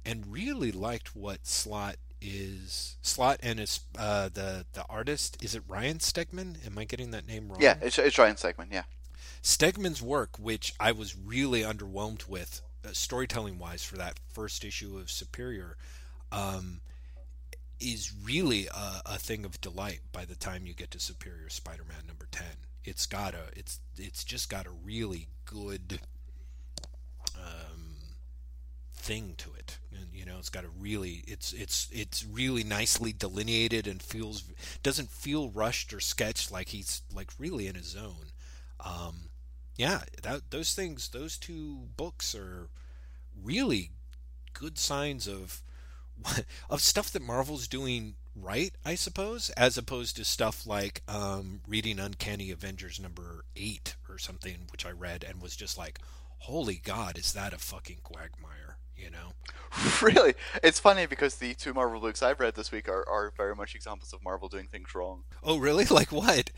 [0.05, 5.63] and really liked what Slott is Slott and is uh the the artist is it
[5.69, 6.67] Ryan Stegman?
[6.67, 7.61] Am I getting that name wrong?
[7.61, 8.73] Yeah, it's it's Ryan Stegman.
[8.73, 8.83] Yeah.
[9.43, 14.99] Stegman's work, which I was really underwhelmed with, uh, storytelling wise, for that first issue
[14.99, 15.77] of Superior,
[16.33, 16.81] um,
[17.81, 22.07] is really a, a thing of delight by the time you get to Superior Spider-Man
[22.07, 22.45] number 10.
[22.85, 26.01] It's got a it's it's just got a really good
[27.37, 27.97] um,
[28.95, 29.79] thing to it.
[29.93, 34.45] And, you know, it's got a really it's it's it's really nicely delineated and feels
[34.83, 38.33] doesn't feel rushed or sketched like he's like really in his zone.
[38.85, 39.29] Um,
[39.79, 42.69] yeah, that those things, those two books are
[43.41, 43.93] really
[44.53, 45.63] good signs of
[46.69, 52.01] of stuff that Marvel's doing right, I suppose, as opposed to stuff like um, reading
[52.01, 56.01] Uncanny Avengers number eight or something, which I read and was just like,
[56.39, 59.33] "Holy God, is that a fucking quagmire?" You know?
[60.03, 63.55] Really, it's funny because the two Marvel books I've read this week are, are very
[63.55, 65.25] much examples of Marvel doing things wrong.
[65.43, 65.85] Oh, really?
[65.91, 66.51] Like what?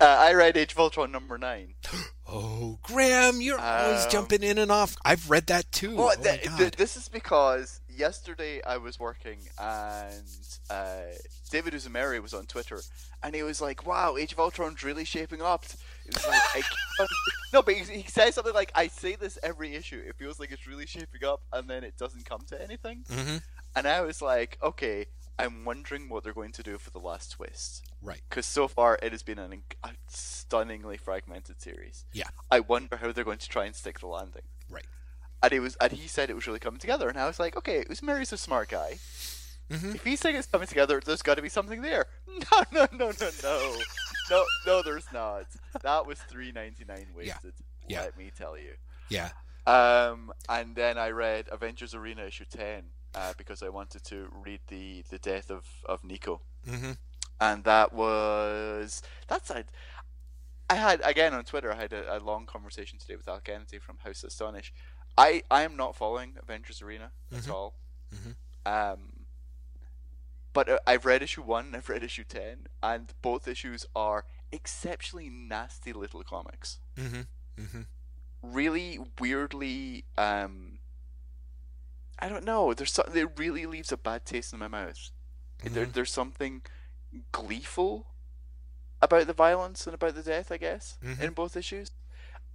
[0.00, 1.74] Uh, I read Age of Ultron number nine.
[2.26, 4.96] Oh, Graham, you're always Um, jumping in and off.
[5.04, 5.94] I've read that too.
[5.94, 10.24] Well, oh th- th- this is because yesterday I was working and
[10.70, 11.02] uh,
[11.50, 12.80] David Uzumeri was on Twitter
[13.22, 15.66] and he was like, "Wow, Age of Ultron's really shaping up."
[16.06, 16.62] It was like, I
[17.52, 20.02] no, but he, he says something like, "I say this every issue.
[20.04, 23.42] It feels like it's really shaping up, and then it doesn't come to anything." Mhm.
[23.76, 25.06] And I was like, "Okay."
[25.38, 27.82] I'm wondering what they're going to do for the last twist.
[28.00, 28.20] Right.
[28.28, 32.04] Because so far it has been an, a stunningly fragmented series.
[32.12, 32.28] Yeah.
[32.50, 34.86] I wonder how they're going to try and stick the landing Right.
[35.42, 37.56] and it was and he said it was really coming together and I was like
[37.56, 38.98] okay Uzumeri's a smart guy
[39.70, 39.94] Mhm.
[39.94, 43.10] if he's saying it's coming together there's got to be something there no no no
[43.18, 43.76] no no
[44.30, 45.46] no no there's not
[45.82, 47.54] that was 3.99 wasted
[47.88, 48.02] Yeah.
[48.02, 48.74] let me tell you
[49.08, 49.30] Yeah.
[49.66, 52.84] um and then I read Avengers Arena issue 10
[53.14, 56.92] uh, because I wanted to read the the death of of Nico hmm
[57.40, 59.64] and that was that's I,
[60.70, 61.72] I had again on Twitter.
[61.72, 64.72] I had a, a long conversation today with Al Kennedy from House Astonish.
[65.18, 67.50] I I am not following Avengers Arena at Mhm.
[67.50, 67.74] all.
[68.14, 68.36] Mhm.
[68.64, 69.26] Um,
[70.52, 71.66] but uh, I've read issue one.
[71.66, 76.78] and I've read issue ten, and both issues are exceptionally nasty little comics.
[76.96, 77.22] hmm
[77.58, 77.82] hmm
[78.42, 80.04] Really weirdly.
[80.16, 80.78] Um,
[82.18, 82.74] I don't know.
[82.74, 85.10] There's something that really leaves a bad taste in my mouth.
[85.62, 85.92] There, Mhm.
[85.92, 86.62] there's something
[87.32, 88.06] gleeful
[89.02, 91.20] about the violence and about the death, I guess, Mhm.
[91.20, 91.90] in both issues.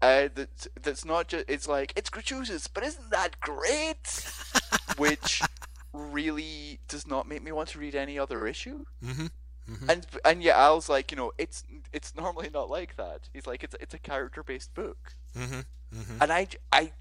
[0.01, 1.45] Uh, that that's not just.
[1.47, 4.03] It's like it's gratuitous, but isn't that great?
[4.97, 5.43] Which
[5.93, 8.85] really does not make me want to read any other issue.
[9.01, 9.27] hmm
[9.67, 13.29] hmm And and yeah, Al's like, you know, it's it's normally not like that.
[13.33, 15.61] He's like, it's it's a character based book, hmm
[15.91, 16.93] hmm and I I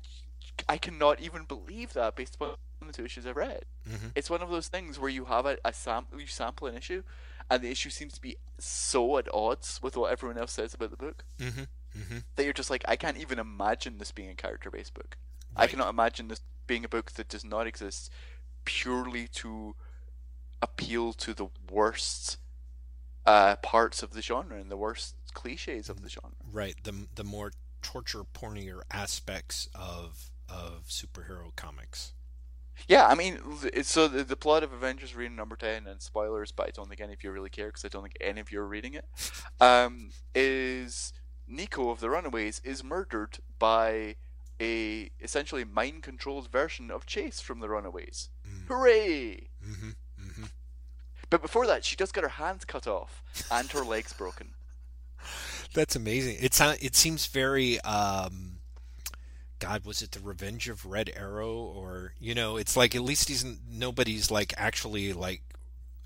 [0.68, 2.56] I cannot even believe that based upon
[2.86, 5.58] the two issues I've read hmm it's one of those things where you have a,
[5.64, 7.02] a sample you sample an issue
[7.50, 10.90] and the issue seems to be so at odds with what everyone else says about
[10.90, 14.34] the book hmm hmm that you're just like I can't even imagine this being a
[14.34, 15.16] character based book.
[15.56, 18.12] I cannot imagine this being a book that does not exist
[18.64, 19.74] purely to
[20.62, 22.38] appeal to the worst
[23.26, 26.36] uh, parts of the genre and the worst cliches of the genre.
[26.50, 26.76] Right.
[26.82, 27.52] The the more
[27.82, 32.14] torture pornier aspects of of superhero comics.
[32.86, 33.40] Yeah, I mean,
[33.82, 37.00] so the, the plot of Avengers Arena number 10, and spoilers, but I don't think
[37.00, 39.04] any of you really care because I don't think any of you are reading it,
[39.60, 41.12] um, is
[41.46, 44.16] Nico of the Runaways is murdered by
[44.60, 48.28] a essentially mind controlled version of Chase from the Runaways.
[48.46, 48.68] Mm.
[48.68, 49.48] Hooray!
[49.64, 50.44] hmm hmm
[51.30, 54.54] But before that, she does get her hands cut off and her legs broken.
[55.74, 56.38] That's amazing.
[56.40, 58.47] It's it seems very um
[59.58, 61.54] God, was it the Revenge of Red Arrow?
[61.54, 65.42] Or you know, it's like at least he's nobody's like actually like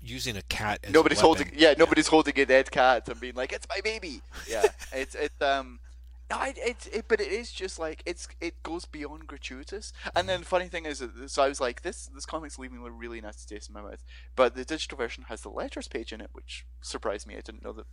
[0.01, 3.35] using a cat as nobody's a holding, yeah, nobody's holding a dead cat and being
[3.35, 5.79] like, "It's my baby." Yeah, it's it's um,
[6.29, 9.93] no, it, it, but it is just like it's it goes beyond gratuitous.
[10.15, 12.89] And then the funny thing is, so I was like, this this comic's leaving a
[12.89, 14.03] really nasty taste in my mouth.
[14.35, 17.35] But the digital version has the letters page in it, which surprised me.
[17.35, 17.85] I didn't know that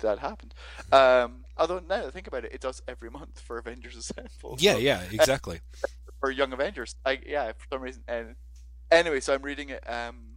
[0.00, 0.54] that happened.
[0.90, 4.56] Um, although now that I think about it, it does every month for Avengers Assemble.
[4.58, 5.60] Yeah, so- yeah, exactly.
[6.20, 6.96] for Young Avengers.
[7.04, 8.02] I yeah, for some reason.
[8.08, 8.34] And
[8.90, 10.36] anyway, so I'm reading it, um,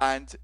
[0.00, 0.34] and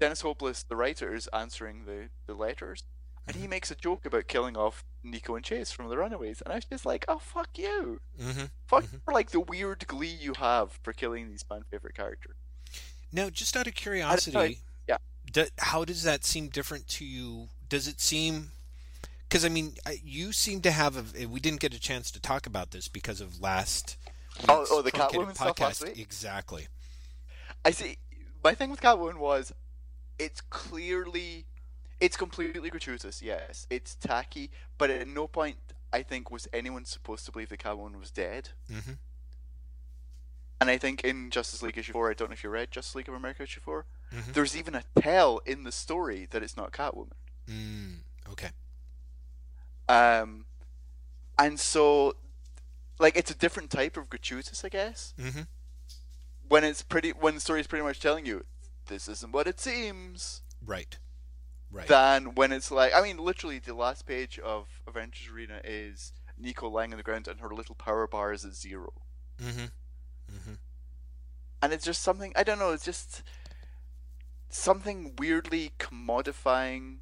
[0.00, 2.84] Dennis Hopeless, the writer, is answering the the letters,
[3.26, 6.52] and he makes a joke about killing off Nico and Chase from the Runaways, and
[6.52, 10.16] I was just like, oh fuck you, hmm fuck you for like the weird glee
[10.20, 12.36] you have for killing these fan favorite characters.
[13.12, 14.58] Now, just out of curiosity,
[14.88, 14.98] yeah.
[15.32, 17.48] do, how does that seem different to you?
[17.68, 18.50] Does it seem?
[19.28, 21.26] Because I mean, you seem to have a.
[21.26, 23.96] We didn't get a chance to talk about this because of last.
[24.48, 25.98] Oh, oh, the Catwoman podcast.
[25.98, 26.68] Exactly.
[27.64, 27.96] I see.
[28.44, 29.52] My thing with Catwoman was,
[30.18, 31.46] it's clearly,
[32.00, 33.22] it's completely gratuitous.
[33.22, 35.56] Yes, it's tacky, but at no point
[35.92, 38.50] I think was anyone supposed to believe that Catwoman was dead.
[38.70, 38.92] hmm
[40.60, 42.94] And I think in Justice League issue four, I don't know if you read Justice
[42.94, 44.32] League of America issue 4 Mhm.
[44.34, 47.10] There's even a tell in the story that it's not Catwoman.
[47.48, 47.98] Mm,
[48.30, 48.50] okay.
[49.88, 50.46] Um,
[51.38, 52.14] and so,
[52.98, 55.12] like, it's a different type of gratuitous, I guess.
[55.18, 55.42] Mm-hmm.
[56.48, 58.44] When it's pretty, when the story is pretty much telling you
[58.86, 60.98] this isn't what it seems, Right.
[61.70, 61.86] Right.
[61.88, 66.68] than when it's like, I mean, literally, the last page of Avengers Arena is Nico
[66.68, 68.92] lying on the ground and her little power bar is at zero,
[69.42, 69.64] mm-hmm.
[70.32, 70.52] Mm-hmm.
[71.62, 72.70] and it's just something I don't know.
[72.72, 73.22] It's just
[74.48, 76.98] something weirdly commodifying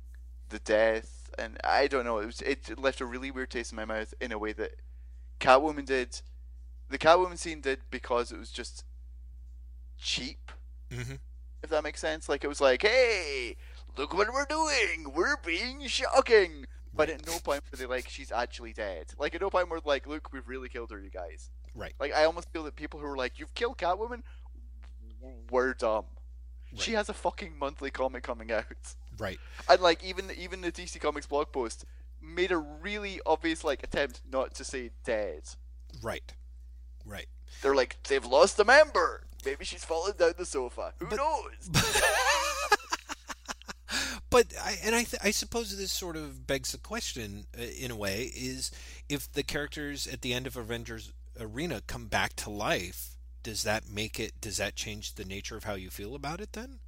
[0.49, 2.19] the death, and I don't know.
[2.19, 4.77] It was it left a really weird taste in my mouth in a way that
[5.41, 6.20] Catwoman did.
[6.89, 8.85] The Catwoman scene did because it was just
[9.99, 10.53] cheap,
[10.91, 11.15] Mm-hmm.
[11.62, 12.28] if that makes sense.
[12.28, 13.57] Like it was like, hey,
[13.96, 15.12] look what we're doing.
[15.14, 16.66] We're being shocking.
[16.96, 19.06] But at no point were they like, she's actually dead.
[19.18, 21.50] Like at no point were they like, look, we've really killed her, you guys.
[21.74, 21.92] Right.
[21.98, 24.22] Like I almost feel that people who are like, you've killed Catwoman,
[25.50, 26.04] were dumb.
[26.72, 26.80] Right.
[26.80, 28.64] She has a fucking monthly comic coming out,
[29.18, 29.38] Right.
[29.68, 31.84] and like even even the DC Comics blog post
[32.20, 35.42] made a really obvious like attempt not to say dead.
[36.02, 36.32] Right.
[37.06, 37.26] Right.
[37.62, 39.24] They're like, they've lost a member.
[39.44, 40.94] Maybe she's fallen down the sofa.
[40.98, 41.70] Who But- knows?
[44.35, 47.93] but I, and I, th- I suppose this sort of begs the question uh, in
[47.93, 48.73] a way is
[49.09, 53.89] if the characters at the end of Avengers Arena come back to life, does that
[53.89, 54.40] make it?
[54.40, 56.52] Does that change the nature of how you feel about it?
[56.52, 56.81] Then.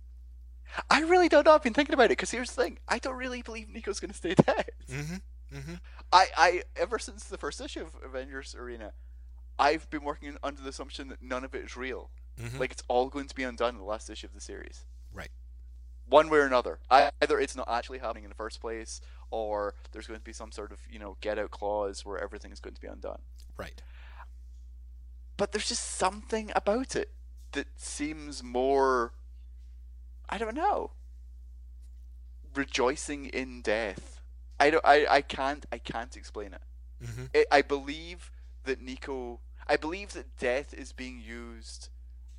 [0.91, 1.55] I really don't know.
[1.55, 4.11] I've been thinking about it because here's the thing: I don't really believe Nico's going
[4.11, 4.71] to stay dead.
[4.91, 5.57] Mm-hmm.
[5.57, 5.75] Mm-hmm.
[6.13, 8.93] I, I ever since the first issue of Avengers Arena,
[9.57, 12.11] I've been working under the assumption that none of it is real.
[12.41, 12.59] Mhm.
[12.59, 14.85] Like it's all going to be undone in the last issue of the series.
[15.15, 15.31] Right.
[16.09, 16.79] One way or another.
[16.91, 19.01] Either it's not actually happening in the first place,
[19.31, 22.53] or there's going to be some sort of you know get out clause where everything
[22.53, 23.21] is going to be undone.
[23.57, 23.83] Right.
[25.37, 27.11] But there's just something about it
[27.53, 29.13] that seems more.
[30.29, 30.93] I don't know.
[32.55, 34.21] Rejoicing in death.
[34.59, 34.85] I don't.
[34.85, 35.67] I, I can't.
[35.73, 36.63] I can't explain it.
[37.05, 37.25] Mm-hmm.
[37.35, 38.31] I I believe
[38.65, 39.41] that Nico.
[39.69, 41.89] I believe that death is being used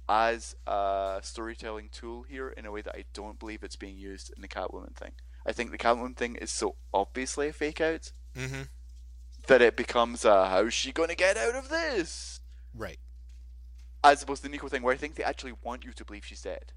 [0.10, 4.32] as a storytelling tool here in a way that I don't believe it's being used
[4.36, 5.12] in the Catwoman thing.
[5.46, 8.64] I think the Catwoman thing is so obviously a fake out Mm-hmm.
[9.48, 12.40] that it becomes a how's she gonna get out of this?
[12.74, 13.00] Right.
[14.04, 16.24] As opposed to the Nico thing where I think they actually want you to believe
[16.24, 16.72] she's dead.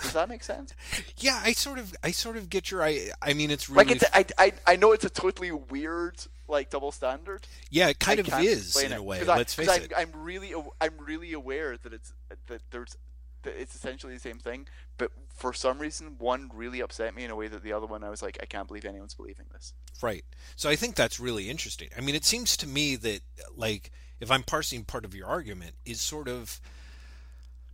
[0.00, 0.74] Does that make sense?
[1.16, 2.82] Yeah, I sort of, I sort of get your.
[2.82, 3.84] I, I mean, it's really.
[3.84, 6.16] Like it's I, I I know it's a totally weird
[6.48, 7.46] like double standard.
[7.70, 9.20] yeah, it kind I of is in it, a way.
[9.20, 9.92] I- Let's 'cause face I'm, it.
[9.96, 12.12] I'm really, I'm really aware that it's
[12.46, 12.96] that there's
[13.42, 14.66] that it's essentially the same thing,
[14.96, 18.02] but for some reason, one really upset me in a way that the other one,
[18.02, 19.72] I was like, I can't believe anyone's believing this.
[20.02, 20.24] Right.
[20.56, 21.88] So I think that's really interesting.
[21.96, 23.20] I mean, it seems to me that,
[23.56, 26.60] like, if I'm parsing part of your argument, is sort of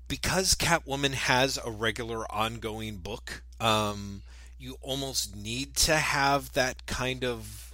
[0.08, 4.22] because Catwoman has a regular ongoing book, um,
[4.58, 7.72] you almost need to have that kind of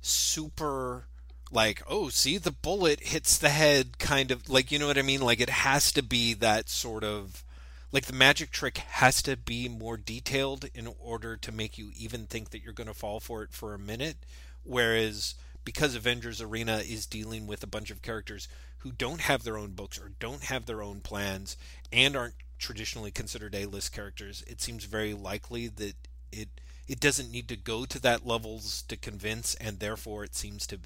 [0.00, 1.06] super,
[1.50, 5.02] like, oh, see, the bullet hits the head kind of, like, you know what I
[5.02, 5.20] mean?
[5.20, 7.44] Like, it has to be that sort of
[7.92, 12.26] like the magic trick has to be more detailed in order to make you even
[12.26, 14.16] think that you're going to fall for it for a minute
[14.64, 18.48] whereas because Avengers Arena is dealing with a bunch of characters
[18.78, 21.56] who don't have their own books or don't have their own plans
[21.92, 25.94] and aren't traditionally considered A-list characters it seems very likely that
[26.30, 26.48] it
[26.86, 30.78] it doesn't need to go to that levels to convince and therefore it seems to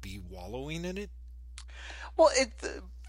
[0.00, 1.10] be wallowing in it
[2.16, 2.52] Well, it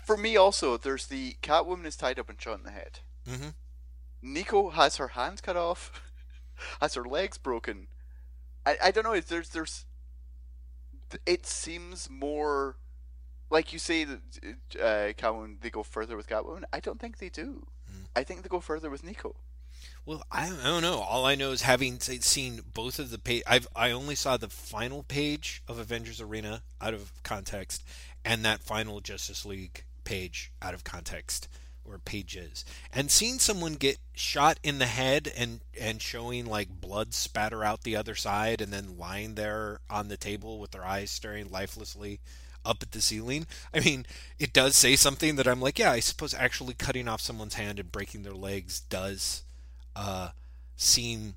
[0.03, 0.77] for me also.
[0.77, 2.99] There's the Catwoman is tied up and shot in the head.
[3.29, 3.49] mm-hmm.
[4.21, 6.01] Nico has her hand cut off,
[6.81, 7.87] has her legs broken.
[8.65, 9.19] I, I don't know.
[9.19, 9.85] There's there's.
[11.25, 12.77] It seems more,
[13.49, 14.21] like you say that
[14.81, 15.13] uh,
[15.61, 16.63] they go further with Catwoman.
[16.71, 17.65] I don't think they do.
[17.91, 18.05] Mm.
[18.15, 19.35] I think they go further with Nico.
[20.05, 20.99] Well, I, I don't know.
[20.99, 23.43] All I know is having seen both of the page.
[23.47, 27.83] I've I only saw the final page of Avengers Arena out of context,
[28.23, 31.47] and that final Justice League page out of context
[31.85, 37.13] or pages, and seeing someone get shot in the head and and showing like blood
[37.13, 41.11] spatter out the other side, and then lying there on the table with their eyes
[41.11, 42.19] staring lifelessly
[42.65, 43.45] up at the ceiling.
[43.73, 44.05] I mean,
[44.39, 47.79] it does say something that I'm like, yeah, I suppose actually cutting off someone's hand
[47.79, 49.43] and breaking their legs does
[49.95, 50.29] uh,
[50.75, 51.35] seem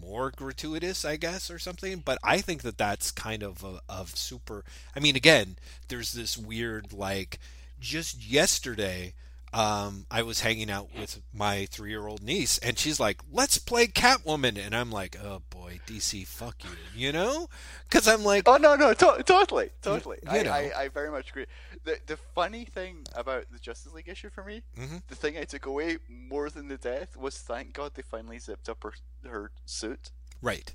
[0.00, 2.02] more gratuitous, I guess, or something.
[2.04, 4.64] But I think that that's kind of a, of super.
[4.96, 5.56] I mean, again,
[5.88, 7.38] there's this weird like
[7.80, 9.14] just yesterday.
[9.54, 13.56] um, I was hanging out with my three year old niece, and she's like, "Let's
[13.56, 17.48] play Catwoman," and I'm like, "Oh boy, DC, fuck you," you know?
[17.88, 20.18] Because I'm like, Oh no, no, to- totally, totally.
[20.22, 20.52] you I, know.
[20.52, 21.46] I, I very much agree.
[21.84, 25.02] The the funny thing about the Justice League issue for me, Mhm.
[25.08, 28.68] the thing I took away more than the death was thank God they finally zipped
[28.68, 28.92] up her
[29.26, 30.10] her suit.
[30.42, 30.74] right,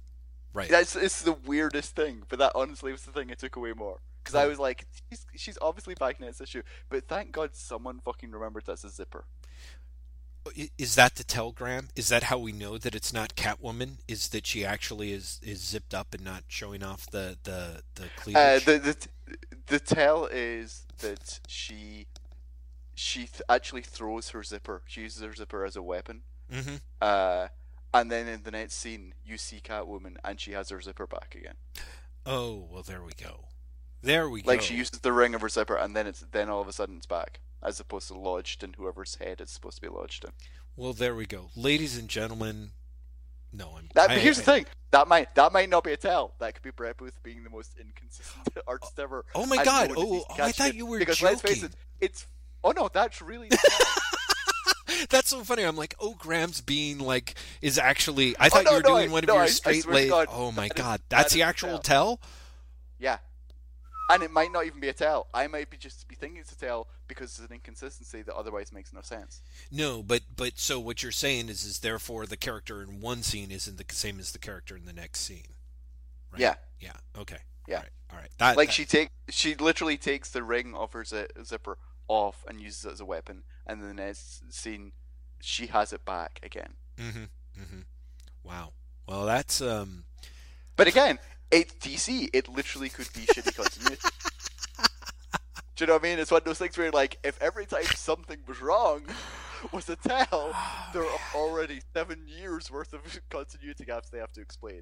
[0.52, 0.68] right.
[0.72, 4.00] That's it's the weirdest thing, but that honestly was the thing I took away more.
[4.24, 8.00] Because I was like, she's, she's obviously back in this issue, but thank God someone
[8.00, 9.26] fucking remembered that's a zipper.
[10.78, 11.88] Is that the telegram?
[11.96, 14.00] Is that how we know that it's not Catwoman?
[14.10, 18.04] Is that she actually is is zipped up and not showing off the the the
[18.06, 18.66] Uh, cleavage?
[18.66, 19.08] the the
[19.68, 22.08] the tell is that she
[22.94, 24.82] she th- actually throws her zipper.
[24.86, 26.24] She uses her zipper as a weapon.
[26.52, 26.76] Mm-hmm.
[27.00, 27.48] Uh,
[27.94, 31.36] and then in the next scene, you see Catwoman, and she has her zipper back
[31.36, 31.56] again.
[32.26, 33.46] Oh well, there we go.
[34.04, 34.52] There we Like go.
[34.52, 36.74] Like she uses the ring of her zipper, and then it's then all of a
[36.74, 40.24] sudden it's back, as opposed to lodged in whoever's head it's supposed to be lodged
[40.26, 40.32] in.
[40.76, 42.72] Well, there we go, ladies and gentlemen.
[43.52, 43.88] No, I'm.
[43.94, 46.34] That, I- but here's the I- thing: that might that might not be a tell.
[46.40, 49.26] That could be Brett Booth being the most inconsistent artist ever.
[49.36, 49.92] Oh, oh my God.
[49.96, 51.70] Oh, oh, I thought you were because let's face joking.
[52.02, 52.28] it, it's
[52.64, 53.50] oh no, that's really.
[55.10, 55.64] That's so funny.
[55.64, 58.38] I'm like, oh, Graham's being like is actually.
[58.38, 59.84] I oh, thought Oh, no, you were no, doing I- one of no, your straight
[59.84, 60.10] swear to laced.
[60.12, 62.18] God, Oh my that is- god, that that's is the actual tell.
[62.18, 62.22] tell.
[63.00, 63.18] Yeah.
[64.10, 65.28] And it might not even be a tell.
[65.34, 68.72] I might be just be thinking it's a tell because it's an inconsistency that otherwise
[68.74, 69.42] makes no sense.
[69.72, 73.50] No, but but so what you're saying is is therefore the character in one scene
[73.50, 75.56] isn't the same as the character in the next scene.
[76.32, 76.42] Right?
[76.42, 76.56] Yeah.
[76.80, 76.94] Yeah.
[77.18, 77.38] Okay.
[77.68, 77.78] Yeah.
[77.78, 77.92] All right.
[78.12, 78.30] All right.
[78.40, 81.78] That, like that- she take she literally takes the ring off her zi- zipper
[82.10, 84.92] off and uses it as a weapon, and then the next scene,
[85.40, 86.74] she has it back again.
[86.98, 87.30] Mhm.
[87.58, 87.86] Mhm.
[88.44, 88.74] Wow.
[89.08, 90.04] Well, that's um.
[90.76, 91.20] But again,
[91.54, 92.30] it's DC.
[92.34, 94.10] It literally could be shitty continuity.
[95.76, 96.20] Do you know what I mean?
[96.20, 99.06] It's one of those things where, like, if every time something was wrong
[99.72, 100.54] was a tell,
[100.94, 104.82] there are already seven years worth of continuity gaps they have to explain.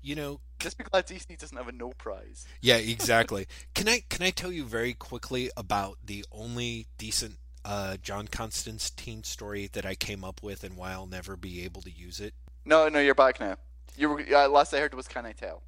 [0.00, 2.46] You know, Just be glad DC doesn't have a no prize.
[2.60, 3.46] Yeah, exactly.
[3.74, 9.24] can I can I tell you very quickly about the only decent uh, John Constantine
[9.24, 12.34] story that I came up with and why I'll never be able to use it?
[12.64, 13.56] No, no, you're back now.
[13.96, 15.62] You were uh, last I heard was "Can I tell?"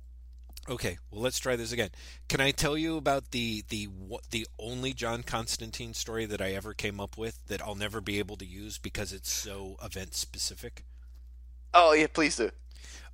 [0.69, 1.91] Okay, well let's try this again.
[2.29, 3.89] Can I tell you about the the
[4.31, 8.19] the only John Constantine story that I ever came up with that I'll never be
[8.19, 10.85] able to use because it's so event specific?
[11.73, 12.51] Oh yeah, please do.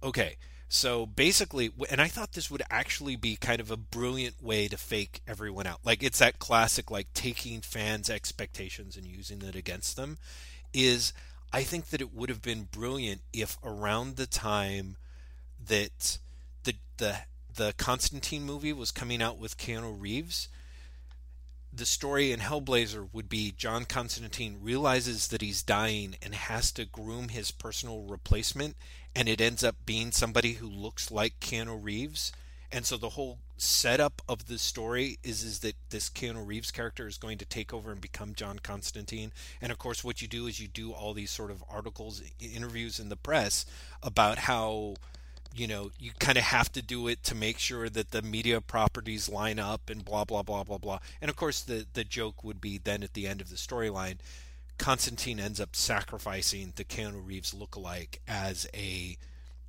[0.02, 0.36] Okay,
[0.68, 4.76] so basically, and I thought this would actually be kind of a brilliant way to
[4.76, 5.80] fake everyone out.
[5.84, 10.18] Like it's that classic, like taking fans' expectations and using it against them.
[10.74, 11.12] Is
[11.52, 14.96] I think that it would have been brilliant if around the time
[15.64, 16.18] that
[16.64, 17.18] the the
[17.56, 20.48] the Constantine movie was coming out with Keanu Reeves,
[21.72, 26.86] the story in Hellblazer would be John Constantine realizes that he's dying and has to
[26.86, 28.76] groom his personal replacement,
[29.14, 32.32] and it ends up being somebody who looks like Keanu Reeves.
[32.72, 37.06] And so the whole setup of the story is is that this Keanu Reeves character
[37.06, 39.32] is going to take over and become John Constantine.
[39.60, 42.98] And of course, what you do is you do all these sort of articles, interviews
[42.98, 43.66] in the press
[44.02, 44.94] about how
[45.54, 48.60] you know you kind of have to do it to make sure that the media
[48.60, 50.98] properties line up and blah blah blah blah blah.
[51.20, 54.18] And of course the the joke would be then at the end of the storyline
[54.78, 59.16] Constantine ends up sacrificing the Keanu Reeves lookalike as a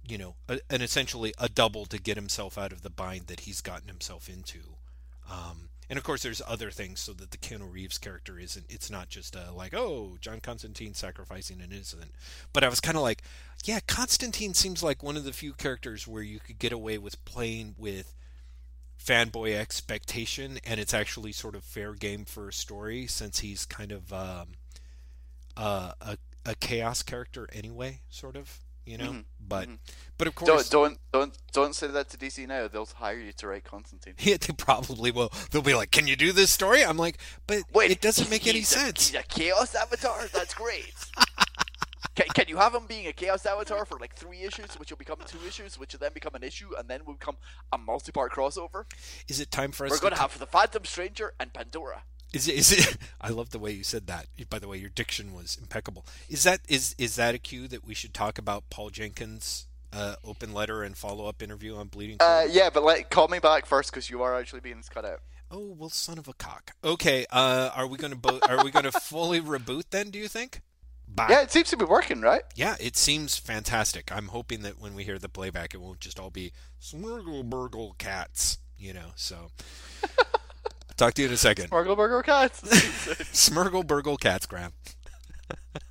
[0.07, 3.41] you know a, an essentially a double to get himself out of the bind that
[3.41, 4.59] he's gotten himself into.
[5.29, 8.89] Um, and of course there's other things so that the Keanu Reeves character isn't it's
[8.89, 12.11] not just a, like oh John Constantine sacrificing an innocent
[12.53, 13.21] but I was kind of like
[13.63, 17.23] yeah Constantine seems like one of the few characters where you could get away with
[17.25, 18.13] playing with
[19.03, 23.91] fanboy expectation and it's actually sort of fair game for a story since he's kind
[23.91, 24.47] of um,
[25.55, 29.77] uh, a, a chaos character anyway sort of you know Mhm, but mhm.
[30.17, 32.67] but of course Don't don't don't don't say that to DC now.
[32.67, 34.15] They'll hire you to write Constantine.
[34.19, 35.31] Yeah, they probably will.
[35.51, 38.47] They'll be like, "Can you do this story?" I'm like, "But Wait, it doesn't make
[38.47, 40.27] any a- sense." he's a chaos avatar.
[40.33, 40.93] That's great.
[42.15, 44.97] can, can you have him being a chaos avatar for like three issues, which will
[44.97, 47.37] become two issues, which will then become an issue, and then will become
[47.73, 48.85] a multi-part crossover?
[49.27, 49.91] Is it time for us?
[49.91, 52.03] We're going to have the Phantom Stranger and Pandora.
[52.33, 52.55] Is it?
[52.55, 52.97] Is it?
[53.21, 54.27] I love the way you said that.
[54.49, 56.05] By the way, your diction was impeccable.
[56.29, 60.15] Is that is is that a cue that we should talk about Paul Jenkins' uh,
[60.23, 62.17] open letter and follow up interview on Bleeding?
[62.19, 65.21] Uh, yeah, but like, call me back first because you are actually being cut out.
[65.49, 66.71] Oh well, son of a cock.
[66.83, 70.09] Okay, uh, are we going to bo- are we going to fully reboot then?
[70.09, 70.61] Do you think?
[71.07, 71.27] Bye.
[71.29, 72.41] Yeah, it seems to be working, right?
[72.55, 74.11] Yeah, it seems fantastic.
[74.11, 76.51] I'm hoping that when we hear the playback, it won't just all be
[76.81, 79.11] Smurgle Burgle cats, you know.
[79.15, 79.51] So,
[80.97, 81.69] Talk to you in a second.
[81.69, 82.61] Smurgle Burger Cats.
[83.31, 84.73] Smurgle Burgle Cats, Graham.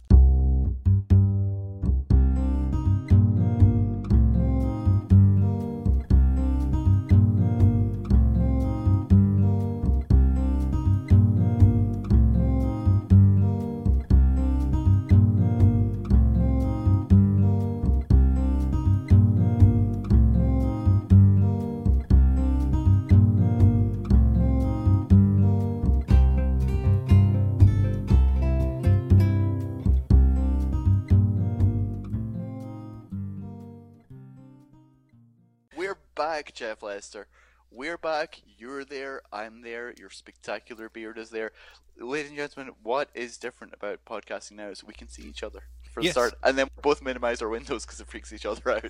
[36.96, 37.26] back, Lester.
[37.70, 38.40] We're back.
[38.58, 39.20] You're there.
[39.32, 39.92] I'm there.
[39.98, 41.52] Your spectacular beard is there.
[41.98, 45.60] Ladies and gentlemen, what is different about podcasting now is we can see each other
[45.92, 48.80] for the start, and then we both minimize our windows because it freaks each other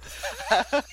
[0.61, 0.85] out.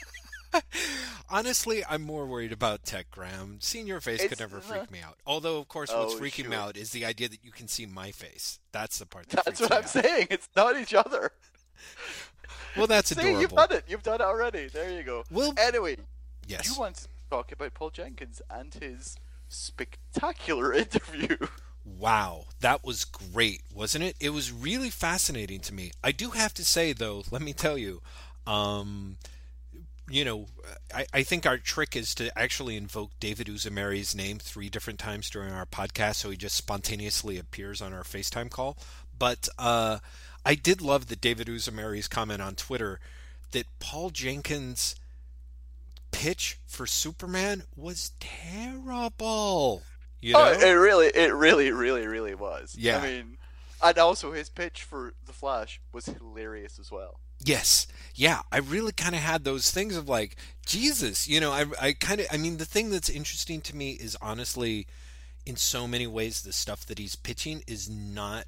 [1.29, 3.57] Honestly, I'm more worried about tech, Graham.
[3.59, 5.17] Seeing your face could never freak me out.
[5.25, 7.85] Although, of course, what's Oh, freaking me out is the idea that you can see
[7.87, 8.59] my face.
[8.71, 9.89] That's the part that That's what I'm out.
[9.89, 10.27] saying.
[10.29, 11.31] It's not each other.
[12.75, 13.41] Well, that's See, adorable.
[13.41, 13.83] you've done it.
[13.87, 14.65] You've done it already.
[14.67, 15.23] There you go.
[15.29, 15.97] Well, Anyway,
[16.47, 16.67] yes.
[16.67, 19.17] you want to talk about Paul Jenkins and his
[19.49, 21.37] spectacular interview.
[21.85, 24.15] Wow, that was great, wasn't it?
[24.19, 25.91] It was really fascinating to me.
[26.03, 28.01] I do have to say, though, let me tell you,
[28.47, 29.17] um,
[30.09, 30.47] you know,
[30.93, 35.29] I, I think our trick is to actually invoke David Uzumeri's name three different times
[35.29, 38.77] during our podcast, so he just spontaneously appears on our FaceTime call.
[39.17, 39.99] But uh,
[40.45, 42.99] I did love that David Uzumeri's comment on Twitter
[43.51, 44.95] that Paul Jenkins'
[46.13, 49.83] pitch for Superman was terrible.
[50.21, 50.39] You know?
[50.39, 52.75] Oh, it really, it really, really, really was.
[52.79, 52.99] Yeah.
[52.99, 53.37] I mean,
[53.83, 57.19] and also his pitch for the Flash was hilarious as well.
[57.43, 57.87] Yes.
[58.15, 61.93] Yeah, I really kind of had those things of like, Jesus, you know, I, I
[61.93, 64.87] kind of, I mean, the thing that's interesting to me is honestly,
[65.45, 68.45] in so many ways, the stuff that he's pitching is not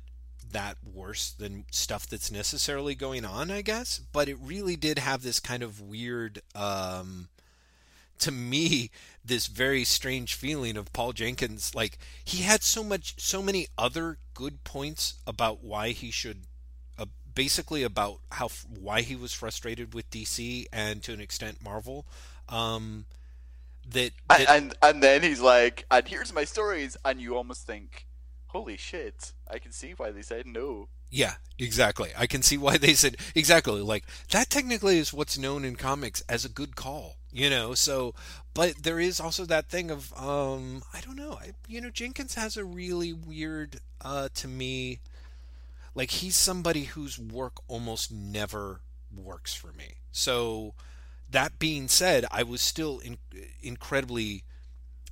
[0.52, 4.00] that worse than stuff that's necessarily going on, I guess.
[4.14, 7.28] But it really did have this kind of weird, um,
[8.20, 8.92] to me,
[9.24, 11.74] this very strange feeling of Paul Jenkins.
[11.76, 16.42] Like, he had so much, so many other good points about why he should
[16.98, 22.06] uh, basically about how why he was frustrated with DC and to an extent Marvel
[22.50, 23.06] um
[23.90, 24.50] that, that...
[24.50, 28.08] and and then he's like, and here's my stories, and you almost think,
[28.48, 30.90] holy shit, I can see why they said no.
[31.12, 32.10] yeah, exactly.
[32.18, 34.50] I can see why they said exactly like that.
[34.50, 37.18] Technically, is what's known in comics as a good call.
[37.36, 38.16] You know, so
[38.54, 41.34] but there is also that thing of um, I don't know.
[41.34, 45.00] I, you know, Jenkins has a really weird uh, to me.
[45.94, 48.80] Like he's somebody whose work almost never
[49.14, 49.96] works for me.
[50.14, 50.76] So
[51.30, 53.18] that being said, I was still in,
[53.62, 54.46] incredibly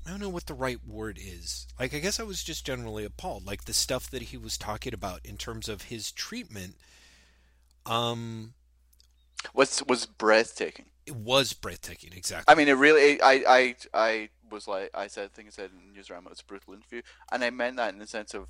[0.05, 1.67] I don't know what the right word is.
[1.77, 4.93] Like I guess I was just generally appalled like the stuff that he was talking
[4.93, 6.75] about in terms of his treatment
[7.85, 8.53] um
[9.53, 10.85] Was was breathtaking.
[11.05, 12.51] It was breathtaking exactly.
[12.51, 13.21] I mean, it really.
[13.21, 16.41] I I I was like, I said, I think I said in Newsround, it was
[16.41, 17.01] a brutal interview,
[17.31, 18.47] and I meant that in the sense of,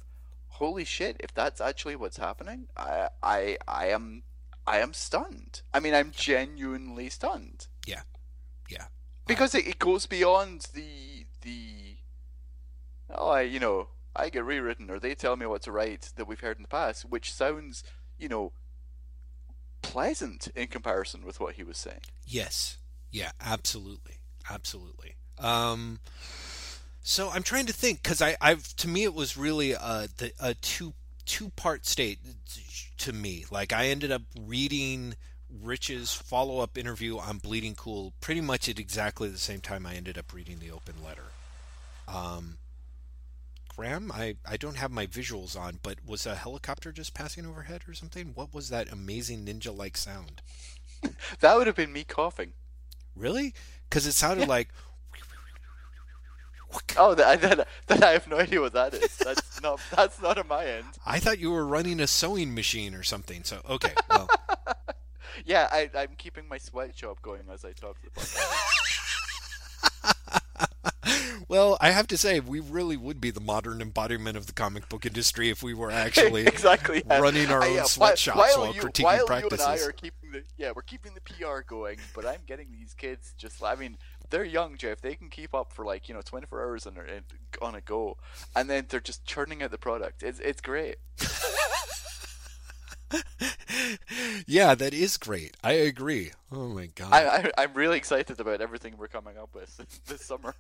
[0.49, 4.23] holy shit, if that's actually what's happening, I I I am
[4.67, 5.61] I am stunned.
[5.73, 7.67] I mean, I'm genuinely stunned.
[7.85, 8.03] Yeah.
[8.69, 8.85] Yeah.
[9.27, 11.97] Because it, it goes beyond the the.
[13.09, 16.27] Oh, I you know I get rewritten or they tell me what to write that
[16.27, 17.83] we've heard in the past, which sounds
[18.17, 18.53] you know
[19.83, 22.01] pleasant in comparison with what he was saying.
[22.25, 22.77] Yes.
[23.11, 24.15] Yeah, absolutely.
[24.49, 25.15] Absolutely.
[25.37, 25.99] Um
[27.03, 30.33] so I'm trying to think cuz I I've to me it was really uh the
[30.39, 30.95] a two
[31.25, 32.19] two part state
[32.97, 33.45] to me.
[33.51, 35.15] Like I ended up reading
[35.49, 40.17] Rich's follow-up interview on Bleeding Cool pretty much at exactly the same time I ended
[40.17, 41.27] up reading the open letter.
[42.07, 42.57] Um
[43.75, 47.81] Graham, I, I don't have my visuals on, but was a helicopter just passing overhead
[47.87, 48.31] or something?
[48.33, 50.41] What was that amazing ninja like sound?
[51.39, 52.53] That would have been me coughing.
[53.15, 53.53] Really?
[53.89, 54.69] Because it sounded like.
[56.97, 59.17] Oh, that, that, that I have no idea what that is.
[59.17, 60.85] That's not that's not on my end.
[61.05, 63.43] I thought you were running a sewing machine or something.
[63.43, 64.27] So okay, well,
[65.45, 68.49] Yeah, I, I'm keeping my sweatshop going as I talk to the podcast.
[71.53, 74.89] well, I have to say we really would be the modern embodiment of the comic
[74.89, 77.19] book industry if we were actually exactly yeah.
[77.19, 79.59] running our Uh, own yeah, sweatshops while, while you, critiquing while practices.
[79.59, 82.71] you and I are keeping the yeah, we're keeping the PR going, but I'm getting
[82.71, 83.63] these kids just.
[83.63, 83.97] I mean,
[84.31, 85.01] they're young, Jeff.
[85.01, 88.17] They can keep up for like you know 24 hours on a, on a go,
[88.55, 90.23] and then they're just churning out the product.
[90.23, 90.95] It's it's great.
[94.47, 95.55] yeah, that is great.
[95.63, 96.31] I agree.
[96.51, 97.13] Oh my god.
[97.13, 100.55] I, I I'm really excited about everything we're coming up with this summer.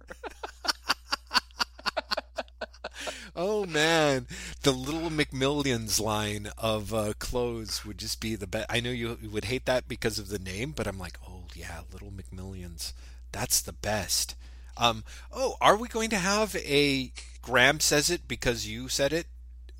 [3.35, 4.27] Oh man,
[4.61, 8.67] the Little McMillions line of uh, clothes would just be the best.
[8.69, 11.81] I know you would hate that because of the name, but I'm like, oh yeah,
[11.91, 12.93] Little McMillions.
[13.31, 14.35] That's the best.
[14.77, 17.11] Um, oh, are we going to have a
[17.41, 19.25] Graham says it because you said it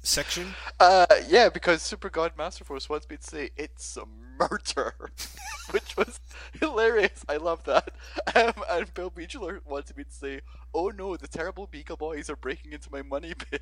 [0.02, 0.56] section?
[0.80, 4.06] Uh, yeah, because Super God Master Force wants me to say it's a
[4.52, 4.94] murder,
[5.72, 6.20] which was
[6.60, 7.24] hilarious.
[7.30, 7.90] I love that.
[8.36, 10.42] Um, and Bill Beechler wanted me to say,
[10.74, 13.60] "Oh no, the terrible Beagle Boys are breaking into my money bin."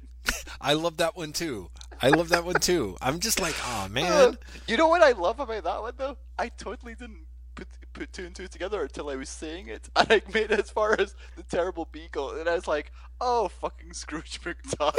[0.59, 1.69] I love that one too.
[2.01, 2.97] I love that one too.
[3.01, 4.37] I'm just like, oh Uh, man.
[4.67, 6.17] you know what I love about that one though?
[6.37, 7.25] I totally didn't
[7.55, 10.59] put put two and two together until I was saying it, and I made it
[10.59, 14.95] as far as the terrible Beagle, and I was like, "Oh, fucking Scrooge McDuck."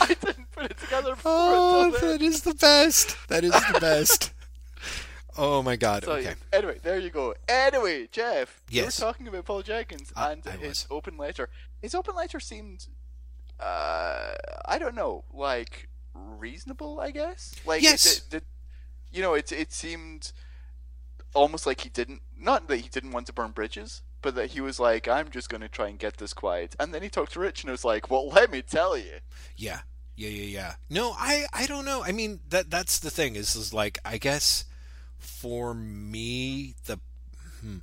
[0.00, 3.16] I didn't put it together Oh, that is the best.
[3.28, 4.32] That is the best.
[5.36, 6.04] oh my god.
[6.04, 6.34] So, Okay.
[6.52, 7.34] Anyway, there you go.
[7.48, 8.98] Anyway, Jeff, Yes.
[8.98, 10.86] you were talking about Paul Jenkins I- and I his was.
[10.90, 11.48] open letter.
[11.80, 12.86] His open letter seemed,
[13.60, 14.34] uh,
[14.66, 17.54] I don't know, like reasonable, I guess.
[17.64, 18.06] Like, Yes.
[18.30, 18.44] it, it,
[19.12, 20.32] you know, it it seemed
[21.34, 24.60] almost like he didn't, not that he didn't want to burn bridges, but that he
[24.60, 26.74] was like, I'm just going to try and get this quiet.
[26.80, 29.18] And then he talked to Rich and was like, Well, let me tell you.
[29.56, 29.80] Yeah.
[30.18, 30.74] Yeah, yeah, yeah.
[30.90, 32.02] No, I I don't know.
[32.02, 34.64] I mean, that that's the thing is is like I guess
[35.16, 36.98] for me the
[37.60, 37.78] hmm,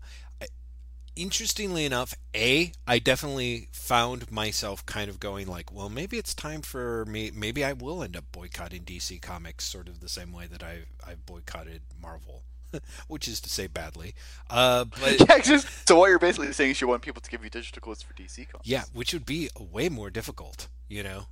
[1.16, 6.62] interestingly enough, a I definitely found myself kind of going like, well, maybe it's time
[6.62, 10.46] for me maybe I will end up boycotting DC Comics sort of the same way
[10.48, 12.44] that I've, I've boycotted Marvel.
[13.08, 14.14] Which is to say badly.
[14.50, 17.44] Uh but yeah, just, so what you're basically saying is you want people to give
[17.44, 18.68] you digital codes for DC comics.
[18.68, 21.28] Yeah, which would be way more difficult, you know,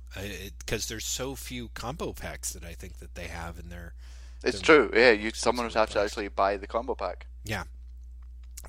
[0.58, 3.94] because there's so few combo packs that I think that they have in their.
[4.42, 4.90] It's the- true.
[4.94, 7.26] Yeah, you someone would have to actually buy the combo pack.
[7.44, 7.64] Yeah,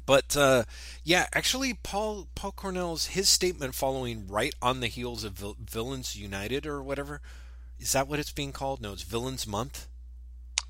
[0.06, 0.64] but uh,
[1.04, 6.16] yeah, actually, Paul Paul Cornell's his statement following right on the heels of Vil- Villains
[6.16, 7.22] United or whatever.
[7.80, 8.82] Is that what it's being called?
[8.82, 9.88] No, it's Villains Month.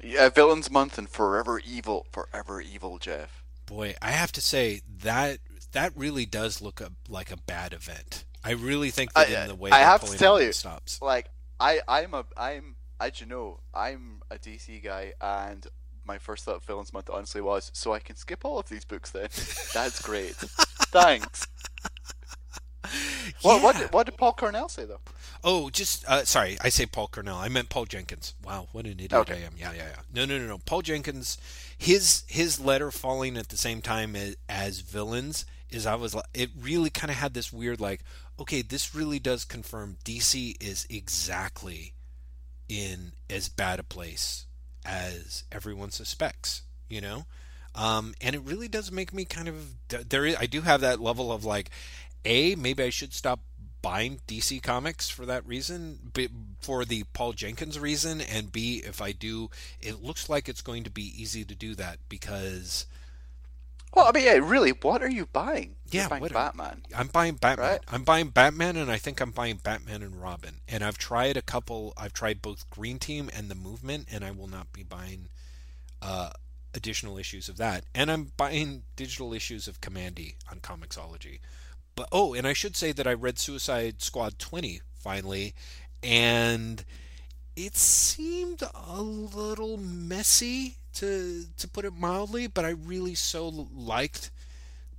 [0.03, 3.43] Yeah, Villains Month and Forever Evil, Forever Evil, Jeff.
[3.65, 5.39] Boy, I have to say that
[5.71, 8.25] that really does look a, like a bad event.
[8.43, 10.53] I really think that I- in uh, the way I have to tell it, you,
[10.53, 11.01] stops.
[11.01, 15.65] Like I, I'm a, I'm, as you know, I'm a DC guy, and
[16.05, 18.85] my first thought of Villains Month honestly was, so I can skip all of these
[18.85, 19.29] books then.
[19.73, 20.35] That's great.
[20.35, 21.47] Thanks.
[23.41, 24.99] What, what, did, what did Paul Cornell say though?
[25.47, 26.57] Oh, just uh, sorry.
[26.59, 27.37] I say Paul Cornell.
[27.37, 28.33] I meant Paul Jenkins.
[28.43, 29.35] Wow, what an idiot Okay.
[29.35, 29.53] I am.
[29.55, 30.01] Yeah, yeah, yeah.
[30.11, 30.57] No, no, no, no.
[30.57, 31.37] Paul Jenkins.
[31.77, 36.25] His his letter falling at the same time as, as villains is I was like,
[36.33, 38.01] it really kind of had this weird like,
[38.39, 41.93] okay, this really does confirm DC is exactly
[42.67, 44.47] in as bad a place
[44.83, 46.63] as everyone suspects.
[46.89, 47.25] You know.
[47.75, 49.75] Um, and it really does make me kind of
[50.09, 50.25] there.
[50.25, 51.69] Is, I do have that level of like,
[52.23, 53.41] a maybe I should stop
[53.85, 56.27] buying DC comics for that reason, b
[56.59, 59.49] for the Paul Jenkins reason, and b if I do,
[59.79, 62.87] it looks like it's going to be easy to do that because
[63.93, 65.75] Well, I mean, yeah, really, what are you buying?
[65.89, 66.81] You're Yeah, buying what- Batman.
[66.95, 67.69] I'm buying Batman.
[67.69, 67.81] Right.
[67.87, 70.59] I'm buying Batman, and I think I'm buying Batman and Robin.
[70.67, 71.93] And I've tried a couple.
[71.95, 75.29] I've tried both Green Team and the Movement, and I will not be buying
[76.01, 76.31] uh,
[76.73, 77.85] additional issues of that.
[77.93, 81.39] And I'm buying digital issues of Commandy on Comixology.
[81.95, 85.53] But oh, and I should say that I read Suicide Squad 20 finally,
[86.03, 86.83] and
[87.55, 92.47] it seemed a little messy to to put it mildly.
[92.47, 94.29] But I really so liked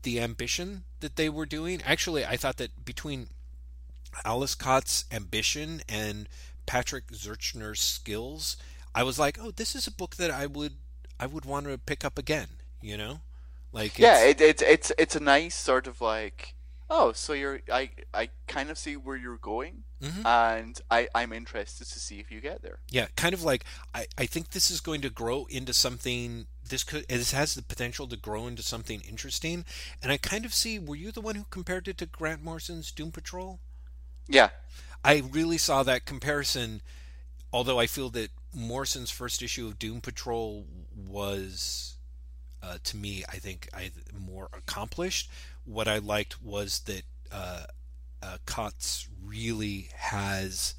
[0.02, 1.82] the ambition that they were doing.
[1.85, 3.28] Actually, I thought that between
[4.27, 6.28] Ales Kot's ambition and
[6.64, 8.56] Patrick Zircher's skills,
[8.94, 10.74] I was like, oh, this is a book that I would
[11.20, 12.48] I would want to pick up again.
[12.81, 13.20] You know,
[13.73, 16.55] like Yeah, it's- it, it's it's it's a nice sort of like,
[16.88, 20.24] oh, so you're I I kind of see where you're going, Mhm.
[20.24, 22.78] and I I'm interested to see if you get there.
[22.90, 23.64] Yeah, kind of like
[23.94, 26.46] I, I think this is going to grow into something.
[26.62, 29.64] This could this has the potential to grow into something interesting,
[30.02, 30.78] and I kind of see.
[30.78, 33.60] Were you the one who compared it to Grant Morrison's Doom Patrol?
[34.28, 34.50] Yeah,
[35.04, 36.82] I really saw that comparison.
[37.52, 41.96] Although I feel that Morrison's first issue of Doom Patrol was,
[42.60, 45.30] uh, to me, I think I more accomplished.
[45.66, 47.64] What I liked was that uh,
[48.22, 50.74] uh, Kotz really has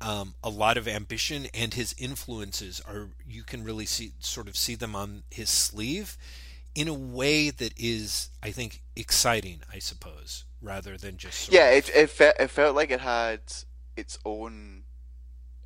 [0.00, 4.56] um, a lot of ambition, and his influences are you can really see sort of
[4.56, 6.16] see them on his sleeve
[6.74, 9.60] in a way that is, I think, exciting.
[9.72, 11.70] I suppose rather than just sort yeah.
[11.70, 13.40] of- It it felt it felt like it had
[13.96, 14.84] its own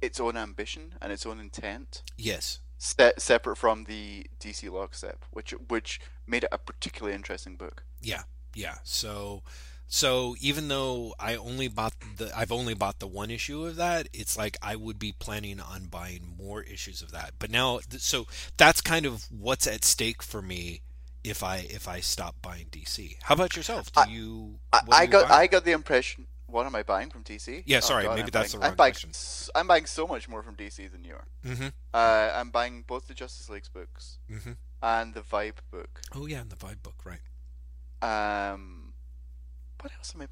[0.01, 2.61] its own ambition and its own intent, yes.
[2.79, 7.85] se- separate from the DC lockstep, which which made it a particularly interesting book.
[8.07, 8.23] Yeah,
[8.55, 8.77] yeah.
[8.85, 9.43] So,
[9.89, 14.09] So even though I only bought the I've only bought the one issue of that,
[14.13, 17.31] it's like I would be planning on buying more issues of that.
[17.39, 18.27] But now so
[18.57, 20.83] that's kind of what's at stake for me
[21.23, 23.17] if I if I stop buying DC.
[23.23, 23.93] How about yourself?
[23.93, 25.35] Do I- you I, I you got buy?
[25.43, 26.27] I got the impression.
[26.49, 27.65] What am I buying from DC?
[27.67, 29.51] Yeah, Oh, sorry, God, maybe I'm that's buying, the I'm wrong buying, question.
[29.57, 31.27] I'm buying so much more from DC than you are.
[31.45, 31.73] Mhm.
[31.93, 34.57] Uh, I'm buying both the Justice League's books Mhm.
[34.81, 36.03] and the Vibe book.
[36.15, 37.23] Oh yeah, and the Vibe book, right.
[38.03, 38.93] Um,
[39.81, 40.29] what else am I?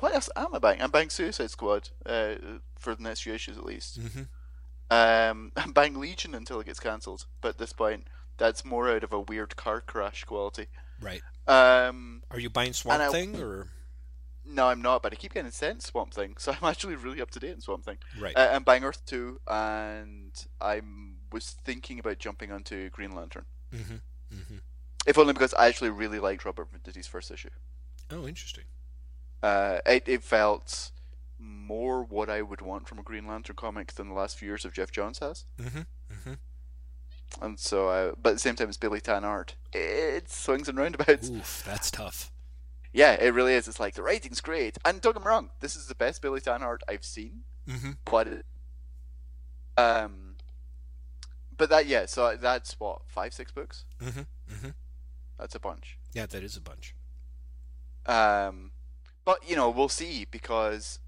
[0.00, 0.80] What else am I buying?
[0.82, 2.34] I'm buying Suicide Squad uh,
[2.78, 4.00] for the next few issues at least.
[4.00, 4.28] Mhm.
[4.90, 8.06] Um, I'm buying Legion until it gets cancelled, but at this point,
[8.36, 10.66] that's more out of a weird car crash quality.
[11.00, 11.22] Right.
[11.46, 13.68] Um, Are you buying Swamp I- Thing or
[14.46, 17.30] no, I'm not, but I keep getting sent Swamp Thing, so I'm actually really up
[17.32, 17.98] to date in Swamp Thing.
[18.20, 18.36] right?
[18.36, 20.82] Uh, I'm buying Earth 2, and I
[21.32, 23.46] was thinking about jumping onto Green Lantern.
[23.72, 24.02] mhm.
[24.32, 24.60] Mhm.
[25.06, 27.50] If only because I actually really liked Robert Venditti's first issue.
[28.10, 28.64] Oh, interesting.
[29.42, 30.90] Uh, it, it felt
[31.38, 34.64] more what I would want from a Green Lantern comic than the last few years
[34.64, 35.44] of Geoff Johns has.
[35.60, 35.86] Mhm.
[36.10, 36.38] Mhm.
[37.42, 39.56] And so, uh, but at the same time, it's Billy Tan art.
[39.72, 41.28] It swings and roundabouts.
[41.30, 42.30] Oof, that's tough.
[42.92, 43.66] Yeah, it really is.
[43.66, 46.40] It's like the writing's great, and don't get me wrong, this is the best Billy
[46.40, 47.42] Tan art I've seen.
[47.66, 47.98] Mhm.
[48.04, 48.46] But it-
[49.76, 50.36] um,
[51.56, 53.84] but that yeah, so that's what five, six books.
[54.00, 54.26] Mhm.
[54.48, 54.74] Mhm.
[55.44, 55.98] That's a bunch.
[56.14, 56.94] Yeah, that is a bunch.
[58.06, 58.70] Um,
[59.26, 61.00] but you know, we'll see because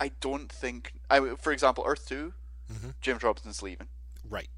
[0.00, 0.94] I don't think.
[1.08, 2.34] I, for example, Earth 2
[2.72, 2.94] Mhm.
[3.00, 3.86] James Robinson's leaving.
[4.28, 4.48] Right.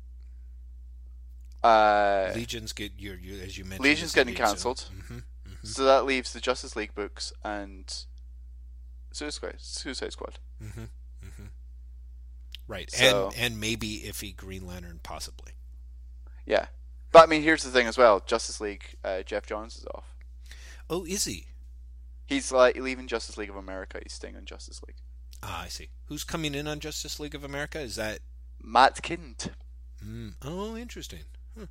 [1.63, 3.85] Uh, Legion's get your, your as you mentioned.
[3.85, 4.89] Legion's getting cancelled.
[4.95, 5.25] Mhm.
[5.47, 5.67] Mhm.
[5.67, 8.07] so that leaves the Justice League books and
[9.13, 10.39] Suicide Suicide Squad.
[10.63, 10.89] Mhm.
[11.23, 11.51] Mhm.
[12.67, 12.91] Right.
[12.91, 15.53] So- And and maybe iffy Green Lantern possibly.
[16.47, 16.69] Yeah,
[17.17, 18.21] but I mean, here's the thing as well.
[18.21, 20.15] Justice League, uh, Geoff Johns is off.
[20.91, 21.47] Oh, is he?
[22.27, 23.99] He's like leaving Justice League of America.
[24.03, 24.99] He's staying on Justice League.
[25.43, 25.89] Ah, I see.
[26.09, 27.81] Who's coming in on Justice League of America?
[27.81, 28.19] Is that?
[28.63, 29.49] Matt Kindt.
[30.05, 31.21] Mm, oh, interesting.
[31.59, 31.65] Huh.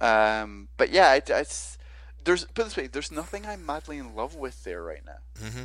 [0.00, 1.76] Um, but yeah, it, it's
[2.24, 5.44] there's put this way, there's nothing I'm madly in love with there right now.
[5.46, 5.64] Mm-hmm.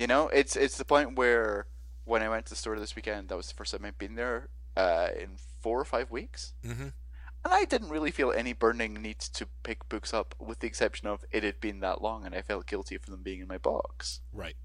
[0.00, 1.66] You know, it's it's the point where
[2.04, 4.16] when I went to the store this weekend, that was the first time I'd been
[4.16, 5.30] there uh, in
[5.60, 6.82] four or five weeks, Mm-hmm.
[6.82, 6.92] and
[7.44, 11.24] I didn't really feel any burning need to pick books up, with the exception of
[11.30, 14.20] it had been that long, and I felt guilty for them being in my box.
[14.32, 14.56] Right.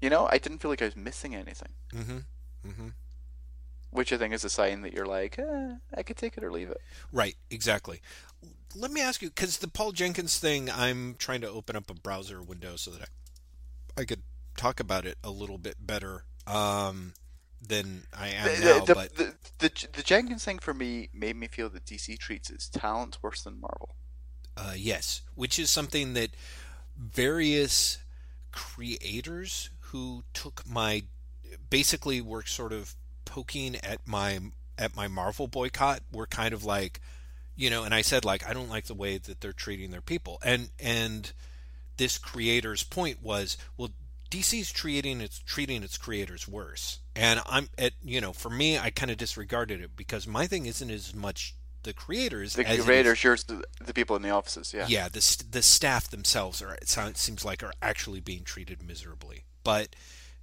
[0.00, 2.18] You know, I didn't feel like I was missing anything, Mm-hmm.
[2.68, 2.88] Mm-hmm.
[3.90, 6.50] which I think is a sign that you're like, eh, I could take it or
[6.52, 6.80] leave it.
[7.12, 7.36] Right.
[7.50, 8.00] Exactly.
[8.74, 11.94] Let me ask you, because the Paul Jenkins thing, I'm trying to open up a
[11.94, 13.08] browser window so that
[13.96, 14.22] I, I could
[14.56, 17.12] talk about it a little bit better um,
[17.66, 18.84] than I am The, now.
[18.84, 22.50] the, but the, the, the Jenkins thing for me made me feel that DC treats
[22.50, 23.96] its talent worse than Marvel.
[24.56, 26.30] Uh, yes, which is something that
[26.96, 27.98] various
[28.50, 31.04] creators who took my
[31.70, 32.94] basically were sort of
[33.24, 34.38] poking at my
[34.78, 37.00] at my Marvel boycott were kind of like,
[37.56, 40.00] you know, and I said like I don't like the way that they're treating their
[40.02, 41.32] people, and and
[41.96, 43.90] this creator's point was, well,
[44.32, 48.90] DC's treating its treating its creators worse, and I'm at you know for me I
[48.90, 53.22] kind of disregarded it because my thing isn't as much the creators The as creators,
[53.22, 54.86] yours, the, the people in the offices, yeah.
[54.88, 59.44] yeah, the the staff themselves are it sounds seems like are actually being treated miserably.
[59.64, 59.94] But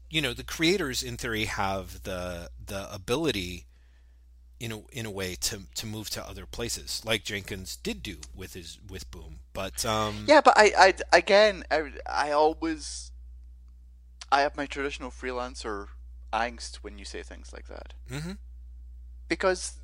[0.09, 3.65] you know, the creators in theory have the the ability
[4.59, 8.17] in a in a way to to move to other places, like Jenkins did do
[8.35, 9.39] with his with Boom.
[9.53, 13.08] But um Yeah, but I, I again, I, I always,
[14.31, 15.87] I have my traditional freelancer
[16.31, 18.37] angst when you say things like that mhm,
[19.27, 19.79] because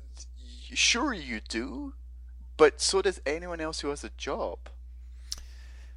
[0.72, 1.94] sure you do,
[2.56, 4.58] but so does anyone else who has a job.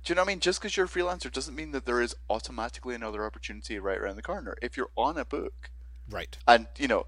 [0.03, 0.39] Do you know what I mean?
[0.39, 4.15] Just because you're a freelancer doesn't mean that there is automatically another opportunity right around
[4.15, 4.55] the corner.
[4.61, 5.71] If you're on a book,
[6.09, 6.37] right.
[6.47, 7.05] and you know,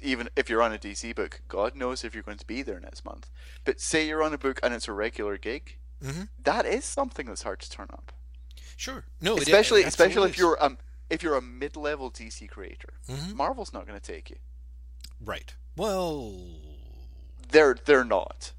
[0.00, 2.80] even if you're on a DC book, God knows if you're going to be there
[2.80, 3.28] next month.
[3.64, 6.28] But say you're on a book and it's a regular gig, Mhm.
[6.42, 8.12] that is something that's hard to turn up.
[8.80, 9.04] Sure.
[9.20, 10.78] No, especially it especially if you're um
[11.10, 12.94] if you're a mid-level DC creator.
[13.10, 13.34] Mhm.
[13.34, 14.36] Marvel's not going to take you.
[15.22, 15.54] right.
[15.76, 16.40] Well,
[17.50, 18.52] They're they're not.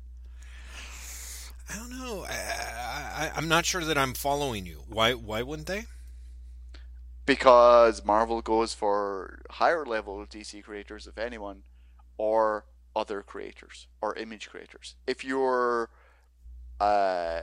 [1.69, 2.25] I don't know.
[2.29, 4.83] I, I, I'm not sure that I'm following you.
[4.87, 5.13] Why?
[5.13, 5.85] Why wouldn't they?
[7.25, 11.63] because Marvel goes for higher level DC creators, if anyone,
[12.17, 12.65] or
[12.95, 14.95] other creators or image creators.
[15.07, 15.89] If you're
[16.81, 17.41] uh,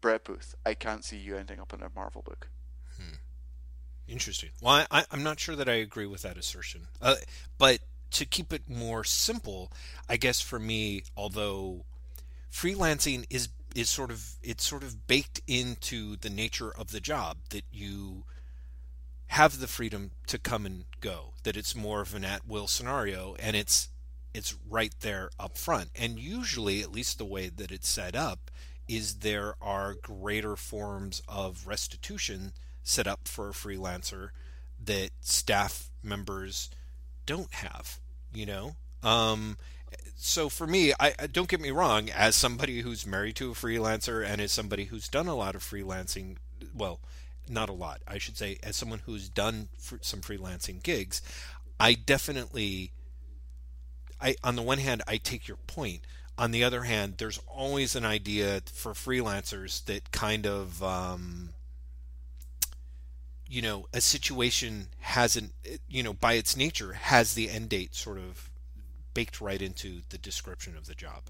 [0.00, 2.48] Brett Booth, I can't see you ending up in a Marvel book.
[2.96, 3.14] Hmm.
[4.08, 4.50] Interesting.
[4.60, 6.88] Well, I, I'm not sure that I agree with that assertion.
[7.00, 7.16] Uh,
[7.56, 7.78] but
[8.10, 9.70] to keep it more simple,
[10.08, 11.84] I guess for me, although
[12.52, 17.38] freelancing is is sort of it's sort of baked into the nature of the job
[17.50, 18.24] that you
[19.28, 23.34] have the freedom to come and go that it's more of an at will scenario
[23.40, 23.88] and it's
[24.34, 25.90] it's right there up front.
[25.94, 28.50] And usually at least the way that it's set up
[28.88, 32.52] is there are greater forms of restitution
[32.82, 34.30] set up for a freelancer
[34.84, 36.68] that staff members
[37.24, 38.00] don't have
[38.34, 38.76] you know?
[39.02, 39.56] Um,
[40.16, 44.26] so for me I don't get me wrong as somebody who's married to a freelancer
[44.26, 46.36] and as somebody who's done a lot of freelancing
[46.74, 47.00] well
[47.48, 49.68] not a lot I should say as someone who's done
[50.00, 51.20] some freelancing gigs
[51.78, 52.92] I definitely
[54.24, 56.00] I on the one hand I take your point.
[56.36, 61.50] On the other hand there's always an idea for freelancers that kind of um,
[63.46, 65.52] you know a situation hasn't
[65.88, 68.50] you know by its nature has the end date sort of
[69.12, 71.24] baked right into the description of the job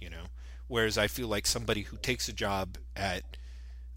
[0.00, 0.26] you know?
[0.68, 3.36] Whereas i feel like somebody who takes a job at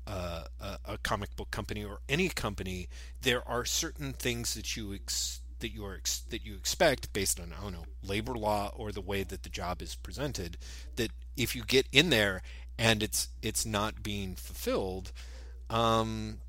[0.08, 2.90] uh, a, a, comic book company or any company
[3.22, 7.40] there are certain things that you ex- that you are ex- that you expect based
[7.40, 10.58] on I don't know labor law or the way that the job is presented
[10.96, 12.42] that if you get in there
[12.78, 15.12] and it's it's not being fulfilled
[15.70, 16.40] um,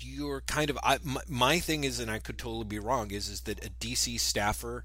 [0.00, 3.28] you're kind of I, my, my, thing is, and I could totally be wrong, is
[3.28, 4.84] is that a DC staffer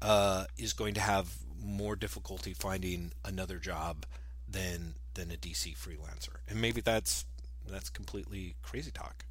[0.00, 1.32] uh, is going to have
[1.62, 4.04] more difficulty finding another job
[4.48, 7.24] than than a DC freelancer, and maybe that's
[7.68, 9.24] that's completely crazy talk.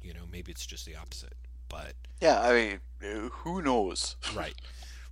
[0.00, 1.34] You know, maybe it's just the opposite.
[1.72, 2.52] But yeah, I
[3.00, 4.14] mean, who knows?
[4.36, 4.54] right.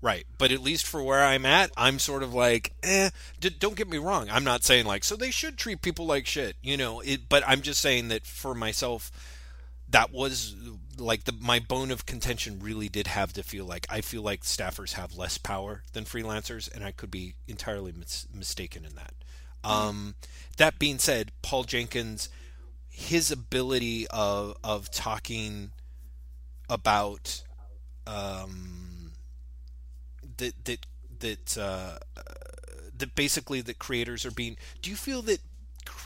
[0.03, 3.11] Right, but at least for where I'm at, I'm sort of like, eh.
[3.39, 4.31] D- don't get me wrong.
[4.31, 7.01] I'm not saying like, so they should treat people like shit, you know.
[7.01, 9.11] It, but I'm just saying that for myself,
[9.91, 10.55] that was
[10.97, 14.43] like the my bone of contention really did have to feel like I feel like
[14.43, 19.13] staffers have less power than freelancers, and I could be entirely mis- mistaken in that.
[19.63, 20.15] Um,
[20.57, 22.31] that being said, Paul Jenkins,
[22.89, 25.73] his ability of of talking
[26.71, 27.43] about
[28.07, 29.13] um,
[30.39, 30.87] that that
[31.19, 31.99] that uh,
[32.97, 34.57] that basically the creators are being.
[34.81, 35.41] Do you feel that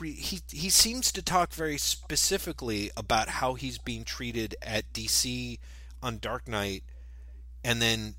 [0.00, 5.58] he he seems to talk very specifically about how he's being treated at DC
[6.02, 6.82] on Dark Knight,
[7.62, 8.16] and then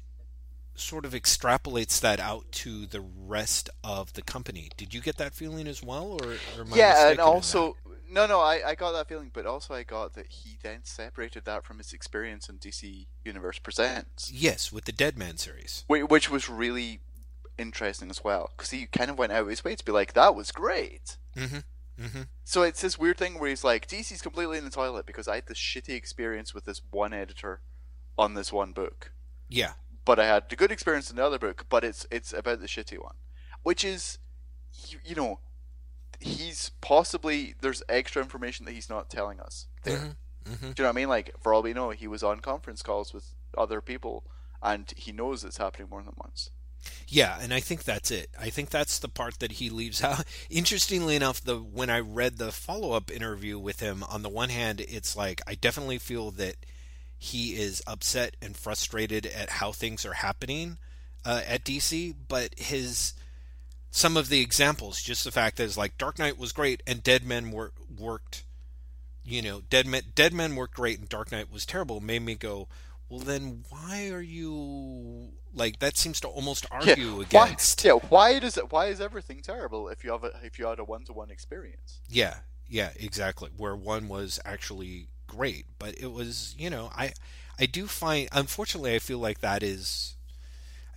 [0.75, 4.69] sort of extrapolates that out to the rest of the company.
[4.75, 7.77] Did you get that feeling as well, or, or yeah, and also
[8.09, 11.45] no, no, I, I got that feeling, but also I got that he then separated
[11.45, 14.31] that from his experience in DC Universe Presents.
[14.31, 17.01] Yes, with the Deadman series, which was really
[17.57, 20.13] interesting as well because he kind of went out of his way to be like,
[20.13, 21.59] "That was great." Mm-hmm.
[21.99, 22.21] Mm-hmm.
[22.43, 25.35] So it's this weird thing where he's like, DC's completely in the toilet because I
[25.35, 27.61] had this shitty experience with this one editor
[28.17, 29.11] on this one book.
[29.49, 29.73] Yeah.
[30.03, 32.67] But I had the good experience in the other book, but it's it's about the
[32.67, 33.15] shitty one,
[33.63, 34.19] which is,
[34.87, 35.39] you, you know,
[36.19, 39.97] he's possibly there's extra information that he's not telling us there.
[39.97, 40.51] Mm-hmm.
[40.51, 40.71] Mm-hmm.
[40.71, 41.09] Do you know what I mean?
[41.09, 44.23] Like for all we know, he was on conference calls with other people,
[44.61, 46.51] and he knows it's happening more than once.
[47.07, 48.29] Yeah, and I think that's it.
[48.39, 50.23] I think that's the part that he leaves out.
[50.49, 54.81] Interestingly enough, the when I read the follow-up interview with him, on the one hand,
[54.81, 56.57] it's like I definitely feel that
[57.17, 60.77] he is upset and frustrated at how things are happening
[61.23, 63.13] uh, at DC, but his
[63.95, 67.01] some of the examples, just the fact that it's like Dark Knight was great and
[67.01, 68.43] Deadman were, worked,
[69.23, 72.67] you know, Deadman Dead Men worked great and Dark Knight was terrible, made me go,
[73.07, 77.99] well then why are you like that seems to almost argue yeah, against why, yeah
[78.09, 80.83] why does it why is everything terrible if you have a, if you had a
[80.83, 82.01] one-to-one experience?
[82.09, 87.13] Yeah yeah exactly where one was actually great but it was you know i
[87.59, 90.15] i do find unfortunately i feel like that is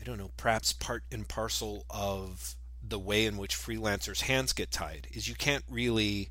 [0.00, 2.56] i don't know perhaps part and parcel of
[2.88, 6.30] the way in which freelancers hands get tied is you can't really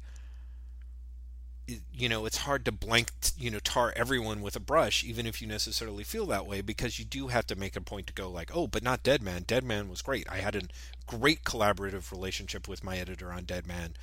[1.92, 5.42] you know it's hard to blank you know tar everyone with a brush even if
[5.42, 8.30] you necessarily feel that way because you do have to make a point to go
[8.30, 10.26] like oh but not dead man dead man was great.
[10.30, 10.62] I had a
[11.06, 13.96] great collaborative relationship with my editor on dead man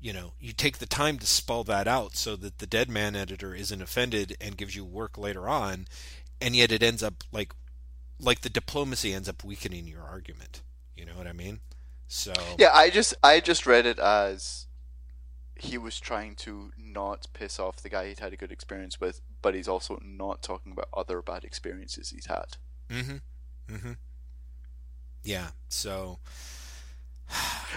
[0.00, 3.14] you know you take the time to spell that out so that the dead man
[3.14, 5.86] editor isn't offended and gives you work later on
[6.40, 7.52] and yet it ends up like
[8.18, 10.62] like the diplomacy ends up weakening your argument.
[10.96, 11.60] You know what i mean
[12.12, 14.66] so yeah i just i just read it as
[15.62, 19.20] he was trying to not piss off the guy he'd had a good experience with,
[19.42, 22.56] but he's also not talking about other bad experiences he's had.
[22.90, 23.74] Mm-hmm.
[23.74, 23.92] Mm-hmm.
[25.22, 25.50] Yeah.
[25.68, 26.18] So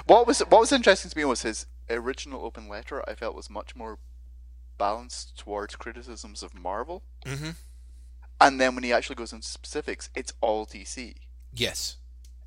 [0.07, 3.07] what was what was interesting to me was his original open letter.
[3.07, 3.99] I felt was much more
[4.79, 7.03] balanced towards criticisms of Marvel.
[7.23, 7.51] Mm-hmm.
[8.41, 11.13] And then when he actually goes into specifics, it's all DC.
[11.53, 11.97] Yes.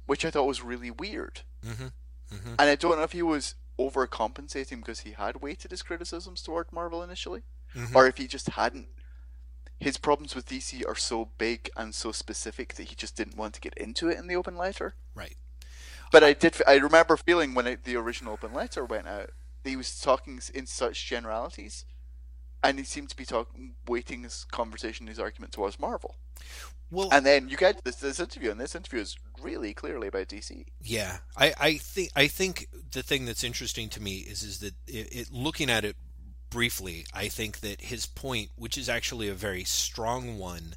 [0.08, 1.42] Which I thought was really weird.
[1.64, 1.88] Mm-hmm.
[2.34, 2.56] Mhm.
[2.58, 6.72] and I don't know if he was overcompensating because he had weighted his criticisms toward
[6.72, 7.42] Marvel initially,
[7.74, 7.94] Mhm.
[7.94, 8.88] or if he just hadn't.
[9.80, 13.54] His problems with DC are so big and so specific that he just didn't want
[13.54, 14.94] to get into it in the open letter.
[15.14, 15.36] Right.
[16.10, 16.60] But I did.
[16.66, 19.30] I remember feeling when it, the original open letter went out,
[19.62, 21.84] that he was talking in such generalities,
[22.62, 26.16] and he seemed to be talking, weighting his conversation, his argument towards Marvel.
[26.90, 30.28] Well, And then you get this this interview, and this interview is really clearly about
[30.28, 30.64] DC.
[30.80, 34.74] Yeah, I, I think I think the thing that's interesting to me is is that
[34.86, 35.96] it, it, looking at it
[36.48, 40.74] briefly, I think that his point, which is actually a very strong one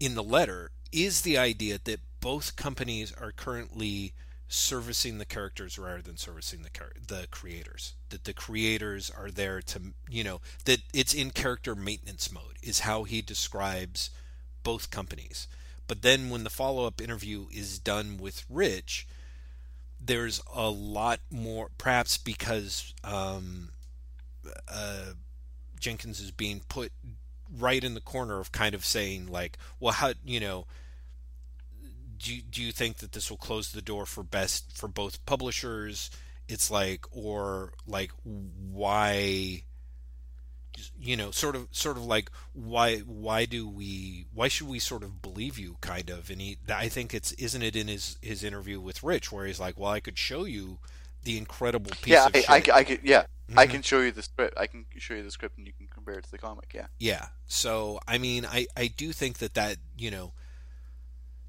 [0.00, 4.14] in the letter, is the idea that both companies are currently
[4.54, 7.94] servicing the characters rather than servicing the char- the creators.
[8.10, 12.80] That the creators are there to you know that it's in character maintenance mode is
[12.80, 14.10] how he describes
[14.62, 15.46] both companies.
[15.86, 19.06] But then when the follow up interview is done with Rich,
[20.00, 23.70] there's a lot more, perhaps because um,
[24.68, 25.12] uh,
[25.78, 26.92] Jenkins is being put
[27.54, 30.66] right in the corner of kind of saying, like, well, how, you know,
[32.24, 35.24] do you, do you think that this will close the door for best for both
[35.26, 36.10] publishers?
[36.48, 39.64] It's like, or like, why?
[40.98, 45.04] you know sort of sort of like why why do we why should we sort
[45.04, 48.42] of believe you kind of and he i think it's isn't it in his his
[48.42, 50.80] interview with rich where he's like well i could show you
[51.24, 53.00] the incredible piece yeah, of I, shit I, I could.
[53.02, 53.24] Yeah,
[53.56, 53.70] I Mhm.
[53.70, 54.54] can show you the script.
[54.58, 56.72] I can show you the script, and you can compare it to the comic.
[56.74, 56.86] Yeah.
[56.98, 57.26] Yeah.
[57.46, 60.34] So I mean, I I do think that that you know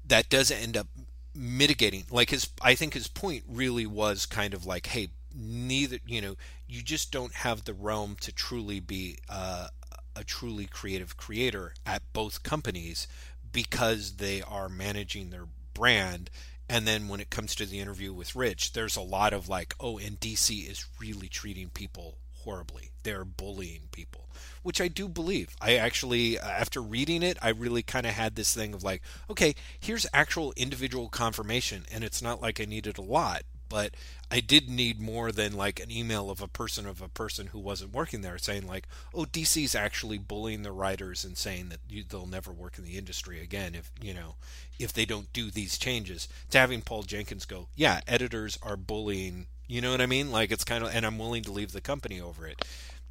[0.06, 0.88] that does end up
[1.34, 2.04] mitigating.
[2.10, 6.36] Like his, I think his point really was kind of like, hey, neither you know,
[6.66, 9.68] you just don't have the realm to truly be uh,
[10.14, 13.06] a truly creative creator at both companies
[13.52, 16.30] because they are managing their brand.
[16.68, 19.74] And then when it comes to the interview with Rich, there's a lot of like,
[19.78, 22.90] oh, and DC is really treating people horribly.
[23.02, 24.28] They're bullying people,
[24.62, 25.56] which I do believe.
[25.60, 29.02] I actually, uh, after reading it, I really kind of had this thing of like,
[29.28, 33.94] okay, here's actual individual confirmation, and it's not like I needed a lot, but
[34.30, 37.58] I did need more than like an email of a person of a person who
[37.58, 42.04] wasn't working there saying like, oh, DC's actually bullying the writers and saying that you,
[42.08, 44.36] they'll never work in the industry again if you know
[44.78, 46.28] if they don't do these changes.
[46.50, 49.46] To having Paul Jenkins go, yeah, editors are bullying.
[49.66, 50.30] You know what I mean?
[50.30, 52.64] Like it's kind of, and I'm willing to leave the company over it.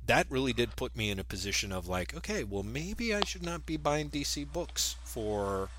[0.05, 3.43] That really did put me in a position of like, okay, well maybe I should
[3.43, 5.69] not be buying DC books for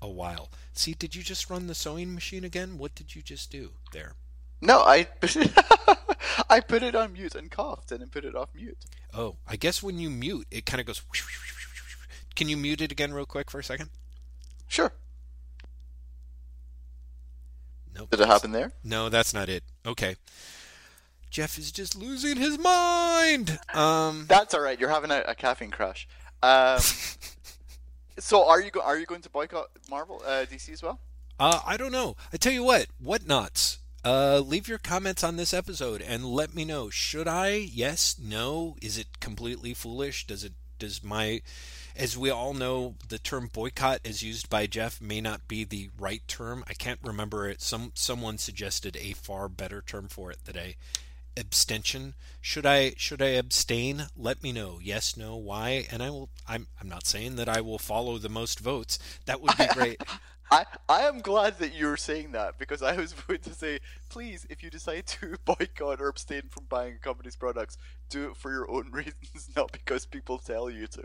[0.00, 0.50] a while.
[0.72, 2.76] See, did you just run the sewing machine again?
[2.78, 4.14] What did you just do there?
[4.60, 5.08] No, I
[6.48, 8.78] I put it on mute and coughed, and then put it off mute.
[9.12, 11.02] Oh, I guess when you mute, it kind of goes.
[12.36, 13.90] Can you mute it again real quick for a second?
[14.68, 14.92] Sure.
[17.94, 18.10] Nope.
[18.10, 18.72] Did it happen there?
[18.84, 19.62] No, that's not it.
[19.86, 20.16] Okay.
[21.30, 23.58] Jeff is just losing his mind.
[23.72, 24.78] Um, That's all right.
[24.78, 26.06] You're having a, a caffeine crash.
[26.42, 26.78] Um,
[28.18, 31.00] so are you go- are you going to boycott Marvel uh, DC as well?
[31.40, 32.16] uh, I don't know.
[32.32, 33.78] I tell you what, what nuts?
[34.04, 36.90] Uh, leave your comments on this episode and let me know.
[36.90, 37.50] Should I?
[37.50, 38.16] Yes?
[38.22, 38.76] No?
[38.82, 40.26] Is it completely foolish?
[40.26, 40.52] Does it?
[40.78, 41.40] Does my?
[41.96, 45.90] As we all know, the term boycott, as used by Jeff, may not be the
[45.98, 46.64] right term.
[46.68, 47.60] I can't remember it.
[47.60, 50.76] Some someone suggested a far better term for it today.
[51.36, 52.14] Abstention.
[52.40, 54.06] Should I should I abstain?
[54.16, 54.78] Let me know.
[54.82, 55.86] Yes, no, why?
[55.90, 56.30] And I will.
[56.48, 58.98] I'm I'm not saying that I will follow the most votes.
[59.26, 60.02] That would be great.
[60.50, 63.78] I, I am glad that you're saying that because I was going to say,
[64.08, 67.78] please, if you decide to boycott or abstain from buying a company's products,
[68.10, 71.04] do it for your own reasons, not because people tell you to.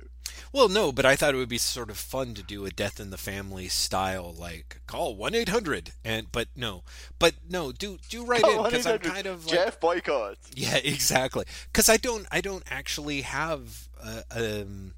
[0.51, 2.99] Well, no, but I thought it would be sort of fun to do a death
[2.99, 6.83] in the family style, like call one eight hundred, and but no,
[7.17, 10.37] but no, do do write in because I'm kind of like, Jeff boycott.
[10.53, 11.45] yeah, exactly.
[11.71, 14.93] Because I don't I don't actually have uh, um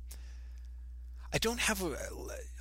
[1.32, 1.96] I don't have a,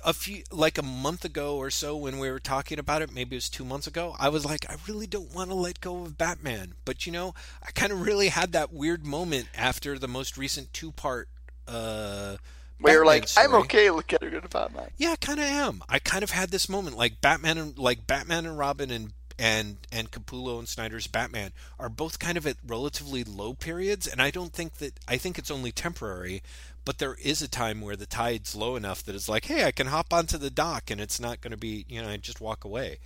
[0.03, 3.13] a few like a month ago or so when we were talking about it.
[3.13, 4.15] Maybe it was two months ago.
[4.19, 7.33] I was like, I really don't want to let go of Batman, but you know,
[7.65, 11.27] I kind of really had that weird moment after the most recent two part.
[11.67, 12.37] Uh,
[12.79, 14.89] Where you're like, I'm okay looking at a Batman.
[14.97, 15.83] Yeah, I kind of am.
[15.87, 19.77] I kind of had this moment, like Batman and like Batman and Robin and and
[19.91, 24.31] and Capullo and Snyder's Batman are both kind of at relatively low periods, and I
[24.31, 26.43] don't think that I think it's only temporary.
[26.89, 29.71] But there is a time where the tide's low enough that it's like, hey, I
[29.71, 32.41] can hop onto the dock, and it's not going to be, you know, I just
[32.41, 32.97] walk away.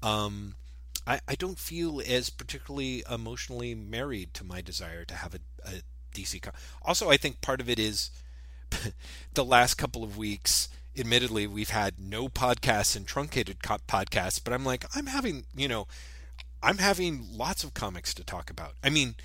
[0.00, 0.54] Um,
[1.08, 5.82] I, I don't feel as particularly emotionally married to my desire to have a, a
[6.14, 6.40] DC.
[6.40, 6.52] Co-
[6.82, 8.10] also, I think part of it is
[9.34, 14.52] the last couple of weeks admittedly we've had no podcasts and truncated co- podcasts but
[14.52, 15.86] i'm like i'm having you know
[16.62, 18.74] I'm having lots of comics to talk about.
[18.84, 19.16] I mean,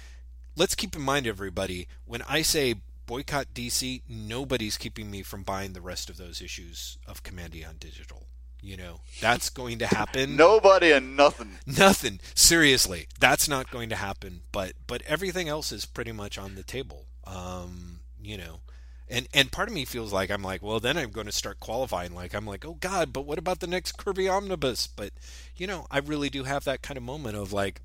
[0.55, 2.75] let's keep in mind, everybody, when I say
[3.07, 7.77] boycott DC, nobody's keeping me from buying the rest of those issues of Kamandi on
[7.79, 8.27] Digital.
[8.61, 10.35] You know, that's going to happen.
[10.37, 11.59] Nobody and nothing.
[11.65, 12.19] Nothing.
[12.35, 14.41] Seriously, that's not going to happen.
[14.51, 17.05] But but everything else is pretty much on the table.
[17.25, 18.61] Um, you know,
[19.07, 21.59] and and part of me feels like I'm like, well, then I'm going to start
[21.59, 22.13] qualifying.
[22.13, 24.87] Like I'm like, oh God, but what about the next Kirby omnibus?
[24.87, 25.11] But
[25.55, 27.81] you know, I really do have that kind of moment of like,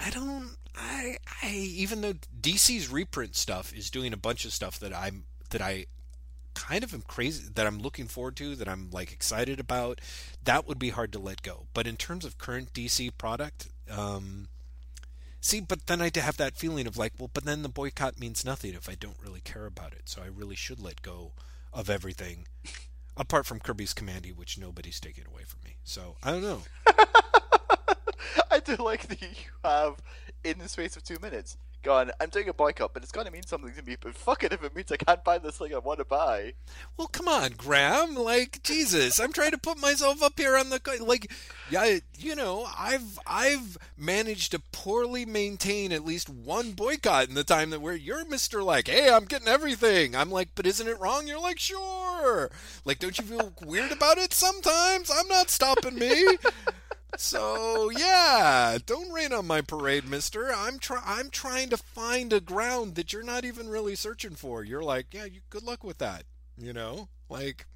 [0.00, 0.56] I don't.
[0.76, 5.24] I, I even though DC's reprint stuff is doing a bunch of stuff that I'm
[5.50, 5.86] that I
[6.54, 10.00] kind of am crazy that I'm looking forward to that I'm like excited about
[10.44, 11.66] that would be hard to let go.
[11.74, 14.48] But in terms of current DC product um
[15.40, 18.44] see but then I have that feeling of like well but then the boycott means
[18.44, 20.02] nothing if I don't really care about it.
[20.06, 21.32] So I really should let go
[21.72, 22.46] of everything
[23.16, 25.76] apart from Kirby's Kamandi which nobody's taking away from me.
[25.84, 26.62] So I don't know.
[28.50, 29.28] I do like that you
[29.64, 29.96] have
[30.44, 31.56] in the space of two minutes
[31.86, 33.96] gone, I'm doing a boycott, but it's going to mean something to me.
[33.98, 36.54] But fuck it if it means I can't buy this thing I want to buy.
[36.96, 38.16] Well, come on, Graham.
[38.16, 41.32] Like Jesus, I'm trying to put myself up here on the like.
[41.70, 47.44] Yeah, you know, I've I've managed to poorly maintain at least one boycott in the
[47.44, 50.16] time that we're you're Mister like, hey, I'm getting everything.
[50.16, 51.28] I'm like, but isn't it wrong?
[51.28, 52.50] You're like, sure.
[52.84, 55.10] Like, don't you feel weird about it sometimes?
[55.14, 56.36] I'm not stopping me
[57.16, 60.52] so yeah, don't rain on my parade, Mister.
[60.54, 64.64] I'm try I'm trying to find a ground that you're not even really searching for.
[64.64, 66.24] You're like, yeah, you, good luck with that.
[66.58, 67.66] You know, like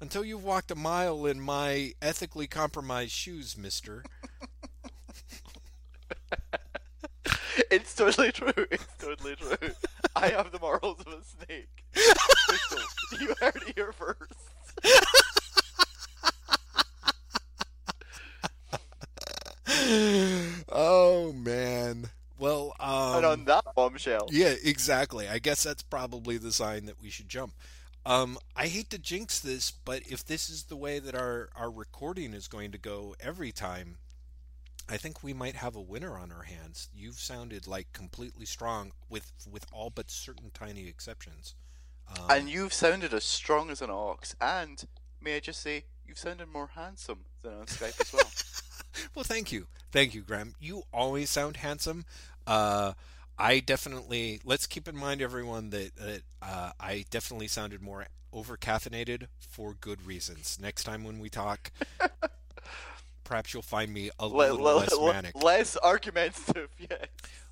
[0.00, 4.04] until you've walked a mile in my ethically compromised shoes, Mister.
[7.70, 8.66] it's totally true.
[8.70, 9.70] It's totally true.
[10.14, 11.84] I have the morals of a snake.
[13.20, 15.35] you heard it here first.
[20.68, 22.10] Oh man.
[22.38, 24.28] Well, um, and on that bombshell.
[24.30, 25.28] Yeah, exactly.
[25.28, 27.54] I guess that's probably the sign that we should jump.
[28.04, 31.70] Um, I hate to jinx this, but if this is the way that our, our
[31.70, 33.96] recording is going to go every time,
[34.88, 36.88] I think we might have a winner on our hands.
[36.94, 41.56] You've sounded like completely strong with with all but certain tiny exceptions.
[42.08, 44.36] Um, and you've sounded as strong as an ox.
[44.40, 44.84] And
[45.20, 48.30] may I just say, you've sounded more handsome than on Skype as well.
[49.14, 50.54] well, thank you, thank you, Graham.
[50.60, 52.04] You always sound handsome.
[52.46, 52.92] Uh,
[53.38, 58.56] I definitely let's keep in mind, everyone, that that uh, I definitely sounded more over
[58.56, 60.58] caffeinated for good reasons.
[60.60, 61.70] Next time when we talk,
[63.24, 66.68] perhaps you'll find me a little less manic, less argumentative.
[66.78, 67.06] Yes.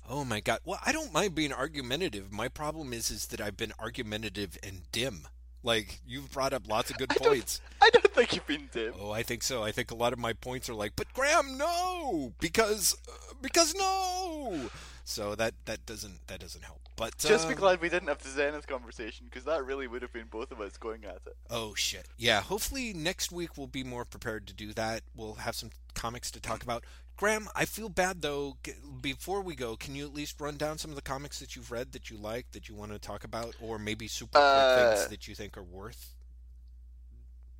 [0.07, 0.59] Oh my god.
[0.63, 2.31] Well, I don't mind being argumentative.
[2.31, 5.27] My problem is is that I've been argumentative and dim.
[5.65, 7.59] Like you've brought up lots of good I points.
[7.81, 8.93] Don't, I don't think you've been dim.
[8.99, 9.63] Oh, I think so.
[9.63, 13.73] I think a lot of my points are like, but Graham, no, because uh, because
[13.73, 14.69] no.
[15.07, 16.81] So that that doesn't that doesn't help.
[16.95, 20.01] But just uh, be glad we didn't have the Zenith conversation because that really would
[20.01, 21.37] have been both of us going at it.
[21.49, 22.07] Oh shit!
[22.17, 22.41] Yeah.
[22.41, 25.03] Hopefully next week we'll be more prepared to do that.
[25.15, 26.83] We'll have some comics to talk about.
[27.17, 28.57] Graham, I feel bad though.
[28.99, 31.71] Before we go, can you at least run down some of the comics that you've
[31.71, 35.07] read that you like that you want to talk about, or maybe super uh, things
[35.09, 36.15] that you think are worth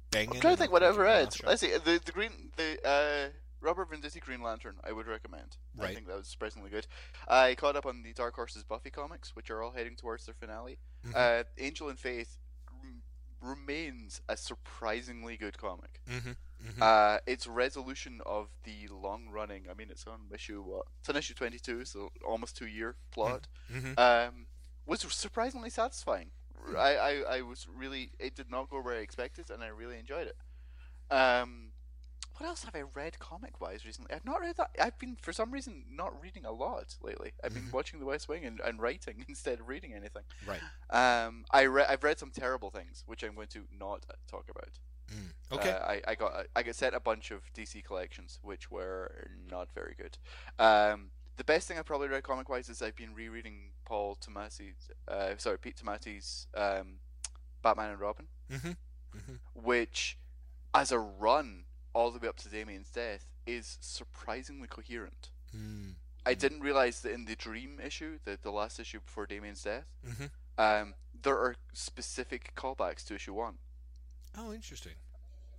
[0.10, 0.34] banging?
[0.34, 1.36] I'm trying to think whatever I read.
[1.46, 1.72] Let's see.
[1.72, 3.30] The the green the uh,
[3.66, 5.58] Robert Venditti Green Lantern I would recommend.
[5.76, 5.90] Right.
[5.90, 6.86] I think that was surprisingly good.
[7.28, 10.36] I caught up on the Dark Horse's Buffy comics, which are all heading towards their
[10.36, 10.78] finale.
[11.06, 11.16] Mm-hmm.
[11.16, 12.38] Uh, Angel and Faith
[13.42, 16.02] remains a surprisingly good comic.
[16.10, 16.30] Mm-hmm.
[16.30, 16.82] Mm-hmm.
[16.82, 20.86] Uh, its resolution of the long running, I mean, it's on issue what?
[21.00, 23.94] It's on issue 22, so almost two year plot, mm-hmm.
[23.98, 24.48] um,
[24.86, 26.32] was surprisingly satisfying.
[26.76, 30.00] I, I, I was really, it did not go where I expected, and I really
[30.00, 30.38] enjoyed it.
[31.14, 31.70] Um,
[32.38, 34.14] what else have I read comic wise recently?
[34.14, 34.72] I've not read that.
[34.80, 37.32] I've been, for some reason, not reading a lot lately.
[37.44, 37.76] I've been mm-hmm.
[37.76, 40.24] watching The West Wing and, and writing instead of reading anything.
[40.46, 40.62] Right.
[40.90, 44.80] Um, I re- I've read some terrible things, which I'm going to not talk about.
[45.14, 45.58] Mm.
[45.58, 45.72] Okay.
[45.72, 49.72] Uh, I, I got I got sent a bunch of DC collections, which were not
[49.74, 50.18] very good.
[50.58, 54.90] Um, the best thing I've probably read comic wise is I've been rereading Paul Tomasi's,
[55.08, 57.00] uh, sorry, Pete Tomasi's um,
[57.62, 58.70] Batman and Robin, mm-hmm.
[58.70, 59.34] Mm-hmm.
[59.54, 60.18] which,
[60.74, 61.65] as a run,
[61.96, 65.30] all the way up to Damian's death is surprisingly coherent.
[65.56, 65.94] Mm.
[66.26, 69.86] I didn't realize that in the Dream issue, the the last issue before Damian's death,
[70.08, 70.26] mm-hmm.
[70.58, 70.94] um,
[71.24, 73.56] there are specific callbacks to issue one.
[74.38, 74.94] Oh, interesting.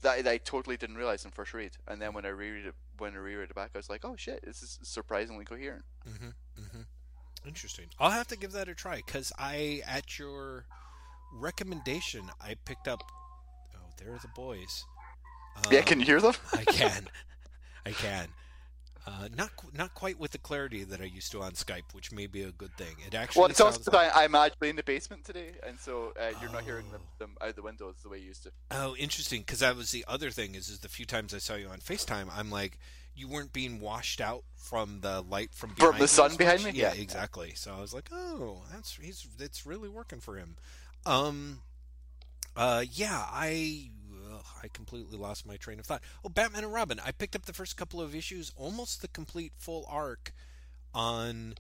[0.03, 2.75] That, that I totally didn't realize in first read, and then when I reread it,
[2.99, 6.29] when I reread it back, I was like, "Oh shit, this is surprisingly coherent." Mm-hmm.
[6.61, 7.49] Mm-hmm.
[7.49, 7.87] Interesting.
[7.99, 10.67] I'll have to give that a try because I, at your
[11.33, 13.03] recommendation, I picked up.
[13.75, 14.85] Oh, there are the boys.
[15.57, 16.35] Um, yeah, can you hear them?
[16.53, 17.09] I can.
[17.85, 18.29] I can.
[19.09, 22.27] Uh, not not quite with the clarity that I used to on Skype, which may
[22.27, 22.97] be a good thing.
[23.07, 25.79] It actually Well, it's also sounds like, I, I'm actually in the basement today, and
[25.79, 27.19] so uh, you're not hearing them, Oh.
[27.21, 28.51] them out the windows the way you used to.
[28.73, 29.43] oh, interesting.
[29.43, 31.79] Because that was the other thing is, is the few times I saw you on
[31.79, 32.79] Facetime, I'm like,
[33.15, 36.75] you weren't being washed out from the light from behind the sun as behind much.
[36.75, 36.81] me?
[36.81, 37.01] Yeah, Yeah.
[37.01, 37.53] exactly.
[37.55, 40.57] So I was like, oh, that's he's it's really working for him.
[41.07, 41.61] Um,
[42.57, 43.91] uh, yeah, I
[44.63, 46.03] I completely lost my train of thought.
[46.25, 47.01] Oh, Batman and Robin.
[47.05, 50.33] I picked up the first couple of issues, almost the complete full arc
[50.95, 51.55] on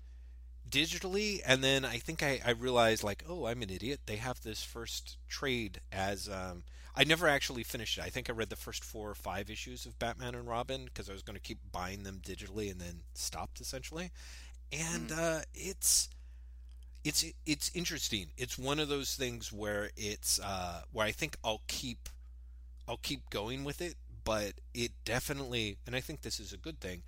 [0.68, 4.00] digitally, and then I think I, I realized like, oh, I'm an idiot.
[4.06, 6.64] They have this first trade as um,
[6.94, 8.04] I never actually finished it.
[8.04, 11.10] I think I read the first four or five issues of Batman and Robin because
[11.10, 14.10] I was going to keep buying them digitally and then stopped essentially.
[14.72, 16.08] And uh, it's
[17.04, 18.26] it's it's interesting.
[18.36, 22.08] It's one of those things where it's uh, where I think I'll keep
[22.88, 23.94] I'll keep going with it,
[24.24, 27.02] but it definitely, and I think this is a good thing.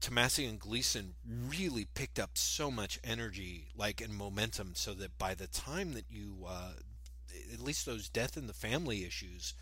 [0.00, 5.34] Tomasi and Gleason really picked up so much energy, like and momentum, so that by
[5.34, 6.72] the time that you, uh,
[7.52, 9.54] at least those death in the family issues,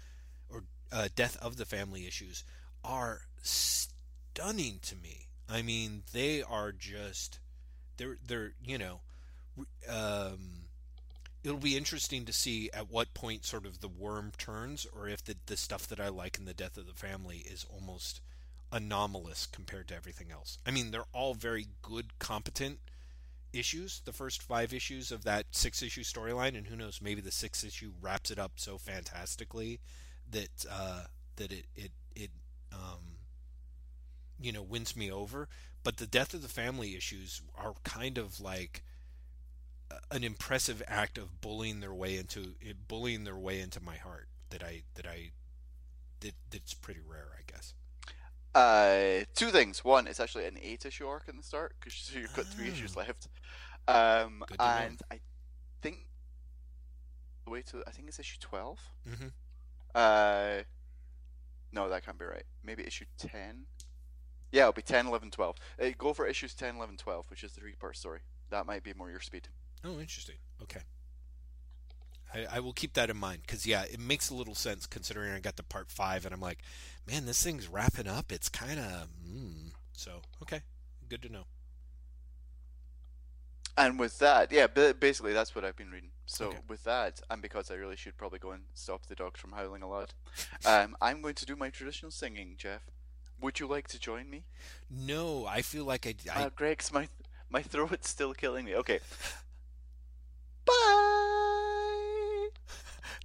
[0.49, 2.43] or uh, death of the family issues,
[2.83, 5.27] are stunning to me.
[5.49, 7.39] I mean, they are just
[7.99, 9.01] they're they're you know,
[9.89, 10.60] um,
[11.43, 15.25] it'll be interesting to see at what point sort of the worm turns, or if
[15.25, 18.21] the the stuff that I like in the death of the family is almost
[18.73, 20.59] anomalous compared to everything else.
[20.65, 22.79] I mean, they're all very good, competent
[23.53, 24.01] issues.
[24.05, 27.65] The first five issues of that six issue storyline, and who knows, maybe the sixth
[27.65, 29.81] issue wraps it up so fantastically
[30.31, 31.05] that uh,
[31.37, 32.31] that it it it
[32.73, 33.19] um,
[34.41, 35.49] you know wins me over.
[35.83, 38.85] But the death of the family issues are kind of like
[40.11, 42.55] an impressive act of bullying their way into
[42.89, 44.29] bullying their way into my heart.
[44.51, 45.31] That I that I
[46.21, 47.75] that that's pretty rare, I guess.
[48.55, 49.85] Uh, two things.
[49.85, 53.01] One, it's actually an eight-issue arc in the start because you've got three issues Oh.
[53.01, 53.29] left.
[53.89, 54.65] Um, to know.
[54.65, 55.21] and I
[55.83, 56.07] think
[57.45, 59.27] the way to I think it's issue 12 Mm-hmm.
[59.95, 60.63] Uh,
[61.73, 62.45] no, that can't be right.
[62.65, 63.67] Maybe issue ten.
[64.53, 65.57] Yeah, it'll be 10, 11, 12.
[65.81, 68.19] Uh, go for issues 10, 11, 12, which is the three-part story.
[68.51, 69.47] That might be more your speed.
[69.85, 70.37] Oh, interesting.
[70.63, 70.81] Okay.
[72.33, 75.33] I, I will keep that in mind because yeah, it makes a little sense considering
[75.33, 76.61] I got to part five and I'm like,
[77.07, 78.31] man, this thing's wrapping up.
[78.31, 79.73] It's kind of mm.
[79.93, 80.63] so okay.
[81.09, 81.45] Good to know.
[83.77, 86.11] And with that, yeah, ba- basically that's what I've been reading.
[86.27, 86.59] So Okay.
[86.69, 89.83] with that, and because I really should probably go and stop the dogs from howling
[89.83, 90.13] a lot,
[90.65, 92.83] um, I'm going to do my traditional singing, Jeff.
[93.41, 94.45] Would you like to join me?
[94.91, 97.09] No, I feel like I, I Uh, Greg's my
[97.49, 98.77] my throat's still killing me.
[98.77, 99.01] Okay.
[100.71, 102.49] Bye.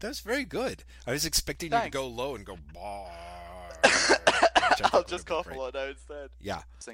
[0.09, 0.83] was very good.
[1.07, 3.09] I was expecting you to go low and go bar.
[4.93, 6.29] I'll just cough a lot now instead.
[6.39, 6.61] Yeah.
[6.79, 6.93] Sing